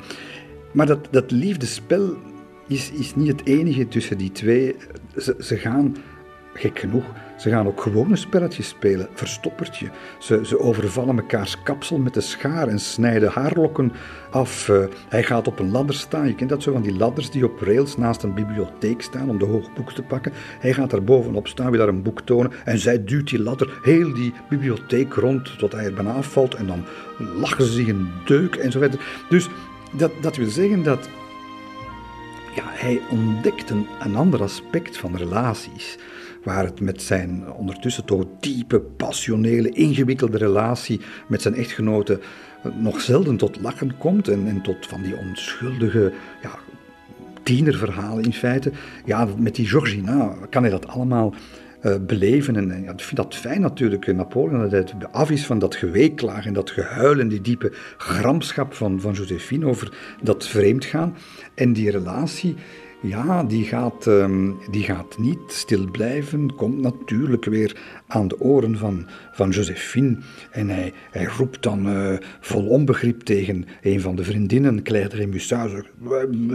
Maar 0.71 0.85
dat, 0.85 1.07
dat 1.11 1.31
liefdespel 1.31 2.17
is, 2.67 2.91
is 2.91 3.15
niet 3.15 3.27
het 3.27 3.45
enige 3.45 3.87
tussen 3.87 4.17
die 4.17 4.31
twee. 4.31 4.75
Ze, 5.17 5.35
ze 5.39 5.57
gaan, 5.57 5.95
gek 6.53 6.79
genoeg, 6.79 7.05
ze 7.41 7.49
gaan 7.49 7.67
ook 7.67 7.81
gewone 7.81 8.15
spelletjes 8.15 8.67
spelen, 8.67 9.07
verstoppertje. 9.13 9.89
Ze, 10.19 10.45
ze 10.45 10.59
overvallen 10.59 11.15
mekaars 11.15 11.63
kapsel 11.63 11.97
met 11.97 12.13
de 12.13 12.21
schaar 12.21 12.67
en 12.67 12.79
snijden 12.79 13.31
haarlokken 13.31 13.91
af. 14.29 14.67
Uh, 14.67 14.83
hij 15.09 15.23
gaat 15.23 15.47
op 15.47 15.59
een 15.59 15.71
ladder 15.71 15.95
staan, 15.95 16.27
je 16.27 16.35
kent 16.35 16.49
dat 16.49 16.63
zo 16.63 16.71
van 16.71 16.81
die 16.81 16.97
ladders 16.97 17.29
die 17.29 17.45
op 17.45 17.61
rails 17.61 17.97
naast 17.97 18.23
een 18.23 18.33
bibliotheek 18.33 19.01
staan 19.01 19.29
om 19.29 19.39
de 19.39 19.45
hoogboek 19.45 19.91
te 19.91 20.01
pakken. 20.01 20.31
Hij 20.59 20.73
gaat 20.73 20.89
daar 20.89 21.03
bovenop 21.03 21.47
staan, 21.47 21.69
wil 21.69 21.79
daar 21.79 21.87
een 21.87 22.01
boek 22.01 22.21
tonen 22.21 22.51
en 22.65 22.79
zij 22.79 23.03
duwt 23.03 23.29
die 23.29 23.41
ladder 23.41 23.79
heel 23.81 24.13
die 24.13 24.33
bibliotheek 24.49 25.13
rond 25.13 25.57
tot 25.59 25.71
hij 25.71 25.85
er 25.85 25.93
bijna 25.93 26.13
afvalt 26.13 26.55
en 26.55 26.67
dan 26.67 26.85
lachen 27.17 27.65
ze 27.65 27.71
zich 27.71 27.87
een 27.87 28.09
deuk 28.25 28.55
en 28.55 28.71
zo 28.71 28.79
verder. 28.79 29.25
Dus 29.29 29.49
dat, 29.91 30.11
dat 30.21 30.35
wil 30.35 30.49
zeggen 30.49 30.83
dat 30.83 31.09
ja, 32.55 32.63
hij 32.65 33.01
ontdekt 33.09 33.69
een, 33.69 33.87
een 33.99 34.15
ander 34.15 34.41
aspect 34.41 34.97
van 34.97 35.15
relaties 35.15 35.97
waar 36.43 36.65
het 36.65 36.79
met 36.79 37.01
zijn 37.01 37.51
ondertussen 37.53 38.05
toch 38.05 38.25
diepe, 38.39 38.79
passionele, 38.79 39.69
ingewikkelde 39.69 40.37
relatie 40.37 40.99
met 41.27 41.41
zijn 41.41 41.55
echtgenote 41.55 42.19
nog 42.73 43.01
zelden 43.01 43.37
tot 43.37 43.61
lachen 43.61 43.97
komt 43.97 44.27
en, 44.27 44.47
en 44.47 44.61
tot 44.61 44.87
van 44.87 45.01
die 45.01 45.17
onschuldige 45.17 46.13
ja, 46.41 46.59
tienerverhalen 47.43 48.23
in 48.23 48.33
feite. 48.33 48.71
Ja, 49.05 49.27
met 49.37 49.55
die 49.55 49.67
Georgina 49.67 50.35
kan 50.49 50.61
hij 50.61 50.71
dat 50.71 50.87
allemaal 50.87 51.33
uh, 51.81 51.95
beleven. 52.01 52.55
En 52.55 52.83
ja, 52.83 52.91
ik 52.91 52.99
vind 52.99 53.15
dat 53.15 53.35
fijn 53.35 53.61
natuurlijk, 53.61 54.07
eh, 54.07 54.15
Napoleon, 54.15 54.69
dat 54.69 54.71
hij 54.71 55.07
af 55.11 55.31
is 55.31 55.45
van 55.45 55.59
dat 55.59 55.75
geweeklaag 55.75 56.45
en 56.45 56.53
dat 56.53 56.69
gehuil 56.69 57.19
en 57.19 57.27
die 57.27 57.41
diepe 57.41 57.71
gramschap 57.97 58.73
van, 58.73 59.01
van 59.01 59.13
Josephine 59.13 59.65
over 59.65 59.97
dat 60.21 60.47
vreemdgaan. 60.47 61.15
En 61.55 61.73
die 61.73 61.91
relatie 61.91 62.55
ja, 63.01 63.43
die 63.43 63.65
gaat, 63.65 64.05
um, 64.05 64.57
die 64.71 64.83
gaat 64.83 65.17
niet 65.17 65.39
stil 65.47 65.91
blijven. 65.91 66.55
Komt 66.55 66.81
natuurlijk 66.81 67.45
weer 67.45 67.81
aan 68.07 68.27
de 68.27 68.39
oren 68.39 68.77
van, 68.77 69.07
van 69.31 69.49
Josephine. 69.49 70.17
En 70.51 70.69
hij, 70.69 70.93
hij 71.11 71.27
roept 71.37 71.63
dan 71.63 71.87
uh, 71.87 72.13
vol 72.39 72.67
onbegrip 72.67 73.21
tegen 73.21 73.65
een 73.81 74.01
van 74.01 74.15
de 74.15 74.23
vriendinnen, 74.23 74.83
Claire 74.83 75.09
de 75.09 75.15
Remusat. 75.15 75.69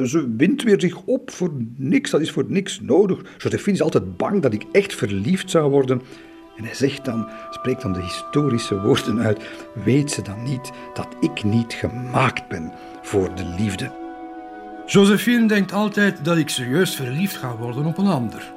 Ze 0.05 0.35
wint 0.37 0.63
weer 0.63 0.81
zich 0.81 1.03
op 1.05 1.31
voor 1.31 1.51
niks, 1.77 2.11
dat 2.11 2.21
is 2.21 2.31
voor 2.31 2.45
niks 2.49 2.81
nodig. 2.81 3.21
Josephine 3.39 3.77
is 3.77 3.83
altijd 3.83 4.17
bang 4.17 4.43
dat 4.43 4.53
ik 4.53 4.65
echt 4.73 4.95
verliefd 4.95 5.51
zou 5.51 5.71
worden. 5.71 6.03
En 6.57 6.65
hij 6.65 6.75
zegt 6.75 7.05
dan, 7.05 7.29
spreekt 7.51 7.83
dan 7.83 7.93
de 7.93 8.03
historische 8.03 8.81
woorden 8.81 9.21
uit. 9.21 9.45
Weet 9.85 10.11
ze 10.11 10.23
dan 10.23 10.43
niet 10.43 10.73
dat 10.95 11.09
ik 11.21 11.45
niet 11.45 11.73
gemaakt 11.73 12.49
ben 12.49 12.73
voor 13.03 13.35
de 13.35 13.55
liefde? 13.59 14.06
Josephine 14.87 15.49
denkt 15.49 15.73
altijd 15.73 16.25
dat 16.25 16.37
ik 16.37 16.49
serieus 16.49 16.95
verliefd 16.95 17.37
ga 17.37 17.57
worden 17.57 17.85
op 17.85 17.99
een 17.99 18.07
ander. 18.07 18.53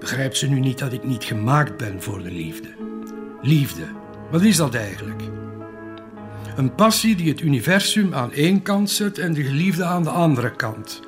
Begrijpt 0.00 0.36
ze 0.36 0.48
nu 0.48 0.60
niet 0.60 0.78
dat 0.78 0.92
ik 0.92 1.04
niet 1.04 1.24
gemaakt 1.24 1.76
ben 1.76 2.02
voor 2.02 2.22
de 2.22 2.30
liefde? 2.30 2.68
Liefde, 3.42 3.82
wat 4.30 4.42
is 4.42 4.56
dat 4.56 4.74
eigenlijk? 4.74 5.22
Een 6.56 6.74
passie 6.74 7.16
die 7.16 7.28
het 7.28 7.40
universum 7.40 8.14
aan 8.14 8.32
één 8.32 8.62
kant 8.62 8.90
zet 8.90 9.18
en 9.18 9.32
de 9.32 9.42
geliefde 9.42 9.84
aan 9.84 10.02
de 10.02 10.10
andere 10.10 10.56
kant. 10.56 11.00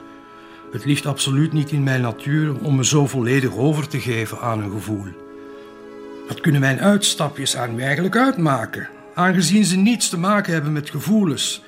Het 0.73 0.85
ligt 0.85 1.07
absoluut 1.07 1.53
niet 1.53 1.71
in 1.71 1.83
mijn 1.83 2.01
natuur 2.01 2.55
om 2.63 2.77
me 2.77 2.85
zo 2.85 3.07
volledig 3.07 3.57
over 3.57 3.89
te 3.89 4.01
geven 4.01 4.41
aan 4.41 4.63
een 4.63 4.71
gevoel. 4.71 5.07
Wat 6.29 6.41
kunnen 6.41 6.61
mijn 6.61 6.81
uitstapjes 6.81 7.57
aan 7.57 7.75
mij 7.75 7.85
eigenlijk 7.85 8.17
uitmaken, 8.17 8.89
aangezien 9.15 9.65
ze 9.65 9.77
niets 9.77 10.09
te 10.09 10.19
maken 10.19 10.53
hebben 10.53 10.73
met 10.73 10.91
gevoelens, 10.91 11.63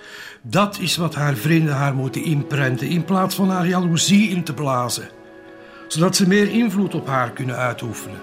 dat 0.51 0.79
is 0.81 0.97
wat 0.97 1.15
haar 1.15 1.35
vrienden 1.35 1.75
haar 1.75 1.95
moeten 1.95 2.25
inprenten, 2.25 2.89
in 2.89 3.05
plaats 3.05 3.35
van 3.35 3.51
haar 3.51 3.67
jaloezie 3.67 4.29
in 4.29 4.43
te 4.43 4.55
blazen, 4.55 5.09
zodat 5.89 6.17
ze 6.17 6.29
meer 6.29 6.51
invloed 6.51 6.95
op 6.95 7.07
haar 7.07 7.31
kunnen 7.31 7.57
uitoefenen. 7.57 8.21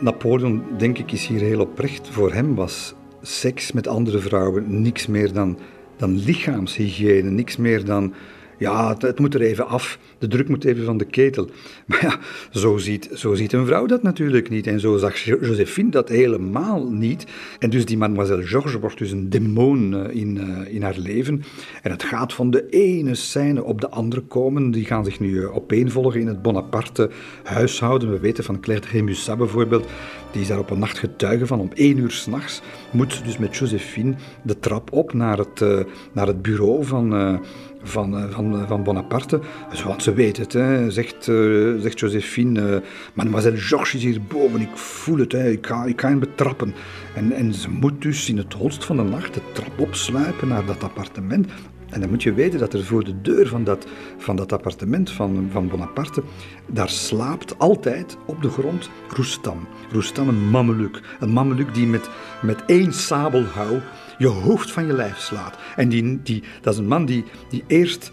Napoleon, 0.00 0.62
denk 0.78 0.98
ik, 0.98 1.12
is 1.12 1.26
hier 1.26 1.40
heel 1.40 1.60
oprecht. 1.60 2.08
Voor 2.08 2.32
hem 2.32 2.54
was 2.54 2.94
seks 3.22 3.72
met 3.72 3.86
andere 3.86 4.18
vrouwen 4.18 4.82
niks 4.82 5.06
meer 5.06 5.32
dan, 5.32 5.58
dan 5.96 6.18
lichaamshygiëne, 6.18 7.30
niks 7.30 7.56
meer 7.56 7.84
dan 7.84 8.14
ja, 8.58 8.96
het, 8.98 9.18
moet 9.18 9.34
er 9.34 9.40
even 9.40 9.66
af. 9.66 9.98
De 10.18 10.28
druk 10.28 10.48
moet 10.48 10.64
even 10.64 10.84
van 10.84 10.98
de 10.98 11.04
ketel. 11.04 11.48
Maar 11.86 12.02
ja, 12.02 12.18
zo 12.50 12.76
ziet, 12.76 13.10
zo 13.14 13.34
ziet 13.34 13.52
een 13.52 13.66
vrouw 13.66 13.86
dat 13.86 14.02
natuurlijk 14.02 14.50
niet. 14.50 14.66
En 14.66 14.80
zo 14.80 14.96
zag 14.96 15.18
Josephine 15.18 15.90
dat 15.90 16.08
helemaal 16.08 16.90
niet. 16.90 17.26
En 17.58 17.70
dus 17.70 17.84
die 17.84 17.96
mademoiselle 17.96 18.46
Georges 18.46 18.74
wordt 18.74 18.98
dus 18.98 19.10
een 19.10 19.30
demon 19.30 19.94
eh, 19.94 20.16
in, 20.20 20.36
uh, 20.36 20.74
in 20.74 20.82
haar 20.82 20.98
leven. 20.98 21.42
En 21.82 21.90
het 21.90 22.02
gaat 22.02 22.32
van 22.32 22.50
de 22.50 22.68
ene 22.68 23.14
scène 23.14 23.64
op 23.64 23.80
de 23.80 23.90
andere 23.90 24.20
komen. 24.20 24.70
Die 24.70 24.84
gaan 24.84 25.04
zich 25.04 25.20
nu 25.20 25.30
uh, 25.30 25.56
opeenvolgen 25.56 26.20
in 26.20 26.26
het 26.26 26.42
Bonaparte 26.42 27.10
huishouden. 27.42 28.10
We 28.10 28.18
weten 28.18 28.44
van 28.44 28.60
Claire 28.60 28.86
de 28.86 28.92
Rémusat 28.92 29.38
bijvoorbeeld. 29.38 29.86
Die 30.32 30.40
is 30.40 30.48
daar 30.48 30.58
op 30.58 30.70
een 30.70 30.78
nacht 30.78 30.98
getuige 30.98 31.46
van. 31.46 31.60
Om 31.60 31.70
één 31.74 31.98
uur 31.98 32.10
s'nachts 32.10 32.62
moet 32.90 33.24
dus 33.24 33.38
met 33.38 33.56
Josephine 33.56 34.14
de 34.42 34.58
trap 34.58 34.92
op 34.92 35.12
naar 35.12 35.38
het, 35.38 35.86
naar 36.12 36.26
het 36.26 36.42
bureau 36.42 36.84
van 36.84 37.40
van, 37.86 38.18
eh, 38.18 38.24
van, 38.30 38.66
van 38.66 38.82
Bonaparte. 38.82 39.40
Want 39.84 40.02
ze 40.02 40.12
weet 40.14 40.36
het, 40.36 40.52
hè, 40.52 40.90
zegt, 40.90 41.26
uh, 41.26 41.80
zegt 41.80 42.00
Josephine. 42.00 42.60
Uh, 42.60 42.76
Mademoiselle 43.14 43.56
Georges 43.56 43.94
is 43.94 44.02
hierboven, 44.02 44.60
ik 44.60 44.76
voel 44.76 45.18
het, 45.18 45.32
hè, 45.32 45.50
ik, 45.50 45.66
ga, 45.66 45.84
ik 45.84 46.00
hem 46.00 46.18
betrappen. 46.18 46.74
En, 47.14 47.32
en 47.32 47.54
ze 47.54 47.70
moet 47.70 48.02
dus 48.02 48.28
in 48.28 48.36
het 48.36 48.52
holst 48.52 48.84
van 48.84 48.96
de 48.96 49.02
nacht 49.02 49.34
de 49.34 49.40
trap 49.52 49.78
opsluipen 49.78 50.48
naar 50.48 50.64
dat 50.64 50.82
appartement. 50.82 51.46
En 51.86 52.00
dan 52.00 52.10
moet 52.10 52.22
je 52.22 52.32
weten 52.32 52.58
dat 52.58 52.72
er 52.72 52.84
voor 52.84 53.04
de 53.04 53.20
deur 53.20 53.48
van 53.48 53.64
dat, 53.64 53.86
van 54.18 54.36
dat 54.36 54.52
appartement 54.52 55.10
van, 55.10 55.48
van 55.50 55.68
Bonaparte, 55.68 56.22
daar 56.66 56.88
slaapt 56.88 57.58
altijd 57.58 58.16
op 58.26 58.42
de 58.42 58.48
grond 58.48 58.90
Roestam. 59.08 59.68
Roestam, 59.92 60.28
een 60.28 60.50
mameluk. 60.50 61.00
Een 61.20 61.32
mameluk 61.32 61.74
die 61.74 61.86
met, 61.86 62.10
met 62.42 62.64
één 62.66 62.92
sabelhouw 62.92 63.80
je 64.18 64.26
hoofd 64.26 64.72
van 64.72 64.86
je 64.86 64.92
lijf 64.92 65.18
slaat. 65.18 65.56
En 65.76 65.88
die, 65.88 66.20
die, 66.22 66.42
dat 66.60 66.72
is 66.72 66.78
een 66.78 66.88
man 66.88 67.04
die, 67.04 67.24
die 67.48 67.64
eerst 67.66 68.10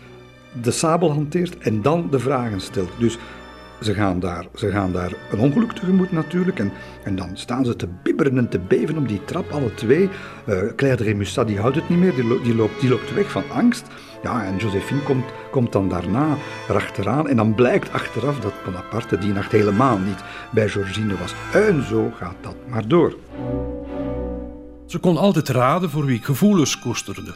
de 0.62 0.72
sabel 0.72 1.12
hanteert 1.12 1.58
en 1.58 1.82
dan 1.82 2.08
de 2.12 2.20
vragen 2.20 2.62
stelt. 2.62 2.92
Dus 2.98 3.18
ze 3.82 3.94
gaan 3.94 4.20
daar, 4.20 4.46
ze 4.56 4.72
gaan 4.72 4.92
daar 4.92 5.14
een 5.32 5.40
ongeluk 5.40 5.72
tegemoet 5.72 6.12
natuurlijk. 6.12 6.60
En, 6.60 6.72
en 7.04 7.16
dan 7.16 7.30
staan 7.34 7.66
ze 7.66 7.76
te 7.76 7.88
bibberen 8.04 8.38
en 8.38 8.50
te 8.50 8.60
beven 8.60 8.98
op 8.98 9.08
die 9.08 9.26
trap, 9.26 9.52
alle 9.52 9.74
twee. 9.74 10.10
Uh, 10.48 10.58
Claire 10.76 10.98
de 10.98 11.04
Remusat 11.04 11.48
die 11.48 11.60
houdt 11.60 11.76
het 11.76 11.90
niet 11.90 12.00
meer, 12.00 12.16
die, 12.16 12.42
die, 12.42 12.56
loopt, 12.56 12.80
die 12.80 12.90
loopt 12.90 13.14
weg 13.14 13.32
van 13.32 13.44
angst. 13.52 13.88
Ja, 14.24 14.46
en 14.46 14.58
Josephine 14.58 15.02
komt, 15.02 15.26
komt 15.52 15.72
dan 15.72 15.90
daarna 15.90 16.36
erachteraan. 16.70 17.28
En 17.28 17.36
dan 17.36 17.56
blijkt 17.56 17.92
achteraf 17.92 18.40
dat 18.40 18.54
Bonaparte 18.66 19.18
die 19.18 19.34
nacht 19.34 19.52
helemaal 19.52 19.98
niet 19.98 20.24
bij 20.52 20.70
Georgine 20.70 21.18
was. 21.18 21.36
En 21.54 21.84
zo 21.84 22.12
gaat 22.18 22.38
dat 22.42 22.56
maar 22.68 22.88
door. 22.88 23.16
Ze 24.94 25.00
kon 25.00 25.18
altijd 25.18 25.50
raden 25.50 25.90
voor 25.90 26.06
wie 26.06 26.18
ik 26.18 26.26
gevoelens 26.26 26.80
koesterde. 26.80 27.36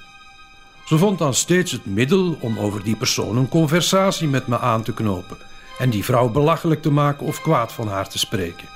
Ze 0.85 0.97
vond 0.97 1.19
dan 1.19 1.33
steeds 1.33 1.71
het 1.71 1.85
middel 1.85 2.37
om 2.39 2.59
over 2.59 2.83
die 2.83 2.95
persoon 2.95 3.37
een 3.37 3.49
conversatie 3.49 4.27
met 4.27 4.47
me 4.47 4.59
aan 4.59 4.83
te 4.83 4.93
knopen 4.93 5.37
en 5.79 5.89
die 5.89 6.03
vrouw 6.03 6.29
belachelijk 6.29 6.81
te 6.81 6.91
maken 6.91 7.25
of 7.25 7.41
kwaad 7.41 7.73
van 7.73 7.87
haar 7.87 8.09
te 8.09 8.19
spreken. 8.19 8.67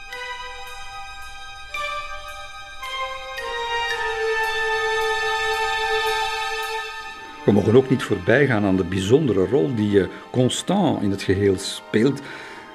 We 7.46 7.52
mogen 7.52 7.76
ook 7.76 7.89
niet 7.89 8.04
voorbij 8.04 8.46
gaan 8.46 8.63
aan 8.63 8.78
de 8.78 8.86
bijzondere 8.86 9.48
rol 9.48 9.76
die 9.76 10.02
eh, 10.02 10.08
Constant 10.32 11.02
in 11.02 11.12
het 11.12 11.22
geheel 11.22 11.58
speelt. 11.58 12.20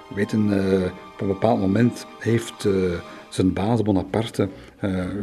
We 0.09 0.15
weten, 0.15 0.49
uh, 0.49 0.85
op 1.13 1.21
een 1.21 1.27
bepaald 1.27 1.61
moment 1.61 2.07
heeft 2.19 2.65
uh, 2.65 2.93
zijn 3.29 3.53
baas 3.53 3.83
Bonaparte 3.83 4.49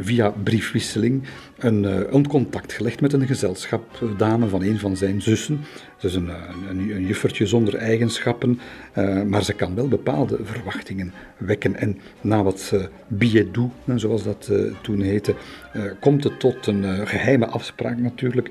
via 0.00 0.30
briefwisseling 0.30 1.22
een, 1.58 1.82
uh, 1.82 2.00
een, 2.10 2.28
contact 2.28 2.72
gelegd 2.72 3.00
met 3.00 3.12
een 3.12 3.26
gezelschapsdame 3.26 4.48
van 4.48 4.62
een 4.62 4.78
van 4.78 4.96
zijn 4.96 5.22
zussen. 5.22 5.60
Ze 5.96 6.06
is 6.06 6.14
een, 6.14 6.28
een, 6.68 6.90
een 6.90 7.06
juffertje 7.06 7.46
zonder 7.46 7.74
eigenschappen, 7.74 8.60
maar 9.26 9.44
ze 9.44 9.52
kan 9.52 9.74
wel 9.74 9.88
bepaalde 9.88 10.38
verwachtingen 10.42 11.12
wekken. 11.36 11.76
En 11.76 11.98
na 12.20 12.42
wat 12.42 12.72
uh, 13.18 13.94
zoals 13.94 14.24
dat 14.24 14.50
toen 14.82 15.00
heette, 15.00 15.34
komt 16.00 16.24
het 16.24 16.40
tot 16.40 16.66
een 16.66 17.06
geheime 17.06 17.46
afspraak 17.46 17.98
natuurlijk 17.98 18.50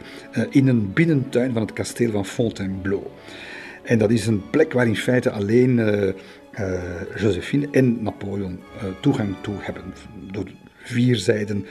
in 0.50 0.68
een 0.68 0.94
binnentuin 0.94 1.54
van 1.54 1.62
het 1.62 1.74
kasteel 1.74 2.12
van 2.12 2.26
Fontainebleau. 2.26 3.04
En 3.84 3.98
dat 3.98 4.12
is 4.12 4.28
een 4.28 4.50
plek 4.50 4.74
waar 4.74 4.88
in 4.88 4.96
feite 4.96 5.32
alleen 5.32 5.82
Josephine 7.18 7.68
en 7.72 8.04
Napoleon 8.04 8.60
toegang 9.02 9.36
toe 9.42 9.56
hebben. 9.60 9.84
Door 10.32 10.46
vier 10.84 11.16
zijden 11.16 11.66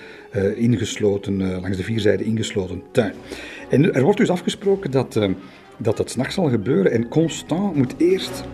ingesloten, 0.55 1.61
langs 1.61 1.77
de 1.77 1.83
vier 1.83 2.01
zijden 2.01 2.27
ingesloten 2.27 2.83
tuin. 2.93 3.15
En 3.71 3.95
er 3.95 4.03
wordt 4.03 4.19
dus 4.19 4.31
afgesproken 4.31 4.91
dat, 4.91 5.21
dat 5.77 5.99
het 5.99 6.11
s'nachts 6.11 6.35
zal 6.35 6.49
gebeuren 6.49 6.93
en 6.93 7.09
Constant 7.09 7.77
moet 7.77 7.95
eerst 7.99 8.45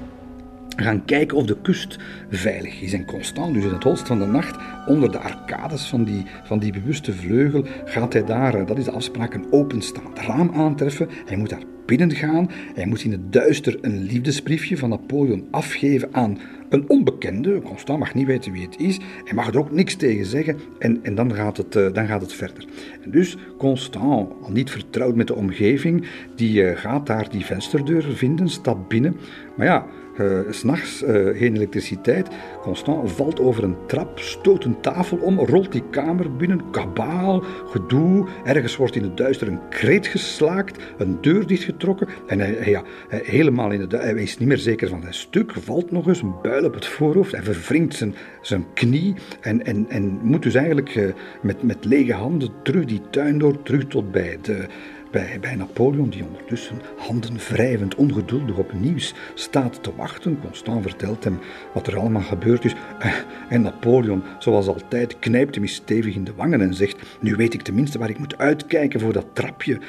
gaan 0.83 1.05
kijken 1.05 1.37
of 1.37 1.47
de 1.47 1.57
kust 1.63 1.97
veilig 2.31 2.81
is. 2.81 2.93
En 2.93 3.05
constant, 3.05 3.55
dus 3.55 3.65
in 3.65 3.73
het 3.73 3.83
holst 3.83 4.07
van 4.07 4.19
de 4.19 4.27
nacht, 4.27 4.57
onder 4.87 5.13
de 5.13 5.19
arcades 5.19 5.87
van 5.87 6.05
die, 6.05 6.25
van 6.45 6.59
die 6.59 6.73
bewuste 6.73 7.13
vleugel, 7.13 7.65
gaat 7.85 8.13
hij 8.13 8.25
daar, 8.25 8.55
eh, 8.55 8.67
dat 8.67 8.79
is 8.79 8.85
de 8.85 8.91
afspraak, 8.91 9.35
een 9.35 9.53
openstaand 9.53 10.19
raam 10.19 10.51
aantreffen. 10.55 11.09
Hij 11.27 11.37
moet 11.37 11.51
daar 11.51 11.63
binnen 11.87 12.11
gaan. 12.11 12.51
Hij 12.75 12.87
moet 12.87 13.05
in 13.05 13.13
het 13.13 13.33
duister 13.33 13.79
een 13.81 14.03
liefdesbriefje 14.03 14.77
van 14.77 14.89
Napoleon 14.89 15.47
afgeven 15.51 16.09
aan 16.13 16.39
een 16.69 16.89
onbekende. 16.89 17.61
Constant 17.63 17.99
mag 17.99 18.15
niet 18.15 18.27
weten 18.27 18.53
wie 18.53 18.65
het 18.65 18.81
is. 18.81 18.99
Hij 19.25 19.35
mag 19.35 19.49
er 19.49 19.59
ook 19.59 19.71
niks 19.71 19.95
tegen 19.95 20.27
zeggen. 20.27 20.59
En, 20.79 20.99
en 21.03 21.15
dan, 21.15 21.35
gaat 21.35 21.57
het, 21.57 21.77
uh, 21.77 21.93
dan 21.93 22.07
gaat 22.07 22.21
het 22.21 22.33
verder. 22.33 22.65
En 23.03 23.11
dus 23.11 23.37
Constant, 23.59 24.33
al 24.43 24.51
niet 24.51 24.71
vertrouwd 24.71 25.15
met 25.15 25.27
de 25.27 25.35
omgeving, 25.35 26.07
die 26.35 26.63
uh, 26.63 26.77
gaat 26.77 27.07
daar 27.07 27.31
die 27.31 27.45
vensterdeur 27.45 28.03
vinden, 28.03 28.49
stapt 28.49 28.89
binnen. 28.89 29.17
Maar 29.57 29.67
ja, 29.67 29.87
uh, 30.21 30.41
s'nachts 30.51 31.03
uh, 31.03 31.09
geen 31.39 31.55
elektriciteit. 31.55 32.29
Constant 32.63 33.13
valt 33.13 33.41
over 33.41 33.65
een 33.65 33.77
trap, 33.87 34.19
stoot 34.19 34.65
een 34.65 34.81
tafel 34.81 35.17
om, 35.17 35.39
rolt 35.39 35.73
die 35.73 35.83
kamer 35.91 36.37
binnen, 36.37 36.71
kabaal, 36.71 37.45
gedoe. 37.67 38.27
Ergens 38.45 38.77
wordt 38.77 38.97
in 38.97 39.03
het 39.03 39.17
duister 39.17 39.49
een 39.49 39.69
kreet 39.69 40.07
geslaakt, 40.07 40.83
een 40.99 41.19
deur 41.21 41.47
dichtgetrokken. 41.47 42.09
En 42.27 42.39
hij, 42.39 42.57
ja, 42.65 42.83
hij 43.09 43.23
helemaal 43.25 43.71
in 43.71 43.89
de 43.89 43.97
hij 43.97 44.15
is 44.15 44.39
niet 44.39 44.49
meer 44.49 44.59
zeker 44.59 44.89
van 44.89 45.01
zijn 45.01 45.15
stuk, 45.15 45.53
valt 45.53 45.91
nog 45.91 46.07
eens, 46.07 46.23
een 46.23 46.35
buil 46.43 46.65
op 46.65 46.75
het 46.75 46.87
voorhoofd. 46.87 47.33
Hij 47.33 47.43
verwringt 47.43 47.95
zijn, 47.95 48.15
zijn 48.41 48.67
knie 48.75 49.15
en, 49.41 49.65
en, 49.65 49.87
en 49.89 50.19
moet 50.23 50.43
dus 50.43 50.55
eigenlijk 50.55 50.95
uh, 50.95 51.13
met, 51.43 51.63
met 51.63 51.85
lege 51.85 52.13
handen 52.13 52.51
terug 52.63 52.85
die 52.85 53.01
tuin 53.11 53.39
door, 53.39 53.63
terug 53.63 53.87
tot 53.87 54.11
bij 54.11 54.39
de 54.43 54.67
bij, 55.11 55.39
bij 55.41 55.55
Napoleon, 55.55 56.11
die 56.11 56.25
ondertussen 56.25 56.81
handen 56.97 57.37
wrijvend 57.37 57.95
ongeduldig 57.95 58.57
op 58.57 58.73
nieuws 58.73 59.15
staat 59.35 59.83
te 59.83 59.95
wachten. 59.97 60.41
Constant 60.41 60.83
vertelt 60.83 61.25
hem 61.25 61.39
wat 61.75 61.87
er 61.87 61.99
allemaal 61.99 62.23
gebeurd 62.23 62.65
is. 62.65 62.75
Eh, 62.99 63.15
en 63.49 63.63
Napoleon, 63.63 64.23
zoals 64.39 64.67
altijd, 64.67 65.19
knijpt 65.19 65.55
hem 65.55 65.67
stevig 65.67 66.15
in 66.15 66.25
de 66.25 66.35
wangen 66.35 66.61
en 66.61 66.75
zegt: 66.75 67.19
Nu 67.21 67.37
weet 67.37 67.55
ik 67.55 67.63
tenminste 67.63 67.99
waar 67.99 68.11
ik 68.11 68.19
moet 68.19 68.39
uitkijken 68.39 69.01
voor 69.01 69.13
dat 69.13 69.27
trapje. 69.33 69.81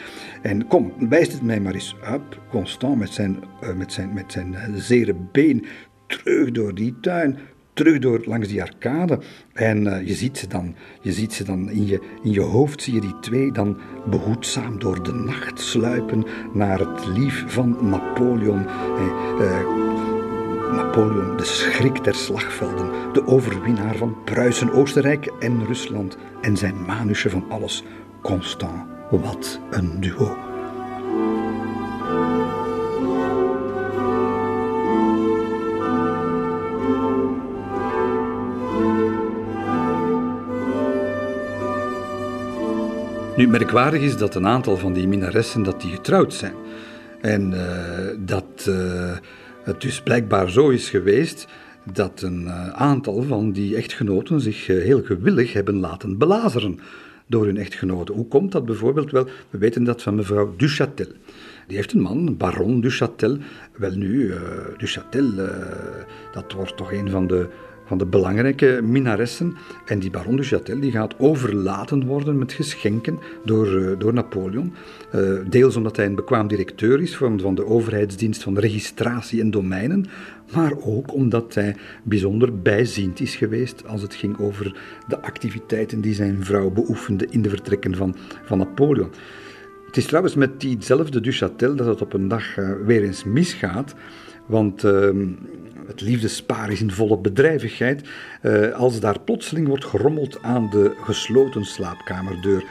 En 0.42 0.68
kom, 0.68 0.94
wijst 1.10 1.32
het 1.32 1.42
mij 1.42 1.60
maar 1.60 1.74
eens 1.74 1.96
op. 2.14 2.42
Constant 2.50 2.98
met 2.98 3.14
zijn, 3.14 3.44
uh, 3.64 3.74
met 3.74 3.94
zijn, 3.94 4.14
met 4.14 4.32
zijn 4.32 4.56
zere 4.76 5.14
been 5.32 5.66
terug 6.08 6.52
door 6.52 6.76
die 6.76 6.96
tuin, 7.02 7.40
terug 7.80 8.00
door 8.00 8.22
langs 8.26 8.48
die 8.48 8.62
arcade. 8.62 9.20
En 9.54 9.86
uh, 9.86 10.08
je 10.08 10.14
ziet 10.14 10.38
ze 10.38 10.48
dan, 10.48 10.76
je 11.02 11.12
ziet 11.12 11.34
ze 11.34 11.44
dan 11.44 11.70
in, 11.70 11.88
je, 11.88 12.00
in 12.24 12.32
je 12.32 12.42
hoofd, 12.42 12.82
zie 12.82 12.94
je 12.94 13.02
die 13.02 13.20
twee 13.20 13.52
dan 13.52 13.78
behoedzaam 14.10 14.80
door 14.80 15.04
de 15.04 15.14
nacht 15.14 15.60
sluipen 15.60 16.26
naar 16.54 16.80
het 16.80 17.08
lief 17.08 17.44
van 17.48 17.90
Napoleon. 17.90 18.64
Uh, 18.64 19.04
uh, 19.40 19.88
Napoleon, 20.76 21.38
de 21.38 21.44
schrik 21.44 22.04
der 22.04 22.16
slagvelden, 22.16 23.14
de 23.14 23.28
overwinnaar 23.28 23.96
van 23.96 24.24
Pruisen, 24.24 24.72
Oostenrijk 24.72 25.26
en 25.40 25.66
Rusland 25.66 26.18
en 26.42 26.58
zijn 26.58 26.86
manusje 26.86 27.30
van 27.30 27.46
alles, 27.50 27.84
Constant. 28.22 28.88
Wat 29.10 29.60
een 29.72 30.00
duo. 30.00 30.38
Nu, 43.40 43.48
merkwaardig 43.48 44.02
is 44.02 44.18
dat 44.18 44.36
een 44.36 44.48
aantal 44.48 44.78
van 44.78 44.94
die 44.94 45.08
minaressen 45.08 45.64
dat 45.64 45.82
die 45.82 45.92
getrouwd 45.92 46.34
zijn. 46.34 46.54
En 47.22 47.52
uh, 47.52 47.60
dat 48.20 48.66
uh, 48.70 49.18
het 49.64 49.82
dus 49.82 50.02
blijkbaar 50.02 50.50
zo 50.50 50.70
is 50.70 50.90
geweest 50.90 51.48
dat 51.94 52.22
een 52.22 52.42
uh, 52.42 52.70
aantal 52.70 53.22
van 53.22 53.52
die 53.52 53.76
echtgenoten 53.76 54.42
zich 54.42 54.68
heel 54.68 55.04
gewillig 55.04 55.54
hebben 55.54 55.80
laten 55.80 56.18
belazeren 56.18 56.80
door 57.28 57.46
hun 57.46 57.58
echtgenoten. 57.58 58.16
Hoe 58.16 58.28
komt 58.28 58.52
dat 58.52 58.66
bijvoorbeeld? 58.66 59.12
Wel, 59.12 59.28
we 59.50 59.58
weten 59.58 59.84
dat 59.84 60.02
van 60.02 60.16
mevrouw 60.16 60.54
Duchatel. 60.58 61.12
Die 61.68 61.78
heeft 61.78 61.94
een 61.94 62.02
man, 62.02 62.38
baron 62.38 62.82
Duchatel. 62.82 63.38
Wel 63.78 63.96
nu, 63.96 64.34
Duchatel, 64.78 65.32
dat 66.34 66.52
wordt 66.52 66.78
toch 66.78 66.92
een 66.92 67.10
van 67.10 67.28
de 67.28 67.48
van 67.90 67.98
de 67.98 68.06
belangrijke 68.06 68.80
minaressen. 68.84 69.56
En 69.86 70.00
die 70.00 70.10
baron 70.10 70.36
de 70.36 70.46
Châtel 70.46 70.80
die 70.80 70.92
gaat 70.92 71.20
overlaten 71.20 72.06
worden 72.06 72.38
met 72.38 72.52
geschenken 72.52 73.20
door, 73.46 73.68
uh, 73.68 74.00
door 74.00 74.14
Napoleon. 74.14 74.74
Uh, 75.16 75.40
deels 75.50 75.76
omdat 75.76 75.96
hij 75.96 76.06
een 76.06 76.16
bekwaam 76.16 76.48
directeur 76.48 77.02
is 77.02 77.18
van, 77.18 77.40
van 77.40 77.56
de 77.56 77.66
overheidsdienst 77.66 78.44
van 78.44 78.58
registratie 78.58 79.42
en 79.42 79.52
domeinen, 79.52 80.06
maar 80.54 80.74
ook 80.82 81.14
omdat 81.14 81.54
hij 81.54 81.76
bijzonder 82.04 82.62
bijziend 82.62 83.20
is 83.20 83.36
geweest 83.36 83.88
als 83.88 84.02
het 84.02 84.16
ging 84.16 84.40
over 84.40 84.76
de 85.08 85.22
activiteiten 85.22 86.02
die 86.02 86.14
zijn 86.14 86.44
vrouw 86.44 86.70
beoefende 86.70 87.28
in 87.30 87.42
de 87.42 87.50
vertrekken 87.50 87.96
van, 87.96 88.16
van 88.44 88.58
Napoleon. 88.58 89.10
Het 89.86 89.98
is 89.98 90.06
trouwens 90.06 90.36
met 90.36 90.60
diezelfde 90.60 91.22
Duchatel 91.22 91.76
dat 91.76 91.88
het 91.88 92.02
op 92.02 92.14
een 92.14 92.28
dag 92.28 92.58
uh, 92.58 92.72
weer 92.86 93.04
eens 93.04 93.24
misgaat. 93.24 93.96
Want 94.50 94.84
ehm, 94.84 95.28
het 95.88 96.02
liefdespaar 96.02 96.72
is 96.72 96.82
in 96.82 96.92
volle 96.92 97.18
bedrijvigheid, 97.18 98.10
uh, 98.42 98.74
als 98.74 99.00
daar 99.00 99.20
plotseling 99.20 99.68
wordt 99.68 99.86
gerommeld 99.86 100.44
aan 100.44 100.70
de 100.70 100.96
gesloten 101.02 101.66
slaapkamerdeur. 101.66 102.64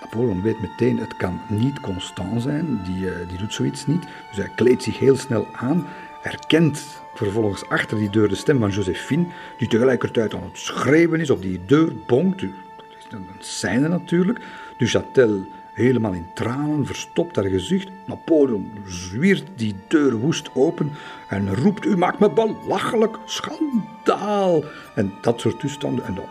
Napoleon 0.00 0.42
weet 0.42 0.60
meteen, 0.60 0.98
het 0.98 1.16
kan 1.16 1.40
niet 1.48 1.80
constant 1.80 2.42
zijn, 2.42 2.80
die, 2.84 3.04
uh, 3.04 3.12
die 3.28 3.38
doet 3.38 3.54
zoiets 3.54 3.86
niet. 3.86 4.02
Dus 4.28 4.36
hij 4.36 4.52
kleedt 4.56 4.82
zich 4.82 4.98
heel 4.98 5.16
snel 5.16 5.46
aan, 5.52 5.86
herkent 6.20 7.02
vervolgens 7.14 7.68
achter 7.68 7.98
die 7.98 8.10
deur 8.10 8.28
de 8.28 8.34
stem 8.34 8.58
van 8.58 8.70
Josephine, 8.70 9.26
die 9.58 9.68
tegelijkertijd 9.68 10.34
aan 10.34 10.42
het 10.42 10.58
schreeuwen 10.58 11.20
is, 11.20 11.30
op 11.30 11.42
die 11.42 11.60
deur 11.66 11.92
bonkt. 12.06 12.40
Dat 12.40 12.50
is 12.98 13.06
een 13.10 13.26
scène 13.38 13.88
natuurlijk. 13.88 14.40
Châtel 14.78 15.46
helemaal 15.72 16.12
in 16.12 16.26
tranen, 16.34 16.86
verstopt 16.86 17.36
haar 17.36 17.44
gezicht. 17.44 17.88
Napoleon 18.06 18.70
zwiert 18.86 19.44
die 19.56 19.74
deur 19.88 20.16
woest 20.16 20.50
open 20.54 20.90
en 21.28 21.54
roept: 21.54 21.84
U 21.84 21.96
maakt 21.96 22.18
me 22.18 22.30
belachelijk, 22.30 23.18
schandaal. 23.24 24.64
En 24.94 25.12
dat 25.20 25.40
soort 25.40 25.60
toestanden. 25.60 26.04
En 26.04 26.14
dan 26.14 26.24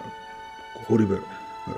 horen 0.88 1.08
we 1.08 1.19
uh, 1.67 1.73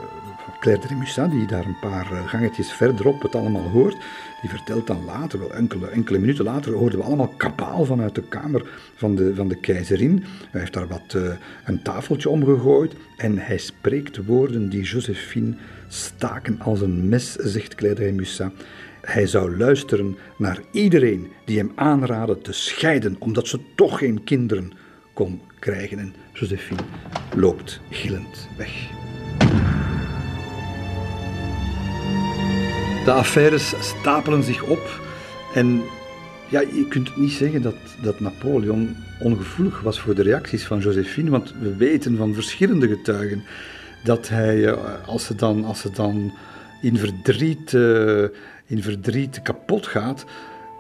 Claire 0.60 0.88
de 0.88 0.96
Musat, 0.96 1.32
die 1.32 1.48
daar 1.48 1.66
een 1.66 1.80
paar 1.80 2.12
uh, 2.12 2.28
gangetjes 2.28 2.72
verderop 2.72 3.22
het 3.22 3.36
allemaal 3.36 3.70
hoort. 3.70 3.98
Die 4.42 4.50
vertelt 4.50 4.88
dan 4.88 5.06
later, 5.06 5.40
wel 5.40 5.54
enkele, 5.54 5.88
enkele 5.88 6.20
minuten 6.20 6.46
later, 6.46 6.74
hoorden 6.74 7.00
we 7.00 7.06
allemaal 7.06 7.34
kabaal 7.38 7.86
vanuit 7.86 8.16
de 8.16 8.22
kamer 8.22 8.70
van 8.96 9.16
de, 9.16 9.36
van 9.36 9.48
de 9.48 9.56
keizerin. 9.56 10.24
Hij 10.52 10.60
heeft 10.60 10.74
daar 10.74 10.88
wat 10.88 11.18
een 11.66 11.82
tafeltje 11.82 12.30
omgegooid 12.30 12.94
en 13.18 13.38
hij 13.38 13.58
spreekt 13.58 14.26
woorden 14.26 14.70
die 14.70 14.84
Josephine 14.84 15.56
staken 15.94 16.60
als 16.60 16.82
een 16.82 17.10
mes, 17.10 17.32
zegt 17.32 17.80
de 17.80 18.12
Musat. 18.16 18.52
Hij 19.02 19.28
zou 19.28 19.58
luisteren 19.58 20.18
naar 20.38 20.60
iedereen 20.72 21.32
die 21.46 21.58
hem 21.58 21.72
aanraadde 21.76 22.38
te 22.38 22.52
scheiden, 22.54 23.16
omdat 23.20 23.48
ze 23.48 23.60
toch 23.76 23.98
geen 23.98 24.24
kinderen 24.24 24.72
kon 25.14 25.42
krijgen. 25.60 26.00
En 26.00 26.14
Josephine 26.34 26.82
loopt 27.36 27.80
gillend 27.90 28.48
weg. 28.58 28.92
De 33.06 33.12
affaires 33.12 33.74
stapelen 33.80 34.44
zich 34.44 34.64
op 34.64 35.02
en 35.54 35.82
ja, 36.50 36.60
je 36.60 36.86
kunt 36.90 37.18
niet 37.18 37.32
zeggen 37.32 37.62
dat, 37.62 37.76
dat 38.02 38.20
Napoleon 38.20 38.96
ongevoelig 39.20 39.82
was 39.82 40.00
voor 40.00 40.16
de 40.16 40.22
reacties 40.22 40.66
van 40.66 40.80
Josephine, 40.80 41.30
want 41.30 41.54
we 41.60 41.76
weten 41.76 42.18
van 42.18 42.34
verschillende 42.34 42.88
getuigen 42.88 43.44
dat 44.04 44.30
hij, 44.30 44.68
eh, 44.68 45.08
als 45.08 45.26
ze 45.26 45.36
dan, 45.36 45.66
als 45.66 45.80
ze 45.80 45.92
dan 45.92 46.34
in 46.82 46.98
verdriet, 46.98 47.72
uh, 47.72 48.24
in 48.66 48.82
verdriet 48.82 49.42
kapot 49.42 49.88
gaat, 49.88 50.26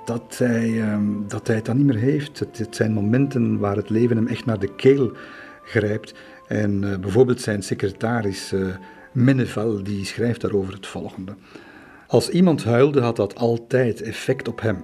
dat 0.05 0.37
hij, 0.37 0.81
ehm, 0.81 1.03
dat 1.27 1.47
hij 1.47 1.55
het 1.55 1.65
dan 1.65 1.77
niet 1.77 1.85
meer 1.85 1.97
heeft. 1.97 2.39
Het, 2.39 2.67
zijn 2.69 2.93
momenten 2.93 3.59
waar 3.59 3.75
het 3.75 3.89
leven 3.89 4.15
hem 4.15 4.27
echt 4.27 4.45
naar 4.45 4.59
de 4.59 4.75
keel 4.75 5.11
grijpt. 5.63 6.13
En 6.47 6.83
uh, 6.83 6.97
bijvoorbeeld 6.97 7.41
zijn 7.41 7.63
secretaris 7.63 8.53
Menneval, 9.11 9.83
die 9.83 10.05
schrijft 10.05 10.41
daarover 10.41 10.73
het 10.73 10.87
volgende. 10.87 11.33
Als 12.07 12.29
iemand 12.29 12.63
huilde, 12.63 13.01
had 13.01 13.15
dat 13.15 13.35
altijd 13.35 14.01
effect 14.01 14.47
op 14.47 14.61
hem. 14.61 14.83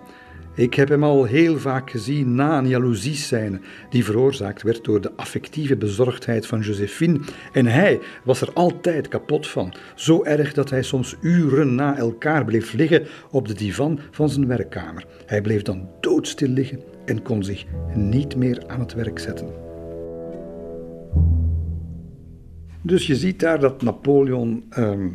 Ik 0.60 0.74
heb 0.74 0.89
hem 0.89 1.04
al 1.04 1.24
heel 1.24 1.58
vaak 1.58 1.89
gezien 1.89 2.36
na 2.36 2.58
een 2.58 2.67
jaloeziescène 2.67 3.60
die 3.89 4.06
veroorzaakt 4.06 4.62
werd 4.62 4.84
door 4.84 5.02
de 5.02 5.12
affectieve 5.15 5.78
bezorgdheid 5.78 6.48
van 6.48 6.60
Josephine. 6.60 7.19
En 7.54 7.65
hij 7.65 8.00
was 8.24 8.41
er 8.41 8.54
altijd 8.54 9.08
kapot 9.08 9.48
van. 9.48 9.74
Zo 9.95 10.24
erg 10.24 10.54
dat 10.54 10.69
hij 10.69 10.84
soms 10.84 11.15
uren 11.22 11.76
na 11.76 11.98
elkaar 11.98 12.45
bleef 12.45 12.74
liggen 12.74 13.08
op 13.32 13.48
de 13.48 13.54
divan 13.54 14.00
van 14.12 14.30
zijn 14.30 14.48
werkkamer. 14.48 15.06
Hij 15.26 15.41
bleef 15.41 15.62
dan 15.62 15.89
doodstil 16.00 16.50
liggen 16.50 16.80
en 17.06 17.22
kon 17.22 17.43
zich 17.43 17.65
niet 17.95 18.36
meer 18.36 18.63
aan 18.67 18.80
het 18.80 18.93
werk 18.93 19.19
zetten. 19.19 19.48
Dus 22.82 23.08
je 23.08 23.15
ziet 23.15 23.39
daar 23.39 23.60
dat 23.60 23.82
Napoleon 23.82 24.63
ehm, 24.69 25.08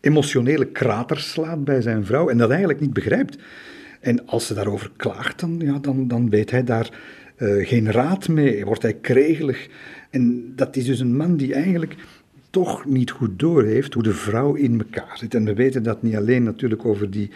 emotionele 0.00 0.66
kraters 0.66 1.30
slaat 1.30 1.64
bij 1.64 1.80
zijn 1.80 2.04
vrouw 2.04 2.28
en 2.28 2.38
dat 2.38 2.50
eigenlijk 2.50 2.80
niet 2.80 2.92
begrijpt. 2.92 3.38
En 4.00 4.26
als 4.26 4.46
ze 4.46 4.54
daarover 4.54 4.90
klaagt, 4.96 5.40
dan, 5.40 5.56
ja, 5.58 5.78
dan, 5.78 6.08
dan 6.08 6.30
weet 6.30 6.50
hij 6.50 6.64
daar 6.64 6.90
uh, 7.36 7.66
geen 7.66 7.92
raad 7.92 8.28
mee, 8.28 8.64
wordt 8.64 8.82
hij 8.82 8.94
kregelig. 8.94 9.68
En 10.10 10.52
dat 10.56 10.76
is 10.76 10.84
dus 10.84 11.00
een 11.00 11.16
man 11.16 11.36
die 11.36 11.54
eigenlijk 11.54 11.94
toch 12.50 12.84
niet 12.84 13.10
goed 13.10 13.38
doorheeft 13.38 13.94
hoe 13.94 14.02
de 14.02 14.14
vrouw 14.14 14.54
in 14.54 14.78
elkaar 14.78 15.18
zit. 15.18 15.34
En 15.34 15.44
we 15.44 15.54
weten 15.54 15.82
dat 15.82 16.02
niet 16.02 16.16
alleen 16.16 16.42
natuurlijk 16.42 16.84
over 16.84 17.10
die, 17.10 17.30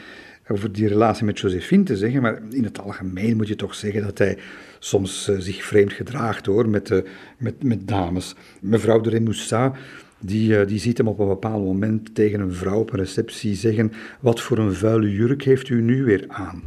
over 0.49 0.73
die 0.73 0.89
relatie 0.89 1.25
met 1.25 1.39
Josephine 1.39 1.83
te 1.83 1.97
zeggen, 1.97 2.23
maar 2.23 2.43
in 2.51 2.65
het 2.65 2.81
algemeen 2.81 3.37
moet 3.37 3.49
je 3.49 3.57
toch 3.57 3.75
zeggen 3.75 4.03
dat 4.03 4.19
hij 4.19 4.39
soms 4.79 5.29
uh, 5.29 5.39
zich 5.39 5.65
vreemd 5.65 5.93
gedraagt 5.93 6.47
hoor, 6.47 6.69
met, 6.69 7.03
met, 7.39 7.63
met 7.63 7.89
dames. 7.89 8.35
Mevrouw 8.61 9.01
de 9.01 9.11
Remoussat 9.11 9.77
die, 10.25 10.61
uh, 10.61 10.67
die 10.67 10.79
ziet 10.79 10.99
hem 10.99 11.09
op 11.09 11.19
een 11.19 11.29
bepaald 11.29 11.65
moment 11.65 12.15
tegen 12.15 12.41
een 12.41 12.53
vrouw 12.53 12.81
op 12.81 12.93
een 12.93 12.99
receptie 12.99 13.55
zeggen: 13.55 13.93
Wat 14.21 14.41
voor 14.41 14.59
een 14.59 14.75
vuile 14.75 15.13
jurk 15.13 15.43
heeft 15.43 15.69
u 15.69 15.83
nu 15.83 16.05
weer 16.05 16.25
aan? 16.29 16.63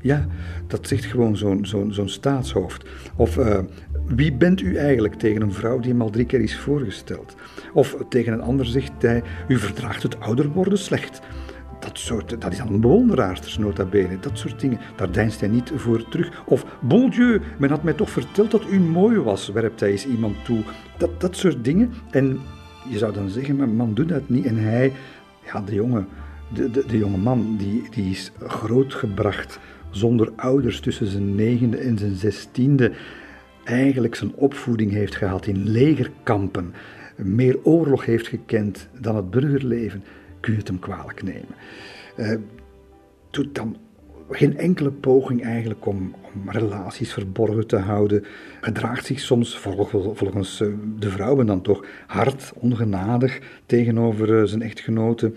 Ja, 0.00 0.26
dat 0.66 0.88
zegt 0.88 1.04
gewoon 1.04 1.36
zo'n 1.90 2.08
staatshoofd. 2.08 2.88
Of 3.16 3.36
uh, 3.36 3.58
wie 4.06 4.32
bent 4.32 4.60
u 4.60 4.76
eigenlijk 4.76 5.14
tegen 5.14 5.42
een 5.42 5.52
vrouw 5.52 5.78
die 5.78 5.90
hem 5.90 6.02
al 6.02 6.10
drie 6.10 6.26
keer 6.26 6.40
is 6.40 6.58
voorgesteld? 6.58 7.34
Of 7.72 7.96
tegen 8.08 8.32
een 8.32 8.40
ander 8.40 8.66
zegt 8.66 8.92
hij: 8.98 9.22
U 9.48 9.58
verdraagt 9.58 10.02
het 10.02 10.20
ouder 10.20 10.48
worden 10.48 10.78
slecht. 10.78 11.20
Dat, 11.80 11.98
soort, 11.98 12.40
dat 12.40 12.52
is 12.52 12.58
dan 12.58 12.72
een 12.72 12.80
bewonderaars, 12.80 13.58
nota 13.58 13.84
bene. 13.84 14.18
Dat 14.20 14.38
soort 14.38 14.60
dingen, 14.60 14.78
daar 14.96 15.12
deinst 15.12 15.40
hij 15.40 15.48
niet 15.48 15.72
voor 15.74 16.08
terug. 16.08 16.42
Of, 16.46 16.78
bon 16.80 17.10
Dieu, 17.10 17.40
men 17.58 17.70
had 17.70 17.82
mij 17.82 17.92
toch 17.92 18.10
verteld 18.10 18.50
dat 18.50 18.70
u 18.70 18.80
mooi 18.80 19.18
was, 19.18 19.48
werpt 19.48 19.80
hij 19.80 19.90
eens 19.90 20.06
iemand 20.06 20.44
toe. 20.44 20.62
Dat, 20.98 21.20
dat 21.20 21.36
soort 21.36 21.64
dingen. 21.64 21.92
En 22.10 22.40
je 22.88 22.98
zou 22.98 23.12
dan 23.12 23.28
zeggen, 23.28 23.56
maar 23.56 23.68
man 23.68 23.94
doet 23.94 24.08
dat 24.08 24.28
niet. 24.28 24.46
En 24.46 24.56
hij, 24.56 24.92
ja, 25.44 25.60
de 25.60 25.74
jonge, 25.74 26.04
de, 26.54 26.70
de, 26.70 26.84
de 26.86 26.98
jonge 26.98 27.16
man, 27.16 27.56
die, 27.56 27.82
die 27.90 28.10
is 28.10 28.32
grootgebracht 28.38 29.58
zonder 29.90 30.32
ouders 30.36 30.80
tussen 30.80 31.06
zijn 31.06 31.34
negende 31.34 31.76
en 31.76 31.98
zijn 31.98 32.14
zestiende. 32.14 32.92
Eigenlijk 33.64 34.14
zijn 34.14 34.34
opvoeding 34.34 34.90
heeft 34.90 35.16
gehad 35.16 35.46
in 35.46 35.68
legerkampen. 35.68 36.74
Meer 37.16 37.64
oorlog 37.64 38.04
heeft 38.04 38.26
gekend 38.28 38.88
dan 39.00 39.16
het 39.16 39.30
burgerleven. 39.30 40.04
Kun 40.40 40.52
je 40.52 40.58
het 40.58 40.68
hem 40.68 40.78
kwalijk 40.78 41.22
nemen. 41.22 41.54
Uh, 42.16 42.38
doet 43.30 43.54
dan 43.54 43.76
geen 44.30 44.58
enkele 44.58 44.90
poging 44.90 45.44
eigenlijk 45.44 45.86
om, 45.86 46.14
relaties 46.46 47.12
verborgen 47.12 47.66
te 47.66 47.76
houden. 47.76 48.24
Gedraagt 48.60 49.06
zich 49.06 49.20
soms, 49.20 49.58
volgens 50.14 50.60
eh, 50.60 50.68
de 50.98 51.10
vrouwen 51.10 51.46
dan 51.46 51.62
toch, 51.62 51.84
hard, 52.06 52.52
ongenadig 52.54 53.40
tegenover 53.66 54.40
eh, 54.40 54.46
zijn 54.46 54.62
echtgenoten. 54.62 55.36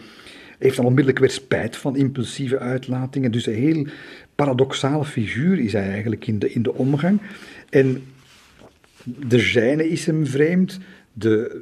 Heeft 0.59 0.75
dan 0.75 0.85
onmiddellijk 0.85 1.19
weer 1.19 1.31
spijt 1.31 1.77
van 1.77 1.95
impulsieve 1.95 2.59
uitlatingen. 2.59 3.31
Dus 3.31 3.45
een 3.45 3.53
heel 3.53 3.87
paradoxale 4.35 5.05
figuur 5.05 5.59
is 5.59 5.73
hij 5.73 5.89
eigenlijk 5.89 6.27
in 6.27 6.39
de, 6.39 6.51
in 6.51 6.63
de 6.63 6.73
omgang. 6.73 7.21
En 7.69 8.03
de 9.03 9.39
zijne 9.39 9.89
is 9.89 10.05
hem 10.05 10.25
vreemd, 10.25 10.79
de, 11.13 11.61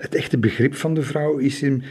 het 0.00 0.14
echte 0.14 0.38
begrip 0.38 0.74
van 0.74 0.94
de 0.94 1.02
vrouw 1.02 1.36
is 1.36 1.60
hem 1.60 1.82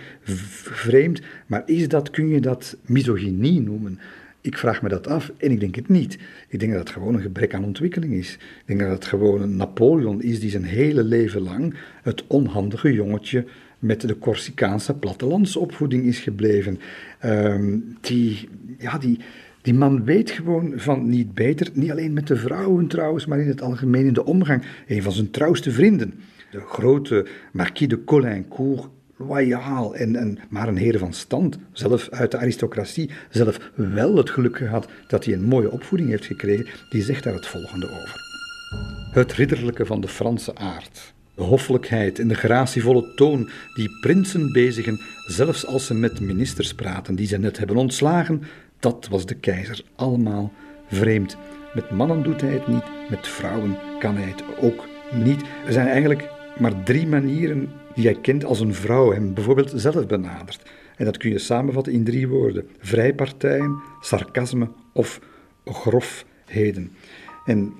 vreemd, 0.61 1.21
maar 1.45 1.63
is 1.65 1.87
dat, 1.87 2.09
kun 2.09 2.29
je 2.29 2.41
dat 2.41 2.77
misogynie 2.81 3.61
noemen? 3.61 3.99
Ik 4.41 4.57
vraag 4.57 4.81
me 4.81 4.89
dat 4.89 5.07
af 5.07 5.31
en 5.37 5.51
ik 5.51 5.59
denk 5.59 5.75
het 5.75 5.89
niet. 5.89 6.17
Ik 6.47 6.59
denk 6.59 6.71
dat 6.71 6.79
het 6.79 6.89
gewoon 6.89 7.13
een 7.13 7.21
gebrek 7.21 7.53
aan 7.53 7.63
ontwikkeling 7.63 8.13
is. 8.13 8.33
Ik 8.33 8.63
denk 8.65 8.79
dat 8.79 8.89
het 8.89 9.05
gewoon 9.05 9.41
een 9.41 9.55
Napoleon 9.55 10.21
is 10.21 10.39
die 10.39 10.49
zijn 10.49 10.63
hele 10.63 11.03
leven 11.03 11.41
lang 11.41 11.73
het 12.03 12.23
onhandige 12.27 12.93
jongetje 12.93 13.45
met 13.79 14.01
de 14.01 14.19
Corsicaanse 14.19 14.93
plattelandsopvoeding 14.93 16.05
is 16.05 16.19
gebleven. 16.19 16.79
Ehm, 17.19 17.77
die, 18.01 18.49
ja, 18.77 18.97
die, 18.97 19.19
die 19.61 19.73
man 19.73 20.03
weet 20.03 20.31
gewoon 20.31 20.73
van 20.75 21.09
niet 21.09 21.33
beter, 21.33 21.69
niet 21.73 21.91
alleen 21.91 22.13
met 22.13 22.27
de 22.27 22.35
vrouwen 22.35 22.87
trouwens, 22.87 23.25
maar 23.25 23.39
in 23.39 23.47
het 23.47 23.61
algemeen 23.61 24.05
in 24.05 24.13
de 24.13 24.25
omgang. 24.25 24.63
Een 24.87 25.03
van 25.03 25.11
zijn 25.11 25.31
trouwste 25.31 25.71
vrienden, 25.71 26.13
de 26.51 26.59
grote 26.59 27.25
Marquis 27.51 27.87
de 27.87 28.03
Colincourt, 28.03 28.87
loyaal 29.25 29.95
en, 29.95 30.39
maar 30.49 30.67
een 30.67 30.77
heer 30.77 30.97
van 30.97 31.13
stand, 31.13 31.57
zelf 31.71 32.09
uit 32.09 32.31
de 32.31 32.37
aristocratie, 32.37 33.09
zelf 33.29 33.59
wel 33.75 34.15
het 34.15 34.29
geluk 34.29 34.57
gehad 34.57 34.87
dat 35.07 35.25
hij 35.25 35.33
een 35.33 35.43
mooie 35.43 35.71
opvoeding 35.71 36.09
heeft 36.09 36.25
gekregen, 36.25 36.67
die 36.89 37.03
zegt 37.03 37.23
daar 37.23 37.33
het 37.33 37.47
volgende 37.47 37.85
over. 37.85 38.29
Het 39.11 39.33
ridderlijke 39.33 39.85
van 39.85 40.01
de 40.01 40.07
Franse 40.07 40.55
aard, 40.55 41.13
de 41.35 41.43
hoffelijkheid 41.43 42.19
en 42.19 42.27
de 42.27 42.35
gratievolle 42.35 43.13
toon 43.15 43.49
die 43.73 43.89
prinsen 44.01 44.51
bezigen, 44.51 45.01
zelfs 45.27 45.65
als 45.65 45.85
ze 45.85 45.93
met 45.93 46.19
ministers 46.19 46.73
praten 46.73 47.15
die 47.15 47.27
ze 47.27 47.37
net 47.37 47.57
hebben 47.57 47.77
ontslagen, 47.77 48.43
dat 48.79 49.07
was 49.09 49.25
de 49.25 49.35
keizer 49.35 49.83
allemaal 49.95 50.51
vreemd. 50.87 51.37
Met 51.73 51.91
mannen 51.91 52.23
doet 52.23 52.41
hij 52.41 52.53
het 52.53 52.67
niet, 52.67 52.83
met 53.09 53.27
vrouwen 53.27 53.77
kan 53.99 54.15
hij 54.15 54.27
het 54.27 54.43
ook 54.61 54.87
niet. 55.11 55.41
Er 55.65 55.73
zijn 55.73 55.87
eigenlijk 55.87 56.29
maar 56.57 56.83
drie 56.83 57.07
manieren 57.07 57.69
die 57.95 58.05
hij 58.05 58.17
kent 58.21 58.45
als 58.45 58.59
een 58.59 58.73
vrouw 58.73 59.11
hem 59.11 59.33
bijvoorbeeld 59.33 59.71
zelf 59.75 60.07
benadert. 60.07 60.71
En 60.95 61.05
dat 61.05 61.17
kun 61.17 61.31
je 61.31 61.39
samenvatten 61.39 61.93
in 61.93 62.03
drie 62.03 62.27
woorden: 62.27 62.67
vrijpartijen, 62.79 63.81
sarcasme 64.01 64.69
of 64.93 65.19
grofheden. 65.65 66.91
En 67.45 67.73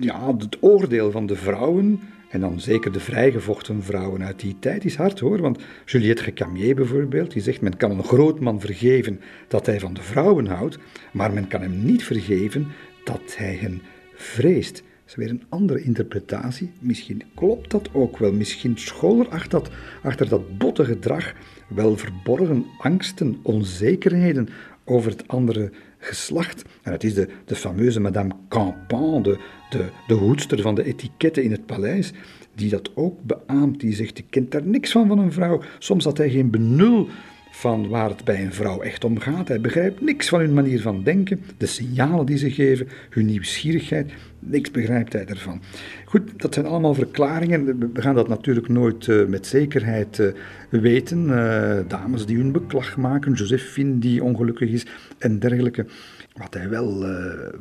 ja, 0.00 0.36
het 0.36 0.58
oordeel 0.60 1.10
van 1.10 1.26
de 1.26 1.36
vrouwen, 1.36 2.00
en 2.28 2.40
dan 2.40 2.60
zeker 2.60 2.92
de 2.92 3.00
vrijgevochten 3.00 3.82
vrouwen 3.82 4.24
uit 4.24 4.40
die 4.40 4.56
tijd, 4.58 4.84
is 4.84 4.96
hard 4.96 5.20
hoor. 5.20 5.40
Want 5.40 5.58
Juliette 5.84 6.22
Recamier 6.22 6.74
bijvoorbeeld, 6.74 7.32
die 7.32 7.42
zegt: 7.42 7.60
men 7.60 7.76
kan 7.76 7.90
een 7.90 8.04
groot 8.04 8.40
man 8.40 8.60
vergeven 8.60 9.20
dat 9.48 9.66
hij 9.66 9.80
van 9.80 9.94
de 9.94 10.02
vrouwen 10.02 10.46
houdt, 10.46 10.78
maar 11.12 11.32
men 11.32 11.48
kan 11.48 11.60
hem 11.60 11.84
niet 11.84 12.04
vergeven 12.04 12.66
dat 13.04 13.36
hij 13.36 13.54
hen 13.54 13.82
vreest 14.14 14.82
weer 15.14 15.30
een 15.30 15.42
andere 15.48 15.82
interpretatie. 15.82 16.70
Misschien 16.78 17.22
klopt 17.34 17.70
dat 17.70 17.88
ook 17.92 18.18
wel. 18.18 18.32
Misschien 18.32 18.78
school 18.78 19.20
er 19.20 19.28
achter 19.28 19.50
dat, 19.50 19.70
achter 20.02 20.28
dat 20.28 20.58
botte 20.58 20.84
gedrag 20.84 21.32
wel 21.68 21.96
verborgen 21.96 22.66
angsten, 22.78 23.38
onzekerheden 23.42 24.48
over 24.84 25.10
het 25.10 25.28
andere 25.28 25.70
geslacht. 25.98 26.64
En 26.82 26.92
het 26.92 27.04
is 27.04 27.14
de, 27.14 27.28
de 27.44 27.54
fameuze 27.54 28.00
Madame 28.00 28.34
Campan, 28.48 29.22
de, 29.22 29.38
de, 29.70 29.84
de 30.06 30.14
hoedster 30.14 30.60
van 30.60 30.74
de 30.74 30.84
etiketten 30.84 31.42
in 31.42 31.50
het 31.50 31.66
paleis, 31.66 32.12
die 32.54 32.70
dat 32.70 32.90
ook 32.94 33.18
beaamt. 33.22 33.80
Die 33.80 33.94
zegt, 33.94 34.18
ik 34.18 34.26
kent 34.30 34.50
daar 34.50 34.66
niks 34.66 34.92
van 34.92 35.08
van 35.08 35.18
een 35.18 35.32
vrouw. 35.32 35.62
Soms 35.78 36.04
had 36.04 36.18
hij 36.18 36.30
geen 36.30 36.50
benul 36.50 37.08
van 37.50 37.88
waar 37.88 38.08
het 38.08 38.24
bij 38.24 38.44
een 38.44 38.52
vrouw 38.52 38.80
echt 38.80 39.04
om 39.04 39.18
gaat. 39.18 39.48
Hij 39.48 39.60
begrijpt 39.60 40.00
niks 40.00 40.28
van 40.28 40.40
hun 40.40 40.54
manier 40.54 40.80
van 40.80 41.02
denken, 41.02 41.40
de 41.56 41.66
signalen 41.66 42.26
die 42.26 42.36
ze 42.36 42.50
geven, 42.50 42.88
hun 43.10 43.26
nieuwsgierigheid. 43.26 44.12
Niks 44.44 44.70
begrijpt 44.70 45.12
hij 45.12 45.26
ervan. 45.26 45.62
Goed, 46.04 46.40
dat 46.40 46.54
zijn 46.54 46.66
allemaal 46.66 46.94
verklaringen. 46.94 47.92
We 47.92 48.02
gaan 48.02 48.14
dat 48.14 48.28
natuurlijk 48.28 48.68
nooit 48.68 49.06
uh, 49.06 49.26
met 49.26 49.46
zekerheid 49.46 50.18
uh, 50.18 50.28
weten. 50.68 51.28
Uh, 51.28 51.78
dames 51.88 52.26
die 52.26 52.36
hun 52.36 52.52
beklag 52.52 52.96
maken, 52.96 53.32
Josephine 53.32 53.98
die 53.98 54.24
ongelukkig 54.24 54.70
is 54.70 54.86
en 55.18 55.38
dergelijke. 55.38 55.86
Wat 56.32 56.54
hij 56.54 56.68
wel 56.68 57.06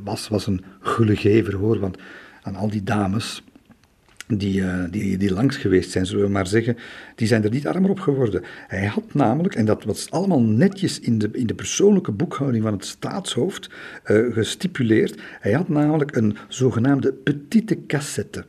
was, 0.04 0.28
was 0.28 0.48
een 0.48 0.64
gullegever 0.80 1.56
hoor, 1.56 1.80
want 1.80 1.98
aan 2.42 2.56
al 2.56 2.70
die 2.70 2.84
dames 2.84 3.44
die, 4.38 4.62
uh, 4.62 4.84
die, 4.90 5.18
die 5.18 5.34
langs 5.34 5.58
geweest 5.58 5.92
zijn, 5.92 6.06
zullen 6.06 6.26
we 6.26 6.32
maar 6.32 6.48
zeggen, 6.48 6.78
die 7.16 7.28
zijn 7.28 7.44
er 7.44 7.50
niet 7.50 7.68
armer 7.68 7.90
op 7.90 8.00
geworden. 8.00 8.44
Hij 8.68 8.86
had 8.86 9.14
namelijk, 9.14 9.56
en 9.56 9.66
dat 9.66 9.84
was 9.84 10.12
allemaal 10.12 10.42
netjes 10.42 11.00
in 11.00 11.18
de, 11.18 11.30
in 11.34 11.48
de 11.48 11.54
persoonlijke 11.54 12.12
boekhouding 12.12 12.64
van 12.64 12.74
het 12.74 12.86
staatshoofd 12.86 13.70
uh, 14.06 14.34
gestipuleerd, 14.34 15.22
hij 15.40 15.52
had 15.52 15.70
namelijk 15.70 16.16
een 16.16 16.38
zogenaamde 16.48 17.14
petite 17.14 17.86
cassette. 17.88 18.46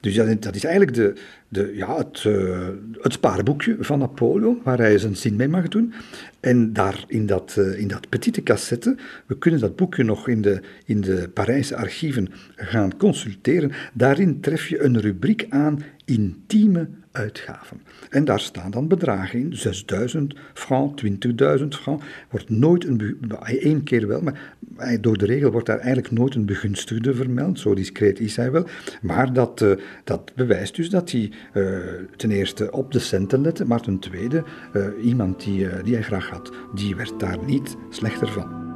Dus 0.00 0.14
dat 0.14 0.54
is 0.54 0.64
eigenlijk 0.64 0.96
de, 0.96 1.12
de, 1.48 1.72
ja, 1.74 1.96
het, 1.96 2.24
uh, 2.24 2.68
het 3.00 3.12
spaarboekje 3.12 3.76
van 3.80 3.98
Napoleon, 3.98 4.60
waar 4.64 4.78
hij 4.78 4.98
zijn 4.98 5.16
zin 5.16 5.36
mee 5.36 5.48
mag 5.48 5.68
doen. 5.68 5.92
En 6.40 6.72
daar 6.72 7.04
in 7.06 7.26
dat, 7.26 7.56
uh, 7.58 7.78
in 7.78 7.88
dat 7.88 8.08
petite 8.08 8.42
cassette, 8.42 8.96
we 9.26 9.38
kunnen 9.38 9.60
dat 9.60 9.76
boekje 9.76 10.04
nog 10.04 10.28
in 10.28 10.42
de, 10.42 10.60
in 10.84 11.00
de 11.00 11.30
Parijse 11.34 11.76
archieven 11.76 12.28
gaan 12.56 12.96
consulteren, 12.96 13.72
daarin 13.92 14.40
tref 14.40 14.66
je 14.66 14.82
een 14.82 15.00
rubriek 15.00 15.46
aan 15.48 15.82
intieme 16.04 16.88
uitgaven. 17.12 17.80
En 18.10 18.24
daar 18.24 18.40
staan 18.40 18.70
dan 18.70 18.88
bedragen 18.88 19.38
in, 19.38 19.56
6000 19.56 20.34
francs, 20.54 21.02
20.000 21.04 21.68
francs. 21.68 22.04
Wordt 22.30 22.50
nooit 22.50 22.84
een, 22.84 23.18
één 23.40 23.82
keer 23.82 24.06
wel, 24.06 24.20
maar 24.20 25.00
door 25.00 25.18
de 25.18 25.26
regel 25.26 25.50
wordt 25.50 25.66
daar 25.66 25.78
eigenlijk 25.78 26.10
nooit 26.10 26.34
een 26.34 26.46
begunstigde 26.46 27.14
vermeld. 27.14 27.58
Zo 27.60 27.74
discreet 27.74 28.20
is 28.20 28.36
hij 28.36 28.50
wel. 28.50 28.66
Maar 29.02 29.32
dat, 29.32 29.60
uh, 29.60 29.72
dat 30.04 30.32
bewijst 30.34 30.76
dus 30.76 30.90
dat 30.90 31.10
hij 31.10 31.32
uh, 31.54 31.78
ten 32.16 32.30
eerste 32.30 32.70
op 32.70 32.92
de 32.92 32.98
centen 32.98 33.40
lette, 33.40 33.64
maar 33.64 33.80
ten 33.80 33.98
tweede, 33.98 34.44
uh, 34.74 34.86
iemand 35.02 35.44
die, 35.44 35.66
die 35.82 35.94
hij 35.94 36.02
graag 36.02 36.28
had, 36.28 36.52
die 36.74 36.96
werd 36.96 37.20
daar 37.20 37.44
niet 37.44 37.76
slechter 37.90 38.28
van. 38.28 38.66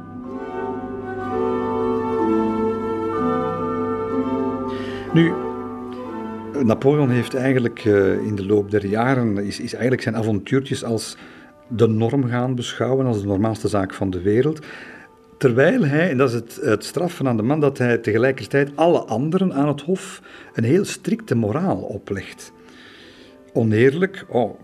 Nu, 5.13 5.33
Napoleon 6.61 7.09
heeft 7.09 7.33
eigenlijk 7.33 7.85
uh, 7.85 8.25
in 8.25 8.35
de 8.35 8.45
loop 8.45 8.71
der 8.71 8.85
jaren 8.85 9.37
is, 9.37 9.59
is 9.59 9.73
eigenlijk 9.73 10.01
zijn 10.01 10.15
avontuurtjes 10.15 10.83
als 10.83 11.17
de 11.67 11.87
norm 11.87 12.27
gaan 12.27 12.55
beschouwen, 12.55 13.05
als 13.05 13.21
de 13.21 13.27
normaalste 13.27 13.67
zaak 13.67 13.93
van 13.93 14.09
de 14.09 14.21
wereld. 14.21 14.65
Terwijl 15.37 15.85
hij, 15.85 16.09
en 16.09 16.17
dat 16.17 16.29
is 16.29 16.35
het, 16.35 16.59
het 16.61 16.83
straffen 16.83 17.27
aan 17.27 17.37
de 17.37 17.43
man, 17.43 17.59
dat 17.59 17.77
hij 17.77 17.97
tegelijkertijd 17.97 18.71
alle 18.75 18.99
anderen 18.99 19.53
aan 19.53 19.67
het 19.67 19.81
hof 19.81 20.21
een 20.53 20.63
heel 20.63 20.85
strikte 20.85 21.35
moraal 21.35 21.77
oplegt. 21.77 22.51
Oneerlijk, 23.53 24.25
oh, 24.29 24.59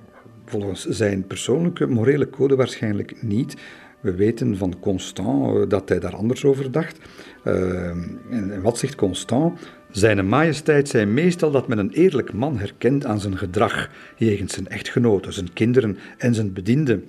volgens 0.46 0.86
zijn 0.86 1.28
persoonlijke 1.28 1.88
morele 1.88 2.30
code 2.30 2.56
waarschijnlijk 2.56 3.24
niet. 3.24 3.56
We 4.02 4.16
weten 4.16 4.58
van 4.58 4.80
Constant 4.80 5.56
eh, 5.56 5.70
dat 5.70 5.90
hij 5.90 6.00
daar 6.00 6.16
anders 6.16 6.46
over 6.46 6.72
dacht. 6.72 6.98
Uh, 7.46 7.90
en 8.30 8.62
wat 8.62 8.78
zegt 8.78 8.96
Constant? 8.96 9.60
Zijn 9.92 10.28
majesteit 10.28 10.90
zei 10.90 11.06
meestal 11.06 11.52
dat 11.52 11.68
men 11.68 11.78
een 11.78 11.92
eerlijk 11.92 12.34
man 12.34 12.58
herkent 12.58 13.06
aan 13.06 13.20
zijn 13.20 13.38
gedrag 13.38 13.90
jegens 14.16 14.54
zijn 14.54 14.68
echtgenoten, 14.68 15.34
zijn 15.34 15.54
kinderen 15.54 15.98
en 16.18 16.36
zijn 16.36 16.54
bedienden. 16.54 17.04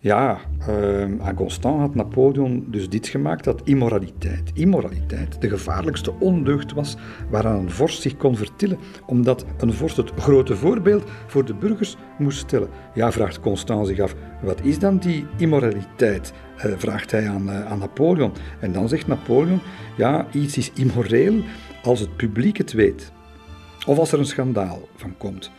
Ja, 0.00 0.38
aan 1.20 1.34
Constant 1.34 1.80
had 1.80 1.94
Napoleon 1.94 2.64
dus 2.66 2.88
dit 2.88 3.08
gemaakt 3.08 3.44
dat 3.44 3.60
immoraliteit, 3.64 4.50
immoraliteit 4.54 5.40
de 5.40 5.48
gevaarlijkste 5.48 6.12
ondeugd 6.18 6.72
was 6.72 6.96
waaraan 7.30 7.56
een 7.56 7.70
vorst 7.70 8.02
zich 8.02 8.16
kon 8.16 8.36
vertillen, 8.36 8.78
omdat 9.06 9.44
een 9.58 9.72
vorst 9.72 9.96
het 9.96 10.12
grote 10.18 10.56
voorbeeld 10.56 11.10
voor 11.26 11.44
de 11.44 11.54
burgers 11.54 11.96
moest 12.18 12.38
stellen. 12.38 12.68
Ja, 12.94 13.12
vraagt 13.12 13.40
Constant 13.40 13.86
zich 13.86 14.00
af, 14.00 14.14
wat 14.42 14.60
is 14.64 14.78
dan 14.78 14.98
die 14.98 15.26
immoraliteit? 15.36 16.32
Uh, 16.56 16.72
vraagt 16.76 17.10
hij 17.10 17.28
aan, 17.28 17.48
uh, 17.48 17.66
aan 17.66 17.78
Napoleon. 17.78 18.32
En 18.60 18.72
dan 18.72 18.88
zegt 18.88 19.06
Napoleon, 19.06 19.60
ja, 19.96 20.26
iets 20.32 20.56
is 20.56 20.72
immoreel 20.72 21.42
als 21.82 22.00
het 22.00 22.16
publiek 22.16 22.56
het 22.56 22.72
weet. 22.72 23.12
Of 23.86 23.98
als 23.98 24.12
er 24.12 24.18
een 24.18 24.26
schandaal 24.26 24.88
van 24.96 25.16
komt. 25.16 25.50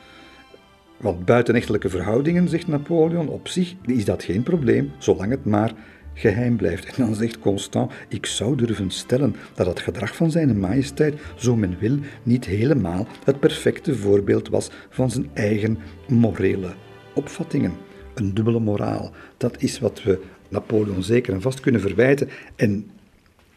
Want 1.00 1.26
buitenechtelijke 1.26 1.90
verhoudingen, 1.90 2.50
zegt 2.50 2.68
Napoleon, 2.68 3.28
op 3.28 3.48
zich 3.48 3.76
is 3.86 4.06
dat 4.06 4.24
geen 4.24 4.44
probleem, 4.44 4.92
zolang 4.98 5.32
het 5.32 5.46
maar 5.46 5.74
geheim 6.14 6.56
blijft. 6.56 6.86
En 6.86 7.06
dan 7.06 7.16
zegt 7.16 7.40
Constant, 7.40 7.92
ik 8.08 8.26
zou 8.26 8.56
durven 8.56 8.92
stellen 8.92 9.36
dat 9.56 9.66
het 9.66 9.80
gedrag 9.80 10.16
van 10.16 10.32
zijn 10.32 10.60
majesteit, 10.60 11.20
zo 11.36 11.56
men 11.56 11.78
wil, 11.80 11.98
niet 12.24 12.46
helemaal 12.46 13.08
het 13.24 13.40
perfecte 13.40 13.96
voorbeeld 13.96 14.50
was 14.50 14.72
van 14.90 15.12
zijn 15.12 15.30
eigen 15.34 15.78
morele 16.08 16.74
opvattingen. 17.14 17.74
Een 18.14 18.34
dubbele 18.34 18.60
moraal, 18.60 19.12
dat 19.38 19.62
is 19.62 19.80
wat 19.80 20.04
we 20.04 20.20
Napoleon 20.50 21.04
zeker 21.04 21.34
en 21.34 21.42
vast 21.42 21.60
kunnen 21.60 21.82
verwijten. 21.82 22.30
En 22.56 22.90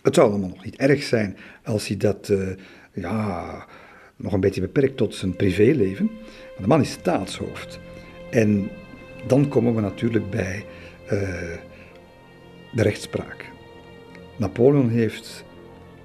het 0.02 0.14
zou 0.14 0.30
allemaal 0.30 0.48
nog 0.48 0.64
niet 0.64 0.76
erg 0.76 1.02
zijn 1.02 1.36
als 1.64 1.88
hij 1.88 1.96
dat 1.96 2.28
uh, 2.28 2.48
ja, 2.92 3.66
nog 4.16 4.32
een 4.32 4.40
beetje 4.40 4.60
beperkt 4.60 4.96
tot 4.96 5.14
zijn 5.14 5.36
privéleven. 5.36 6.10
Maar 6.52 6.62
de 6.62 6.66
man 6.66 6.80
is 6.80 6.90
staatshoofd. 6.90 7.80
En 8.30 8.70
dan 9.26 9.48
komen 9.48 9.74
we 9.74 9.80
natuurlijk 9.80 10.30
bij 10.30 10.64
uh, 11.04 11.10
de 12.72 12.82
rechtspraak. 12.82 13.50
Napoleon 14.36 14.88
heeft 14.88 15.44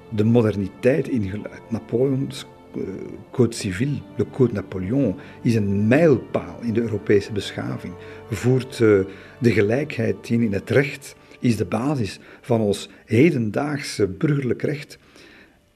de 0.09 0.23
moderniteit 0.23 1.07
ingeluid. 1.07 1.61
Napoleons 1.69 2.45
uh, 2.75 2.83
Code 3.31 3.55
Civil, 3.55 4.01
de 4.15 4.25
Code 4.29 4.53
Napoleon, 4.53 5.15
is 5.41 5.55
een 5.55 5.87
mijlpaal 5.87 6.59
in 6.61 6.73
de 6.73 6.81
Europese 6.81 7.31
beschaving. 7.31 7.93
Voert 8.29 8.79
uh, 8.79 8.99
de 9.39 9.51
gelijkheid 9.51 10.29
in 10.29 10.41
in 10.41 10.53
het 10.53 10.69
recht 10.69 11.15
is 11.39 11.57
de 11.57 11.65
basis 11.65 12.19
van 12.41 12.61
ons 12.61 12.89
hedendaagse 13.05 14.07
burgerlijk 14.07 14.61
recht. 14.61 14.97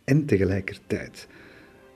En 0.04 0.26
tegelijkertijd, 0.26 1.28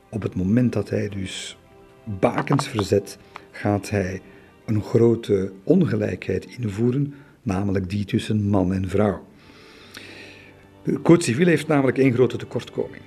op 0.09 0.21
het 0.21 0.35
moment 0.35 0.73
dat 0.73 0.89
hij 0.89 1.09
dus 1.09 1.57
bakens 2.05 2.67
verzet, 2.67 3.17
gaat 3.51 3.89
hij 3.89 4.21
een 4.65 4.81
grote 4.81 5.51
ongelijkheid 5.63 6.45
invoeren, 6.45 7.13
namelijk 7.41 7.89
die 7.89 8.05
tussen 8.05 8.47
man 8.47 8.73
en 8.73 8.89
vrouw. 8.89 9.25
De 10.83 11.01
Code 11.01 11.23
Civil 11.23 11.47
heeft 11.47 11.67
namelijk 11.67 11.97
één 11.97 12.13
grote 12.13 12.37
tekortkoming. 12.37 13.01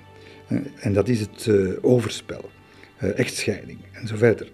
En 0.80 0.92
dat 0.92 1.08
is 1.08 1.20
het 1.20 1.46
eh, 1.46 1.68
overspel, 1.80 2.50
eh, 2.96 3.18
echtscheiding 3.18 3.78
en 3.92 4.06
zo 4.06 4.16
verder. 4.16 4.50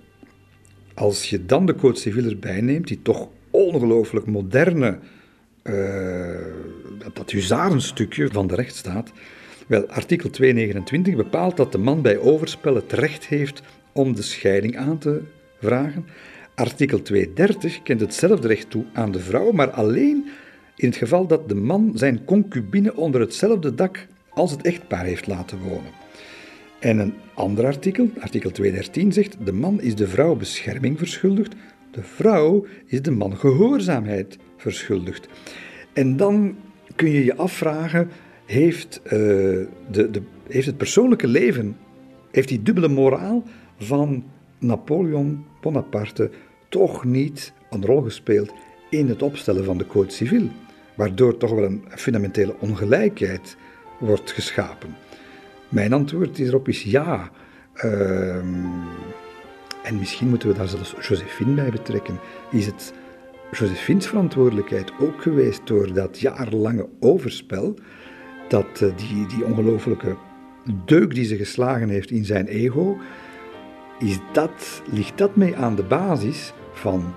Als 0.95 1.31
je 1.31 1.45
dan 1.45 1.67
de 1.67 1.75
Code 1.75 1.99
Civil 1.99 2.25
erbij 2.25 2.61
neemt, 2.61 2.89
die 2.89 3.03
toch 3.03 3.29
ongelooflijk 3.51 4.27
moderne 4.27 4.99
uh, 5.63 6.37
dat 7.13 7.31
huzarenstukje 7.31 8.29
van 8.29 8.47
de 8.47 8.55
rechtsstaat. 8.55 9.13
Wel, 9.67 9.87
artikel 9.87 10.31
229 10.31 11.17
bepaalt 11.17 11.57
dat 11.57 11.73
de 11.73 11.79
man 11.79 12.03
bij 12.03 12.19
overspel 12.19 12.75
het 12.75 12.93
recht 12.93 13.27
heeft 13.27 13.63
om 13.95 14.15
de 14.15 14.23
scheiding 14.23 14.77
aan 14.77 14.99
te 14.99 15.23
vragen. 15.61 16.07
Artikel 16.55 17.03
230 17.03 17.83
kent 17.83 18.01
hetzelfde 18.01 18.49
recht 18.49 18.71
toe 18.71 18.85
aan 18.93 19.13
de 19.13 19.21
vrouw, 19.21 19.53
maar 19.53 19.71
alleen 19.71 20.29
in 20.77 20.89
het 20.89 20.97
geval 20.97 21.27
dat 21.27 21.49
de 21.49 21.55
man 21.55 21.93
zijn 21.95 22.25
concubine 22.25 22.97
onder 22.97 23.21
hetzelfde 23.21 23.75
dak 23.75 24.07
als 24.31 24.51
het 24.51 24.63
echtpaar 24.63 25.05
heeft 25.05 25.27
laten 25.27 25.59
wonen. 25.59 25.91
En 26.79 26.99
een 26.99 27.15
ander 27.35 27.65
artikel, 27.65 28.11
artikel 28.19 28.51
213, 28.51 29.13
zegt: 29.13 29.37
de 29.45 29.53
man 29.53 29.81
is 29.81 29.95
de 29.95 30.09
vrouw 30.09 30.35
bescherming 30.35 30.99
verschuldigd, 30.99 31.55
de 31.91 32.03
vrouw 32.03 32.67
is 32.87 33.03
de 33.03 33.11
man 33.11 33.37
gehoorzaamheid 33.37 34.39
verschuldigd. 34.57 35.29
En 35.93 36.17
dan 36.17 36.57
kun 36.95 37.11
je 37.11 37.25
je 37.25 37.37
afvragen, 37.37 38.11
heeft, 38.47 39.01
uh, 39.05 39.11
de, 39.11 39.67
de, 39.91 40.23
heeft 40.49 40.67
het 40.67 40.77
persoonlijke 40.77 41.27
leven, 41.27 41.77
heeft 42.31 42.49
die 42.49 42.63
dubbele 42.63 42.89
moraal 42.89 43.43
van 43.85 44.25
Napoleon 44.59 45.45
Bonaparte 45.61 46.31
toch 46.69 47.05
niet 47.05 47.53
een 47.71 47.87
rol 47.87 48.03
gespeeld 48.03 48.53
in 48.91 49.09
het 49.09 49.23
opstellen 49.23 49.65
van 49.65 49.79
de 49.79 49.87
Code 49.87 50.11
Civil, 50.11 50.49
waardoor 50.95 51.37
toch 51.37 51.51
wel 51.51 51.65
een 51.65 51.85
fundamentele 51.89 52.55
ongelijkheid 52.59 53.57
wordt 53.99 54.33
geschapen? 54.33 54.97
Mijn 55.69 55.93
antwoord 55.93 56.37
hierop 56.37 56.69
is 56.69 56.83
ja. 56.83 57.31
Uh, 57.85 58.37
en 59.83 59.99
misschien 59.99 60.29
moeten 60.29 60.49
we 60.49 60.55
daar 60.55 60.69
zelfs 60.69 60.95
Josephine 61.01 61.55
bij 61.55 61.71
betrekken. 61.71 62.19
Is 62.51 62.67
het 62.67 62.93
Josephine's 63.51 64.07
verantwoordelijkheid 64.07 64.93
ook 65.01 65.23
geweest 65.23 65.67
door 65.67 65.93
dat 65.93 66.21
jarenlange 66.21 66.89
overspel, 67.01 67.75
dat 68.49 68.81
uh, 68.83 68.97
die, 68.97 69.27
die 69.27 69.45
ongelofelijke 69.45 70.17
deuk 70.85 71.15
die 71.15 71.25
ze 71.25 71.37
geslagen 71.37 71.89
heeft 71.89 72.11
in 72.11 72.25
zijn 72.25 72.47
ego, 72.47 72.97
dat, 74.33 74.83
ligt 74.93 75.19
dat 75.19 75.37
mee 75.37 75.57
aan 75.57 75.75
de 75.75 75.83
basis 75.83 76.53
van, 76.73 77.15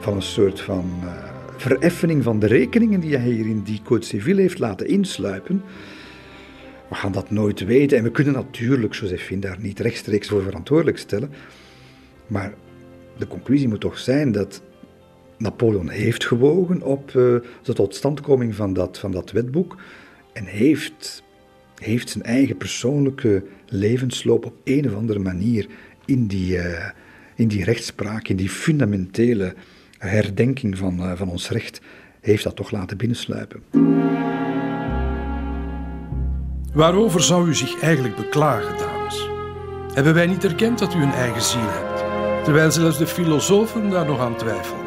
van 0.00 0.14
een 0.14 0.22
soort 0.22 0.60
van 0.60 0.90
uh, 1.04 1.32
vereffening 1.56 2.22
van 2.22 2.38
de 2.38 2.46
rekeningen 2.46 3.00
die 3.00 3.16
hij 3.16 3.30
hier 3.30 3.46
in 3.46 3.62
die 3.62 3.80
Code 3.84 4.04
Civil 4.04 4.36
heeft 4.36 4.58
laten 4.58 4.86
insluipen. 4.86 5.62
We 6.88 6.94
gaan 6.94 7.12
dat 7.12 7.30
nooit 7.30 7.64
weten 7.64 7.98
en 7.98 8.04
we 8.04 8.10
kunnen 8.10 8.34
natuurlijk 8.34 8.94
Josephine 8.94 9.40
daar 9.40 9.58
niet 9.60 9.80
rechtstreeks 9.80 10.28
voor 10.28 10.42
verantwoordelijk 10.42 10.98
stellen. 10.98 11.30
Maar 12.26 12.54
de 13.18 13.26
conclusie 13.26 13.68
moet 13.68 13.80
toch 13.80 13.98
zijn 13.98 14.32
dat 14.32 14.62
Napoleon 15.38 15.88
heeft 15.88 16.24
gewogen 16.24 16.82
op 16.82 17.08
uh, 17.08 17.14
de 17.62 17.72
totstandkoming 17.72 18.54
van 18.54 18.72
dat, 18.72 18.98
van 18.98 19.10
dat 19.10 19.30
wetboek 19.30 19.76
en 20.32 20.44
heeft, 20.44 21.22
heeft 21.78 22.10
zijn 22.10 22.24
eigen 22.24 22.56
persoonlijke 22.56 23.44
levensloop 23.66 24.46
op 24.46 24.54
een 24.64 24.86
of 24.86 24.94
andere 24.94 25.18
manier 25.18 25.66
in 26.12 26.26
die, 26.26 26.56
uh, 26.56 26.90
in 27.34 27.48
die 27.48 27.64
rechtspraak, 27.64 28.28
in 28.28 28.36
die 28.36 28.50
fundamentele 28.50 29.54
herdenking 29.98 30.78
van, 30.78 31.00
uh, 31.00 31.12
van 31.14 31.28
ons 31.28 31.48
recht, 31.48 31.80
heeft 32.20 32.44
dat 32.44 32.56
toch 32.56 32.70
laten 32.70 32.96
binnensluipen. 32.96 33.62
Waarover 36.74 37.22
zou 37.22 37.48
u 37.48 37.54
zich 37.54 37.80
eigenlijk 37.80 38.16
beklagen, 38.16 38.78
dames? 38.78 39.28
Hebben 39.94 40.14
wij 40.14 40.26
niet 40.26 40.44
erkend 40.44 40.78
dat 40.78 40.94
u 40.94 41.02
een 41.02 41.12
eigen 41.12 41.42
ziel 41.42 41.68
hebt, 41.68 42.44
terwijl 42.44 42.70
zelfs 42.70 42.98
de 42.98 43.06
filosofen 43.06 43.90
daar 43.90 44.06
nog 44.06 44.20
aan 44.20 44.36
twijfelen? 44.36 44.80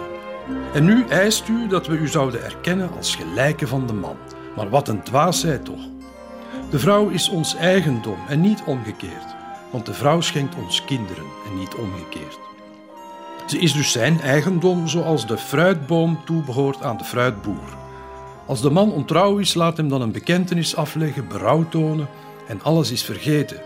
En 0.73 0.86
nu 0.86 1.05
eist 1.09 1.47
u 1.47 1.67
dat 1.67 1.88
we 1.88 1.97
u 1.97 2.07
zouden 2.07 2.43
erkennen 2.43 2.91
als 2.91 3.15
gelijke 3.15 3.67
van 3.67 3.88
de 3.88 3.93
man. 3.93 4.17
Maar 4.55 4.69
wat 4.69 4.88
een 4.88 5.03
dwaasheid 5.03 5.65
toch. 5.65 5.89
De 6.69 6.80
vrouw 6.80 7.09
is 7.09 7.30
ons 7.30 7.55
eigendom 7.55 8.17
en 8.28 8.41
niet 8.41 8.63
omgekeerd. 8.65 9.35
Want 9.76 9.88
de 9.88 9.93
vrouw 9.93 10.21
schenkt 10.21 10.55
ons 10.55 10.86
kinderen 10.86 11.23
en 11.45 11.57
niet 11.57 11.76
omgekeerd. 11.76 12.39
Ze 13.47 13.59
is 13.59 13.73
dus 13.73 13.91
zijn 13.91 14.21
eigendom 14.21 14.88
zoals 14.88 15.28
de 15.28 15.38
fruitboom 15.38 16.19
toebehoort 16.26 16.84
aan 16.84 16.97
de 16.97 17.03
fruitboer. 17.03 17.78
Als 18.45 18.61
de 18.61 18.69
man 18.69 18.91
ontrouw 18.91 19.38
is, 19.38 19.53
laat 19.53 19.78
hem 19.78 19.89
dan 19.89 20.01
een 20.01 20.11
bekentenis 20.11 20.76
afleggen, 20.76 21.28
berouw 21.28 21.67
tonen 21.69 22.07
en 22.47 22.61
alles 22.63 22.91
is 22.91 23.03
vergeten. 23.03 23.61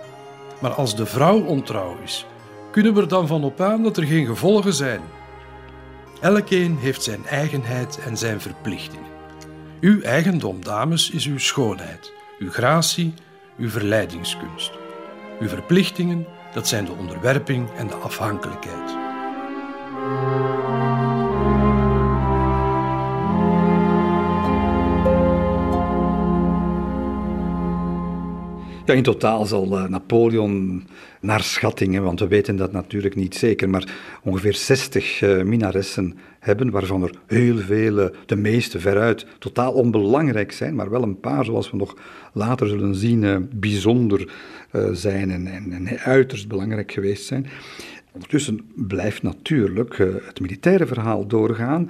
Maar 0.62 0.74
als 0.74 0.96
de 0.96 1.06
vrouw 1.06 1.40
ontrouw 1.40 1.98
is, 2.04 2.26
kunnen 2.72 2.94
we 2.94 3.02
er 3.02 3.08
dan 3.08 3.28
van 3.28 3.44
op 3.44 3.62
aan 3.62 3.84
dat 3.84 3.98
er 3.98 4.04
geen 4.04 4.26
gevolgen 4.26 4.74
zijn. 4.74 5.02
Elkeen 6.22 6.78
heeft 6.78 7.04
zijn 7.04 7.26
eigenheid 7.26 8.00
en 8.06 8.18
zijn 8.18 8.42
verplichtingen. 8.42 9.12
Uw 9.80 10.02
eigendom, 10.02 10.64
dames, 10.64 11.10
is 11.10 11.26
uw 11.26 11.40
schoonheid, 11.40 12.12
uw 12.40 12.52
gratie, 12.52 13.14
uw 13.58 13.70
verleidingskunst. 13.70 14.88
Uw 15.40 15.48
verplichtingen, 15.48 16.28
dat 16.54 16.68
zijn 16.68 16.86
de 16.86 16.92
onderwerping 16.92 17.70
en 17.78 17.88
de 17.88 17.96
afhankelijkheid. 17.96 18.98
Ja, 28.90 28.96
in 28.96 29.04
totaal 29.04 29.46
zal 29.46 29.78
uh, 29.78 29.88
Napoleon 29.88 30.84
naar 31.22 31.42
schattingen, 31.44 32.04
want 32.04 32.20
we 32.20 32.28
weten 32.28 32.56
dat 32.56 32.72
natuurlijk 32.72 33.16
niet 33.16 33.36
zeker, 33.36 33.70
maar 33.70 33.94
ongeveer 34.24 34.54
60 34.54 35.22
uh, 35.22 35.44
minaressen 35.44 36.18
hebben, 36.40 36.72
waarvan 36.72 37.04
er 37.04 37.12
heel 37.28 37.58
veel, 37.58 38.00
uh, 38.00 38.06
de 38.26 38.36
meeste 38.36 38.80
veruit, 38.80 39.26
totaal 39.40 39.72
onbelangrijk 39.72 40.52
zijn, 40.52 40.76
maar 40.76 40.90
wel 40.90 41.04
een 41.04 41.20
paar, 41.20 41.46
zoals 41.46 41.72
we 41.72 41.78
nog 41.78 41.98
later 42.34 42.68
zullen 42.68 42.96
zien, 42.96 43.50
bijzonder 43.54 44.32
zijn 44.92 45.32
en, 45.32 45.48
en, 45.48 45.72
en, 45.72 46.00
uiterst 46.00 46.48
belangrijk 46.48 46.92
geweest 46.92 47.26
zijn. 47.26 47.48
Ondertussen 48.12 48.60
blijft 48.76 49.24
natuurlijk 49.24 49.98
het 50.26 50.40
militaire 50.40 50.86
verhaal 50.86 51.28
doorgaan. 51.28 51.90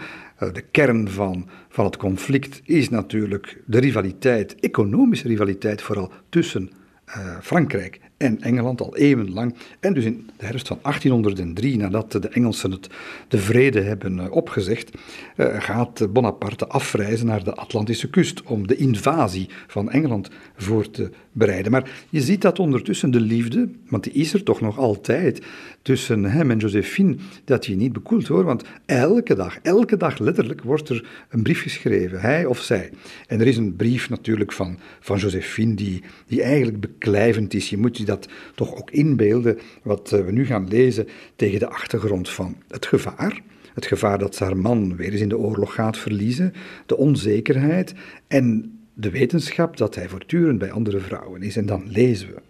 de 0.54 0.64
kern 0.72 1.10
van, 1.10 1.48
van 1.70 1.86
het 1.86 1.98
conflict 1.98 2.62
is 2.64 2.90
natuurlijk 2.90 3.62
de 3.66 3.80
rivaliteit, 3.80 4.56
economische 4.56 5.28
rivaliteit 5.28 5.82
vooral 5.82 6.12
tussen 6.30 6.70
uh, 7.18 7.38
Frankrijk 7.42 8.00
en 8.18 8.42
Engeland 8.42 8.82
al 8.82 8.98
eeuwenlang. 8.98 9.56
En 9.80 9.94
dus 9.94 10.06
in 10.06 10.30
de 10.38 10.46
herfst 10.46 10.68
van 10.68 10.80
1803, 10.82 11.78
nadat 11.78 12.12
de 12.12 12.30
Engelsen 12.30 12.72
het, 12.72 12.90
de 13.28 13.38
vrede 13.38 13.82
hebben 13.82 14.18
uh, 14.18 14.32
opgezegd, 14.32 14.92
uh, 15.36 15.48
gaat 15.62 16.14
Bonaparte 16.14 16.68
afreizen 16.68 17.26
naar 17.26 17.44
de 17.44 17.56
Atlantische 17.56 18.10
kust 18.10 18.44
om 18.44 18.68
de 18.68 18.76
invasie 18.76 19.50
van 19.68 19.92
Engeland 19.92 20.30
voor 20.56 20.90
te 20.90 21.10
bereiden. 21.32 21.72
Maar 21.72 22.06
je 22.10 22.22
ziet 22.22 22.42
dat 22.42 22.60
ondertussen 22.60 23.12
de 23.12 23.22
liefde, 23.22 23.70
want 23.90 24.04
die 24.04 24.14
is 24.14 24.34
er 24.34 24.44
toch 24.44 24.62
nog 24.62 24.78
altijd, 24.78 25.42
tussen 25.82 26.24
hem 26.26 26.52
en 26.52 26.58
Josephine, 26.58 27.16
dat 27.44 27.64
die 27.64 27.76
niet 27.76 27.94
bekoelt 27.94 28.28
hoor. 28.28 28.44
Want 28.44 28.64
elke 28.86 29.36
dag, 29.36 29.60
elke 29.62 29.98
dag 29.98 30.20
letterlijk 30.20 30.64
wordt 30.64 30.90
er 30.90 31.08
een 31.30 31.44
brief 31.44 31.62
geschreven, 31.62 32.20
hij 32.20 32.46
of 32.46 32.60
zij. 32.60 32.90
En 33.28 33.40
er 33.40 33.48
is 33.48 33.58
een 33.58 33.76
brief 33.76 34.10
natuurlijk 34.10 34.52
van, 34.52 34.80
van 35.00 35.18
Josephine 35.18 35.74
die, 35.74 36.04
die 36.28 36.42
eigenlijk 36.42 36.80
beklijvend 36.80 37.54
is. 37.54 37.70
Je 37.70 37.78
moet 37.78 37.98
je 37.98 38.06
dat 38.06 38.28
toch 38.56 38.76
ook 38.76 38.92
inbeelden, 38.92 39.60
wat 39.84 40.12
eh, 40.12 40.26
we 40.26 40.32
nu 40.32 40.46
gaan 40.46 40.68
lezen, 40.68 41.08
tegen 41.36 41.60
de 41.60 41.70
achtergrond 41.70 42.30
van 42.30 42.56
het 42.68 42.86
gevaar. 42.86 43.42
Het 43.74 43.86
gevaar 43.86 44.20
dat 44.20 44.40
haar 44.40 44.58
man 44.58 44.96
weer 44.96 45.12
eens 45.12 45.22
in 45.22 45.30
de 45.30 45.38
oorlog 45.38 45.74
gaat 45.74 45.98
verliezen, 45.98 46.54
de 46.86 46.98
onzekerheid 46.98 47.94
en 48.28 48.74
de 48.94 49.10
wetenschap 49.10 49.78
dat 49.78 49.96
hij 49.96 50.10
voortdurend 50.10 50.60
bij 50.60 50.72
andere 50.72 51.00
vrouwen 51.00 51.42
is. 51.42 51.58
En 51.58 51.66
dan 51.66 51.84
lezen 51.88 52.28
we. 52.28 52.42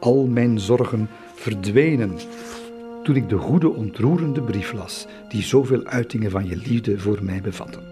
Al 0.00 0.26
mijn 0.26 0.60
zorgen 0.60 1.08
verdwenen 1.36 2.18
toen 3.02 3.16
ik 3.16 3.28
de 3.28 3.36
goede 3.36 3.68
ontroerende 3.68 4.42
brief 4.42 4.72
las, 4.72 5.06
die 5.28 5.42
zoveel 5.42 5.84
uitingen 5.84 6.30
van 6.30 6.46
je 6.46 6.56
liefde 6.56 6.98
voor 6.98 7.18
mij 7.22 7.40
bevatten. 7.40 7.82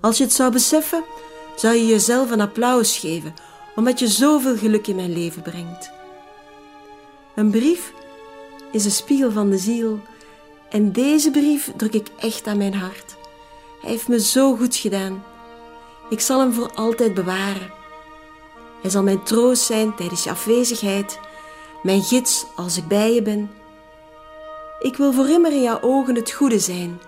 Als 0.00 0.18
je 0.18 0.24
het 0.24 0.32
zou 0.32 0.52
beseffen, 0.52 1.04
zou 1.56 1.74
je 1.74 1.86
jezelf 1.86 2.30
een 2.30 2.40
applaus 2.40 2.98
geven, 2.98 3.34
omdat 3.74 3.98
je 3.98 4.08
zoveel 4.08 4.56
geluk 4.56 4.86
in 4.86 4.96
mijn 4.96 5.12
leven 5.12 5.42
brengt. 5.42 5.90
Een 7.34 7.50
brief 7.50 7.92
is 8.72 8.84
een 8.84 8.90
spiegel 8.90 9.30
van 9.30 9.50
de 9.50 9.58
ziel, 9.58 10.00
en 10.70 10.92
deze 10.92 11.30
brief 11.30 11.72
druk 11.76 11.92
ik 11.92 12.08
echt 12.18 12.46
aan 12.46 12.56
mijn 12.56 12.74
hart. 12.74 13.16
Hij 13.80 13.90
heeft 13.90 14.08
me 14.08 14.20
zo 14.20 14.56
goed 14.56 14.76
gedaan. 14.76 15.24
Ik 16.10 16.20
zal 16.20 16.40
hem 16.40 16.52
voor 16.52 16.72
altijd 16.74 17.14
bewaren. 17.14 17.72
Hij 18.82 18.90
zal 18.90 19.02
mijn 19.02 19.22
troost 19.22 19.62
zijn 19.62 19.94
tijdens 19.94 20.24
je 20.24 20.30
afwezigheid, 20.30 21.18
mijn 21.86 22.02
gids 22.02 22.46
als 22.56 22.76
ik 22.76 22.88
bij 22.88 23.14
je 23.14 23.22
ben. 23.22 23.50
Ik 24.80 24.96
wil 24.96 25.12
voor 25.12 25.28
immer 25.28 25.52
in 25.52 25.62
jouw 25.62 25.80
ogen 25.80 26.14
het 26.14 26.30
goede 26.30 26.58
zijn, 26.58 27.00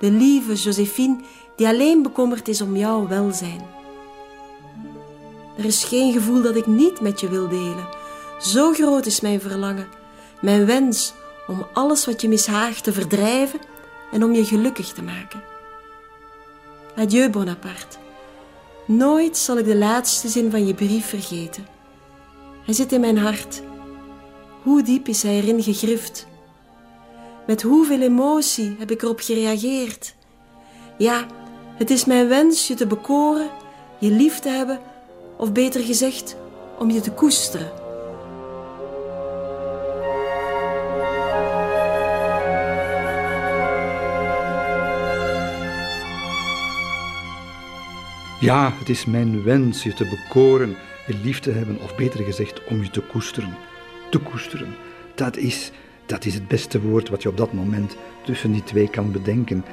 de 0.00 0.10
lieve 0.10 0.54
Josephine 0.54 1.16
die 1.56 1.66
alleen 1.66 2.02
bekommerd 2.02 2.48
is 2.48 2.60
om 2.60 2.76
jouw 2.76 3.08
welzijn. 3.08 3.60
Er 5.56 5.64
is 5.64 5.84
geen 5.84 6.12
gevoel 6.12 6.42
dat 6.42 6.56
ik 6.56 6.66
niet 6.66 7.00
met 7.00 7.20
je 7.20 7.28
wil 7.28 7.48
delen. 7.48 7.88
Zo 8.40 8.72
groot 8.72 9.06
is 9.06 9.20
mijn 9.20 9.40
verlangen, 9.40 9.88
mijn 10.40 10.66
wens 10.66 11.12
om 11.46 11.66
alles 11.72 12.06
wat 12.06 12.20
je 12.20 12.28
mishaagt 12.28 12.84
te 12.84 12.92
verdrijven 12.92 13.60
en 14.12 14.24
om 14.24 14.32
je 14.32 14.44
gelukkig 14.44 14.92
te 14.92 15.02
maken. 15.02 15.42
Adieu, 16.96 17.30
Bonaparte. 17.30 17.96
Nooit 18.86 19.36
zal 19.36 19.58
ik 19.58 19.64
de 19.64 19.76
laatste 19.76 20.28
zin 20.28 20.50
van 20.50 20.66
je 20.66 20.74
brief 20.74 21.06
vergeten. 21.06 21.66
Hij 22.64 22.74
zit 22.74 22.92
in 22.92 23.00
mijn 23.00 23.18
hart. 23.18 23.66
Hoe 24.68 24.82
diep 24.82 25.08
is 25.08 25.22
hij 25.22 25.34
erin 25.34 25.62
gegrift? 25.62 26.26
Met 27.46 27.62
hoeveel 27.62 28.00
emotie 28.00 28.76
heb 28.78 28.90
ik 28.90 29.02
erop 29.02 29.20
gereageerd? 29.20 30.14
Ja, 30.98 31.26
het 31.76 31.90
is 31.90 32.04
mijn 32.04 32.28
wens 32.28 32.66
je 32.66 32.74
te 32.74 32.86
bekoren, 32.86 33.50
je 33.98 34.10
lief 34.10 34.38
te 34.38 34.48
hebben, 34.48 34.80
of 35.36 35.52
beter 35.52 35.80
gezegd, 35.80 36.36
om 36.78 36.90
je 36.90 37.00
te 37.00 37.12
koesteren. 37.12 37.70
Ja, 48.40 48.72
het 48.78 48.88
is 48.88 49.04
mijn 49.04 49.42
wens 49.42 49.82
je 49.82 49.94
te 49.94 50.04
bekoren, 50.04 50.76
je 51.06 51.14
lief 51.22 51.40
te 51.40 51.50
hebben, 51.50 51.80
of 51.80 51.96
beter 51.96 52.24
gezegd, 52.24 52.64
om 52.64 52.82
je 52.82 52.90
te 52.90 53.00
koesteren. 53.00 53.67
Te 54.10 54.18
koesteren, 54.18 54.74
dat 55.14 55.36
is, 55.36 55.70
dat 56.06 56.24
is 56.24 56.34
het 56.34 56.48
beste 56.48 56.80
woord 56.80 57.08
wat 57.08 57.22
je 57.22 57.28
op 57.28 57.36
dat 57.36 57.52
moment 57.52 57.96
tussen 58.24 58.52
die 58.52 58.62
twee 58.62 58.90
kan 58.90 59.12
bedenken. 59.12 59.64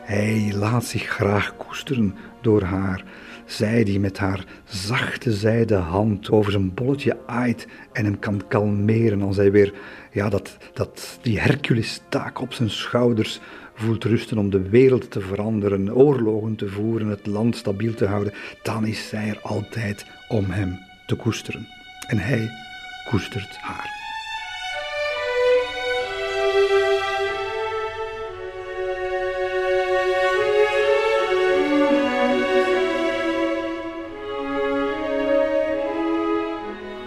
Hij 0.00 0.52
laat 0.54 0.84
zich 0.84 1.02
graag 1.02 1.56
koesteren 1.56 2.14
door 2.40 2.62
haar. 2.62 3.04
Zij 3.44 3.84
die 3.84 4.00
met 4.00 4.18
haar 4.18 4.44
zachte 4.64 5.32
zijde 5.32 5.74
hand 5.74 6.30
over 6.30 6.52
zijn 6.52 6.74
bolletje 6.74 7.18
aait 7.26 7.66
en 7.92 8.04
hem 8.04 8.18
kan 8.18 8.42
kalmeren 8.48 9.22
als 9.22 9.36
hij 9.36 9.50
weer 9.52 9.72
ja, 10.12 10.28
dat, 10.28 10.56
dat, 10.74 11.18
die 11.22 11.40
Hercules-taak 11.40 12.40
op 12.40 12.52
zijn 12.52 12.70
schouders 12.70 13.40
voelt 13.74 14.04
rusten 14.04 14.38
om 14.38 14.50
de 14.50 14.68
wereld 14.68 15.10
te 15.10 15.20
veranderen, 15.20 15.94
oorlogen 15.94 16.56
te 16.56 16.68
voeren, 16.68 17.08
het 17.08 17.26
land 17.26 17.56
stabiel 17.56 17.94
te 17.94 18.06
houden, 18.06 18.32
dan 18.62 18.86
is 18.86 19.08
zij 19.08 19.28
er 19.28 19.40
altijd 19.42 20.06
om 20.28 20.44
hem 20.50 20.78
te 21.06 21.14
koesteren. 21.14 21.68
En 22.06 22.18
hij 22.18 22.50
koestert 23.06 23.58
haar. 23.60 23.94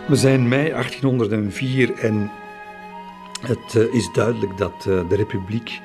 We 0.08 0.16
zijn 0.16 0.48
mei 0.48 0.70
1804 0.70 1.94
en 1.94 2.32
het 3.42 3.76
eh, 3.76 3.94
is 3.94 4.12
duidelijk 4.14 4.58
dat 4.58 4.86
eh, 4.88 5.10
de 5.10 5.16
republiek 5.16 5.80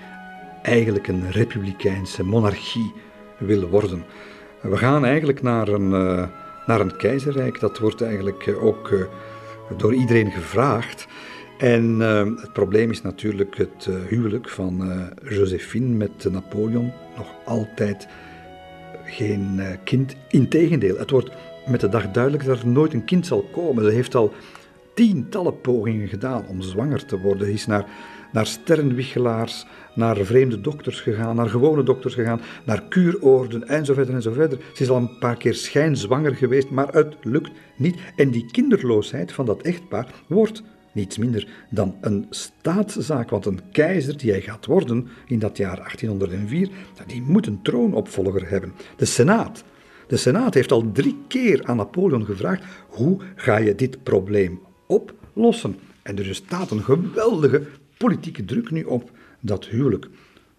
eigenlijk 0.63 1.09
een 1.09 1.31
republikeinse 1.31 2.25
monarchie 2.25 2.93
wil 3.39 3.69
worden. 3.69 4.05
We 4.61 4.77
gaan 4.77 5.05
eigenlijk 5.05 5.43
naar 5.43 5.69
een, 5.69 5.91
uh, 5.91 6.27
naar 6.67 6.81
een 6.81 6.97
keizerrijk. 6.97 7.61
Dat 7.61 7.79
wordt 7.79 8.03
eigenlijk 8.03 8.57
ook 8.61 9.09
door 9.77 9.95
iedereen 9.95 10.31
gevraagd. 10.31 11.07
En 11.59 12.01
het 12.41 12.53
probleem 12.53 12.91
is 12.91 13.03
natuurlijk 13.03 13.57
het 13.57 13.89
huwelijk 14.09 14.49
van 14.49 14.91
Josephine 15.29 15.97
met 15.97 16.27
Napoleon. 16.31 16.93
Nog 17.17 17.35
altijd 17.45 18.09
geen 19.05 19.61
kind. 19.85 20.17
Integendeel, 20.29 20.99
het 20.99 21.11
wordt 21.11 21.31
met 21.67 21.81
de 21.81 21.89
dag 21.89 22.11
duidelijk 22.11 22.45
dat 22.45 22.59
er 22.59 22.67
nooit 22.67 22.93
een 22.93 23.05
kind 23.05 23.27
zal 23.27 23.49
komen. 23.53 23.85
Ze 23.85 23.91
heeft 23.91 24.15
al 24.15 24.33
tientallen 24.95 25.61
pogingen 25.61 26.09
gedaan 26.09 26.45
om 26.49 26.63
zwanger 26.63 27.05
te 27.05 27.19
worden. 27.19 27.53
Is 27.53 27.67
naar 27.67 27.87
naar 28.35 28.47
sterrenwichelaars, 28.47 29.67
naar 29.95 30.17
vreemde 30.17 30.61
dokters 30.61 31.01
gegaan, 31.01 31.37
naar 31.37 31.49
gewone 31.49 31.83
dokters 31.83 32.15
gegaan, 32.15 32.41
naar 32.65 32.83
kuuroorden 32.89 33.69
en 33.69 33.85
zo 33.85 33.95
verder 33.95 34.15
en 34.15 34.23
zo 34.23 34.33
verder. 34.33 34.59
Ze 34.75 34.83
is 34.83 34.91
al 34.91 34.97
een 34.97 35.19
paar 35.19 35.37
keer 35.37 35.55
schijnzwanger 35.55 36.35
geweest, 36.35 36.71
maar 36.71 36.89
het 36.93 37.15
lukt 37.23 37.51
niet. 37.77 37.97
En 38.17 38.31
die 38.31 38.51
kinderloosheid 38.51 39.33
van 39.33 39.47
dat 39.47 39.63
echtpaar 39.63 40.15
wordt 40.27 40.63
niets 40.93 41.19
minder 41.19 41.49
dan 41.71 41.95
een 42.01 42.27
staatszaak. 42.31 43.31
Want 43.31 43.47
een 43.47 43.61
keizer 43.73 44.17
die 44.17 44.31
hij 44.31 44.41
gaat 44.41 44.67
worden 44.67 45.09
in 45.27 45.39
dat 45.39 45.57
jaar 45.57 45.77
1804, 45.77 46.69
die 47.07 47.23
moet 47.23 47.47
een 47.47 47.63
troonopvolger 47.63 48.49
hebben. 48.49 48.73
De 48.97 49.05
Senaat. 49.05 49.65
De 50.07 50.17
Senaat 50.17 50.55
heeft 50.55 50.73
al 50.73 50.93
drie 50.93 51.17
keer 51.29 51.65
aan 51.65 51.77
Napoleon 51.77 52.25
gevraagd: 52.25 52.65
hoe 52.89 53.21
ga 53.37 53.57
je 53.57 53.75
dit 53.75 54.03
probleem 54.03 54.61
oplossen? 54.87 55.79
En 56.03 56.19
er 56.19 56.35
staat 56.35 56.71
een 56.71 56.83
geweldige 56.83 57.63
politieke 57.97 58.45
druk 58.45 58.71
nu 58.71 58.83
op 58.83 59.11
dat 59.41 59.67
huwelijk. 59.67 60.09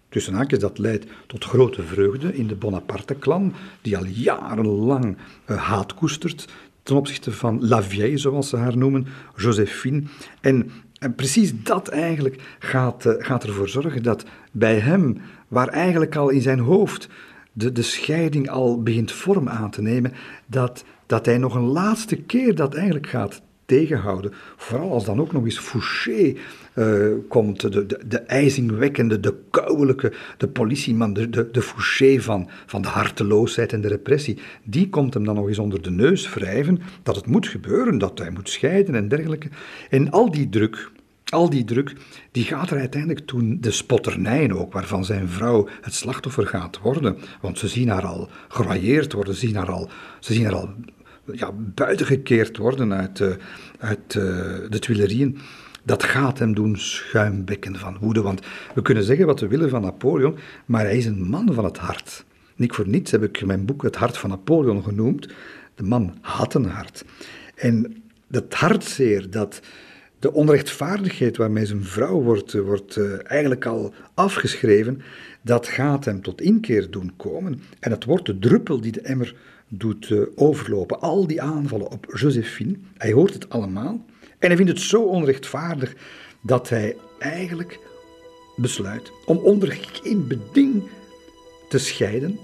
Tussen 0.08 0.34
haakjes, 0.34 0.58
dat 0.58 0.78
leidt 0.78 1.06
tot 1.26 1.44
grote 1.44 1.82
vreugde 1.82 2.36
in 2.36 2.46
de 2.46 2.54
Bonaparte-klan, 2.54 3.54
die 3.82 3.96
al 3.96 4.04
jarenlang 4.04 5.16
uh, 5.46 5.56
haat 5.56 5.94
koestert 5.94 6.48
ten 6.82 6.96
opzichte 6.96 7.32
van 7.32 7.66
La 7.68 7.82
Vieille, 7.82 8.18
zoals 8.18 8.48
ze 8.48 8.56
haar 8.56 8.76
noemen, 8.76 9.06
Josephine. 9.36 10.02
En, 10.40 10.70
en 10.98 11.14
precies 11.14 11.62
dat 11.62 11.88
eigenlijk 11.88 12.56
gaat, 12.58 13.06
uh, 13.06 13.12
gaat 13.18 13.44
ervoor 13.44 13.68
zorgen 13.68 14.02
dat 14.02 14.24
bij 14.52 14.78
hem, 14.78 15.20
waar 15.48 15.68
eigenlijk 15.68 16.16
al 16.16 16.28
in 16.28 16.42
zijn 16.42 16.58
hoofd 16.58 17.08
de, 17.52 17.72
de 17.72 17.82
scheiding 17.82 18.48
al 18.48 18.82
begint 18.82 19.12
vorm 19.12 19.48
aan 19.48 19.70
te 19.70 19.82
nemen, 19.82 20.12
dat, 20.46 20.84
dat 21.06 21.26
hij 21.26 21.38
nog 21.38 21.54
een 21.54 21.62
laatste 21.62 22.16
keer 22.16 22.54
dat 22.54 22.74
eigenlijk 22.74 23.06
gaat 23.06 23.42
tegenhouden. 23.66 24.32
Vooral 24.56 24.92
als 24.92 25.04
dan 25.04 25.20
ook 25.20 25.32
nog 25.32 25.44
eens 25.44 25.58
Fouché 25.58 26.34
uh, 26.74 27.14
komt, 27.28 27.60
de, 27.60 27.86
de, 27.86 28.00
de 28.06 28.18
ijzingwekkende, 28.18 29.20
de 29.20 29.34
kouwelijke, 29.50 30.12
de 30.36 30.48
politieman, 30.48 31.12
de, 31.12 31.30
de, 31.30 31.50
de 31.50 31.62
Fouché 31.62 32.20
van, 32.20 32.48
van 32.66 32.82
de 32.82 32.88
harteloosheid 32.88 33.72
en 33.72 33.80
de 33.80 33.88
repressie. 33.88 34.38
Die 34.64 34.88
komt 34.88 35.14
hem 35.14 35.24
dan 35.24 35.34
nog 35.34 35.48
eens 35.48 35.58
onder 35.58 35.82
de 35.82 35.90
neus 35.90 36.34
wrijven 36.34 36.80
dat 37.02 37.16
het 37.16 37.26
moet 37.26 37.48
gebeuren, 37.48 37.98
dat 37.98 38.18
hij 38.18 38.30
moet 38.30 38.48
scheiden 38.48 38.94
en 38.94 39.08
dergelijke. 39.08 39.48
En 39.90 40.10
al 40.10 40.30
die 40.30 40.48
druk, 40.48 40.90
al 41.24 41.50
die 41.50 41.64
druk, 41.64 41.92
die 42.30 42.44
gaat 42.44 42.70
er 42.70 42.78
uiteindelijk 42.78 43.26
toen 43.26 43.58
de 43.60 43.70
spotternijen 43.70 44.52
ook, 44.52 44.72
waarvan 44.72 45.04
zijn 45.04 45.28
vrouw 45.28 45.68
het 45.80 45.94
slachtoffer 45.94 46.46
gaat 46.46 46.78
worden. 46.78 47.16
Want 47.40 47.58
ze 47.58 47.68
zien 47.68 47.88
haar 47.88 48.06
al 48.06 48.28
geroyeerd 48.48 49.12
worden, 49.12 49.34
ze 49.34 49.46
zien 49.46 49.56
haar 49.56 49.70
al, 49.70 49.88
ze 50.20 50.32
zien 50.32 50.44
haar 50.44 50.54
al 50.54 50.68
ja, 51.32 51.52
buitengekeerd 51.52 52.56
worden 52.56 52.92
uit, 52.92 53.20
uh, 53.20 53.28
uit 53.78 54.14
uh, 54.14 54.24
de 54.70 54.78
Tuilerieën. 54.78 55.38
Dat 55.82 56.02
gaat 56.02 56.38
hem 56.38 56.54
doen 56.54 56.76
schuimbekken 56.76 57.76
van 57.76 57.96
woede. 58.00 58.22
Want 58.22 58.40
we 58.74 58.82
kunnen 58.82 59.04
zeggen 59.04 59.26
wat 59.26 59.40
we 59.40 59.48
willen 59.48 59.70
van 59.70 59.82
Napoleon, 59.82 60.36
maar 60.66 60.84
hij 60.84 60.96
is 60.96 61.06
een 61.06 61.28
man 61.28 61.54
van 61.54 61.64
het 61.64 61.78
hart. 61.78 62.24
Niet 62.56 62.72
voor 62.72 62.88
niets 62.88 63.10
heb 63.10 63.22
ik 63.22 63.44
mijn 63.44 63.64
boek 63.64 63.82
Het 63.82 63.96
Hart 63.96 64.18
van 64.18 64.30
Napoleon 64.30 64.82
genoemd. 64.82 65.28
De 65.74 65.82
man 65.82 66.14
had 66.20 66.54
een 66.54 66.64
hart. 66.64 67.04
En 67.54 68.02
dat 68.26 68.54
hartzeer, 68.54 69.30
dat 69.30 69.60
de 70.18 70.32
onrechtvaardigheid 70.32 71.36
waarmee 71.36 71.66
zijn 71.66 71.84
vrouw 71.84 72.20
wordt, 72.22 72.52
wordt 72.52 72.96
uh, 72.96 73.12
eigenlijk 73.22 73.66
al 73.66 73.94
afgeschreven, 74.14 75.02
dat 75.42 75.68
gaat 75.68 76.04
hem 76.04 76.22
tot 76.22 76.40
inkeer 76.40 76.90
doen 76.90 77.12
komen. 77.16 77.62
En 77.80 77.90
het 77.90 78.04
wordt 78.04 78.26
de 78.26 78.38
druppel 78.38 78.80
die 78.80 78.92
de 78.92 79.00
emmer 79.00 79.34
doet 79.68 80.08
uh, 80.10 80.22
overlopen. 80.34 81.00
Al 81.00 81.26
die 81.26 81.42
aanvallen 81.42 81.90
op 81.90 82.06
Josephine, 82.14 82.76
hij 82.96 83.12
hoort 83.12 83.32
het 83.32 83.48
allemaal. 83.48 84.04
En 84.38 84.48
hij 84.48 84.56
vindt 84.56 84.70
het 84.70 84.80
zo 84.80 85.02
onrechtvaardig 85.02 85.94
dat 86.40 86.68
hij 86.68 86.96
eigenlijk 87.18 87.78
besluit 88.56 89.12
om 89.26 89.36
onder 89.36 89.78
geen 89.92 90.26
beding 90.26 90.82
te 91.68 91.78
scheiden 91.78 92.38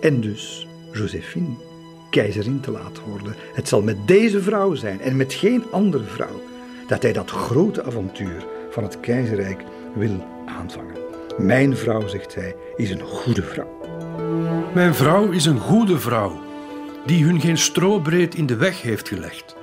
en 0.00 0.20
dus 0.20 0.66
Josephine 0.92 1.56
keizerin 2.10 2.60
te 2.60 2.70
laten 2.70 3.02
worden. 3.02 3.34
Het 3.54 3.68
zal 3.68 3.82
met 3.82 3.96
deze 4.06 4.42
vrouw 4.42 4.74
zijn 4.74 5.00
en 5.00 5.16
met 5.16 5.32
geen 5.32 5.64
andere 5.70 6.04
vrouw 6.04 6.42
dat 6.86 7.02
hij 7.02 7.12
dat 7.12 7.30
grote 7.30 7.84
avontuur 7.84 8.46
van 8.70 8.82
het 8.82 9.00
keizerrijk 9.00 9.62
wil 9.94 10.26
aanvangen. 10.46 10.96
Mijn 11.38 11.76
vrouw, 11.76 12.08
zegt 12.08 12.34
hij, 12.34 12.56
is 12.76 12.90
een 12.90 13.00
goede 13.00 13.42
vrouw. 13.42 13.80
Mijn 14.74 14.94
vrouw 14.94 15.30
is 15.30 15.44
een 15.44 15.58
goede 15.58 15.98
vrouw, 15.98 16.40
die 17.06 17.24
hun 17.24 17.40
geen 17.40 17.58
strobreed 17.58 18.34
in 18.34 18.46
de 18.46 18.56
weg 18.56 18.82
heeft 18.82 19.08
gelegd. 19.08 19.56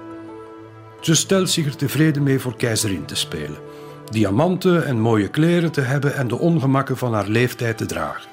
Ze 1.02 1.16
stelt 1.16 1.50
zich 1.50 1.66
er 1.66 1.76
tevreden 1.76 2.24
mee 2.24 2.40
voor 2.40 2.56
keizerin 2.56 3.06
te 3.06 3.16
spelen, 3.16 3.58
diamanten 4.10 4.86
en 4.86 5.00
mooie 5.00 5.28
kleren 5.28 5.72
te 5.72 5.82
hebben 5.82 6.16
en 6.16 6.28
de 6.28 6.38
ongemakken 6.38 6.98
van 6.98 7.14
haar 7.14 7.28
leeftijd 7.28 7.78
te 7.78 7.86
dragen. 7.86 8.30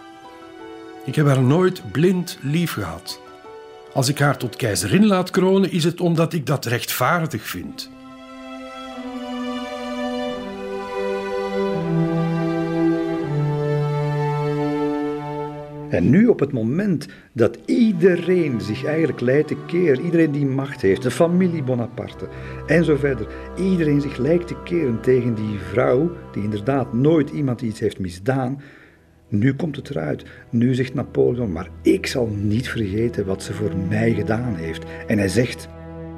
Ik 1.05 1.14
heb 1.14 1.26
haar 1.26 1.43
nooit 1.43 1.82
blind 1.93 2.39
lief 2.43 2.72
gehad. 2.72 3.20
Als 3.93 4.09
ik 4.09 4.18
haar 4.18 4.36
tot 4.36 4.57
keizerin 4.57 5.07
laat 5.07 5.30
kronen, 5.30 5.72
is 5.72 5.84
het 5.84 6.01
omdat 6.01 6.32
ik 6.32 6.47
dat 6.47 6.64
rechtvaardig 6.64 7.43
vind. 7.43 7.91
En 15.91 16.11
nu 16.11 16.26
op 16.26 16.41
het 16.41 16.53
moment 16.53 17.09
dat 17.32 17.59
iedereen 17.64 18.61
zich 18.61 18.84
eigenlijk 18.84 19.20
lijkt 19.20 19.49
te 19.49 19.57
keren, 19.66 20.05
iedereen 20.05 20.32
die 20.32 20.47
macht 20.47 20.80
heeft, 20.80 21.03
de 21.03 21.11
familie 21.11 21.62
Bonaparte 21.62 22.28
en 22.66 22.84
zo 22.84 22.97
verder, 22.97 23.26
iedereen 23.57 24.01
zich 24.01 24.16
lijkt 24.16 24.47
te 24.47 24.62
keren 24.64 25.01
tegen 25.01 25.34
die 25.34 25.59
vrouw, 25.70 26.11
die 26.32 26.43
inderdaad 26.43 26.93
nooit 26.93 27.30
iemand 27.30 27.61
iets 27.61 27.80
heeft 27.80 27.99
misdaan, 27.99 28.61
nu 29.28 29.55
komt 29.55 29.76
het 29.76 29.91
eruit. 29.91 30.24
Nu 30.51 30.74
zegt 30.74 30.95
Napoleon, 30.95 31.53
maar 31.53 31.68
ik 31.82 32.07
zal 32.07 32.26
niet 32.26 32.68
vergeten 32.68 33.26
wat 33.26 33.43
ze 33.43 33.53
voor 33.55 33.76
mij 33.89 34.14
gedaan 34.14 34.55
heeft. 34.55 34.84
En 35.07 35.18
hij 35.18 35.28
zegt... 35.28 35.68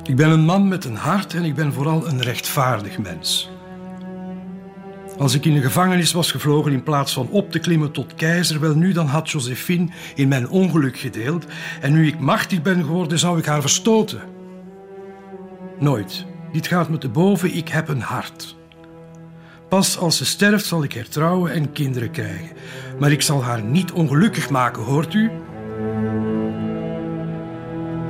Ik 0.04 0.16
ben 0.16 0.30
een 0.30 0.44
man 0.44 0.68
met 0.68 0.84
een 0.84 0.94
hart 0.94 1.34
en 1.34 1.44
ik 1.44 1.54
ben 1.54 1.72
vooral 1.72 2.08
een 2.08 2.22
rechtvaardig 2.22 2.98
mens. 2.98 3.50
Als 5.20 5.34
ik 5.34 5.44
in 5.44 5.54
de 5.54 5.60
gevangenis 5.60 6.12
was 6.12 6.30
gevlogen 6.30 6.72
in 6.72 6.82
plaats 6.82 7.12
van 7.12 7.28
op 7.30 7.50
te 7.50 7.58
klimmen 7.58 7.92
tot 7.92 8.14
keizer, 8.14 8.60
wel 8.60 8.74
nu 8.74 8.92
dan 8.92 9.06
had 9.06 9.30
Josephine 9.30 9.88
in 10.14 10.28
mijn 10.28 10.48
ongeluk 10.48 10.98
gedeeld 10.98 11.44
en 11.80 11.92
nu 11.92 12.06
ik 12.06 12.18
machtig 12.18 12.62
ben 12.62 12.84
geworden, 12.84 13.18
zou 13.18 13.38
ik 13.38 13.44
haar 13.44 13.60
verstoten. 13.60 14.20
Nooit. 15.78 16.26
Dit 16.52 16.66
gaat 16.66 16.88
me 16.88 16.98
te 16.98 17.08
boven, 17.08 17.54
ik 17.54 17.68
heb 17.68 17.88
een 17.88 18.00
hart. 18.00 18.56
Pas 19.68 19.98
als 19.98 20.16
ze 20.16 20.24
sterft 20.24 20.64
zal 20.64 20.82
ik 20.82 20.92
hertrouwen 20.92 21.52
en 21.52 21.72
kinderen 21.72 22.10
krijgen. 22.10 22.56
Maar 22.98 23.12
ik 23.12 23.22
zal 23.22 23.42
haar 23.42 23.62
niet 23.62 23.92
ongelukkig 23.92 24.50
maken, 24.50 24.82
hoort 24.82 25.14
u? 25.14 25.30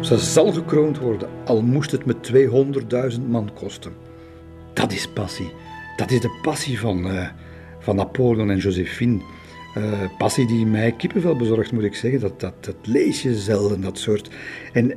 Ze 0.01 0.19
zal 0.19 0.53
gekroond 0.53 0.99
worden, 0.99 1.29
al 1.45 1.63
moest 1.63 1.91
het 1.91 2.05
me 2.07 2.15
200.000 3.13 3.21
man 3.29 3.51
kosten. 3.55 3.93
Dat 4.75 4.93
is 4.93 5.09
passie. 5.09 5.53
Dat 6.01 6.11
is 6.11 6.21
de 6.21 6.39
passie 6.43 6.79
van, 6.79 7.07
uh, 7.07 7.29
van 7.79 7.97
Napoleon 7.97 8.51
en 8.51 8.59
Josephine. 8.59 9.21
Uh, 9.79 10.01
passie 10.19 10.47
die 10.47 10.67
mij 10.67 10.93
kippenvel 10.93 11.37
bezorgt, 11.37 11.73
moet 11.73 11.83
ik 11.83 11.95
zeggen. 11.95 12.21
Dat, 12.21 12.41
dat, 12.41 12.65
dat 12.65 12.77
lees 12.83 13.23
je 13.23 13.35
zelden, 13.35 13.81
dat 13.81 13.99
soort. 13.99 14.31
En 14.73 14.93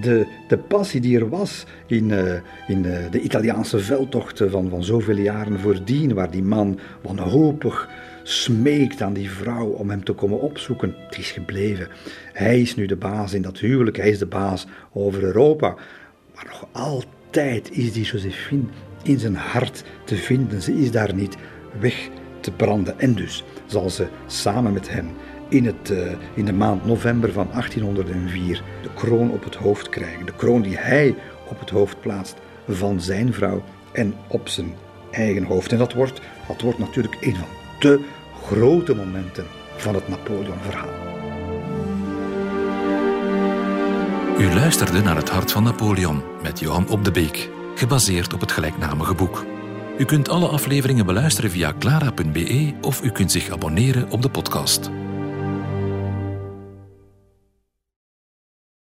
de, 0.00 0.26
de 0.48 0.58
passie 0.58 1.00
die 1.00 1.18
er 1.18 1.28
was 1.28 1.66
in, 1.86 2.08
uh, 2.08 2.34
in 2.68 2.82
de 3.10 3.20
Italiaanse 3.20 3.78
veldtochten 3.78 4.50
van, 4.50 4.68
van 4.70 4.84
zoveel 4.84 5.16
jaren 5.16 5.60
voordien, 5.60 6.14
waar 6.14 6.30
die 6.30 6.42
man 6.42 6.78
wanhopig 7.02 7.88
smeekt 8.22 9.02
aan 9.02 9.12
die 9.12 9.30
vrouw 9.30 9.66
om 9.66 9.90
hem 9.90 10.04
te 10.04 10.12
komen 10.12 10.40
opzoeken, 10.40 10.94
het 11.08 11.18
is 11.18 11.30
gebleven. 11.30 11.88
Hij 12.32 12.60
is 12.60 12.74
nu 12.74 12.86
de 12.86 12.96
baas 12.96 13.32
in 13.32 13.42
dat 13.42 13.58
huwelijk, 13.58 13.96
hij 13.96 14.10
is 14.10 14.18
de 14.18 14.26
baas 14.26 14.66
over 14.92 15.22
Europa. 15.22 15.74
Maar 16.34 16.46
nog 16.46 16.68
altijd 16.72 17.70
is 17.70 17.92
die 17.92 18.04
Josephine 18.04 18.64
in 19.04 19.18
zijn 19.18 19.36
hart 19.36 19.84
te 20.04 20.16
vinden. 20.16 20.62
Ze 20.62 20.74
is 20.74 20.90
daar 20.90 21.14
niet 21.14 21.36
weg 21.80 22.08
te 22.40 22.50
branden. 22.50 23.00
En 23.00 23.14
dus 23.14 23.44
zal 23.66 23.90
ze 23.90 24.06
samen 24.26 24.72
met 24.72 24.90
hem 24.90 25.06
in, 25.48 25.66
het, 25.66 25.90
uh, 25.90 26.12
in 26.34 26.44
de 26.44 26.52
maand 26.52 26.86
november 26.86 27.32
van 27.32 27.48
1804 27.52 28.62
de 28.82 28.88
kroon 28.94 29.30
op 29.30 29.44
het 29.44 29.54
hoofd 29.54 29.88
krijgen. 29.88 30.26
De 30.26 30.36
kroon 30.36 30.62
die 30.62 30.76
hij 30.76 31.14
op 31.48 31.60
het 31.60 31.70
hoofd 31.70 32.00
plaatst 32.00 32.36
van 32.68 33.00
zijn 33.00 33.32
vrouw 33.32 33.62
en 33.92 34.14
op 34.28 34.48
zijn 34.48 34.74
eigen 35.10 35.44
hoofd. 35.44 35.72
En 35.72 35.78
dat 35.78 35.92
wordt, 35.92 36.20
dat 36.48 36.60
wordt 36.60 36.78
natuurlijk 36.78 37.16
een 37.20 37.36
van 37.36 37.48
de 37.78 38.04
grote 38.42 38.94
momenten 38.94 39.44
van 39.76 39.94
het 39.94 40.08
Napoleon-verhaal. 40.08 41.02
U 44.38 44.54
luisterde 44.54 45.00
naar 45.00 45.16
Het 45.16 45.30
Hart 45.30 45.52
van 45.52 45.62
Napoleon 45.62 46.22
met 46.42 46.60
Johan 46.60 46.88
Op 46.88 47.04
de 47.04 47.10
Beek 47.10 47.53
gebaseerd 47.74 48.32
op 48.32 48.40
het 48.40 48.52
gelijknamige 48.52 49.14
boek. 49.14 49.44
U 49.98 50.04
kunt 50.04 50.28
alle 50.28 50.48
afleveringen 50.48 51.06
beluisteren 51.06 51.50
via 51.50 51.74
clara.be 51.78 52.72
of 52.80 53.02
u 53.02 53.10
kunt 53.10 53.32
zich 53.32 53.50
abonneren 53.50 54.10
op 54.10 54.22
de 54.22 54.30
podcast. 54.30 54.90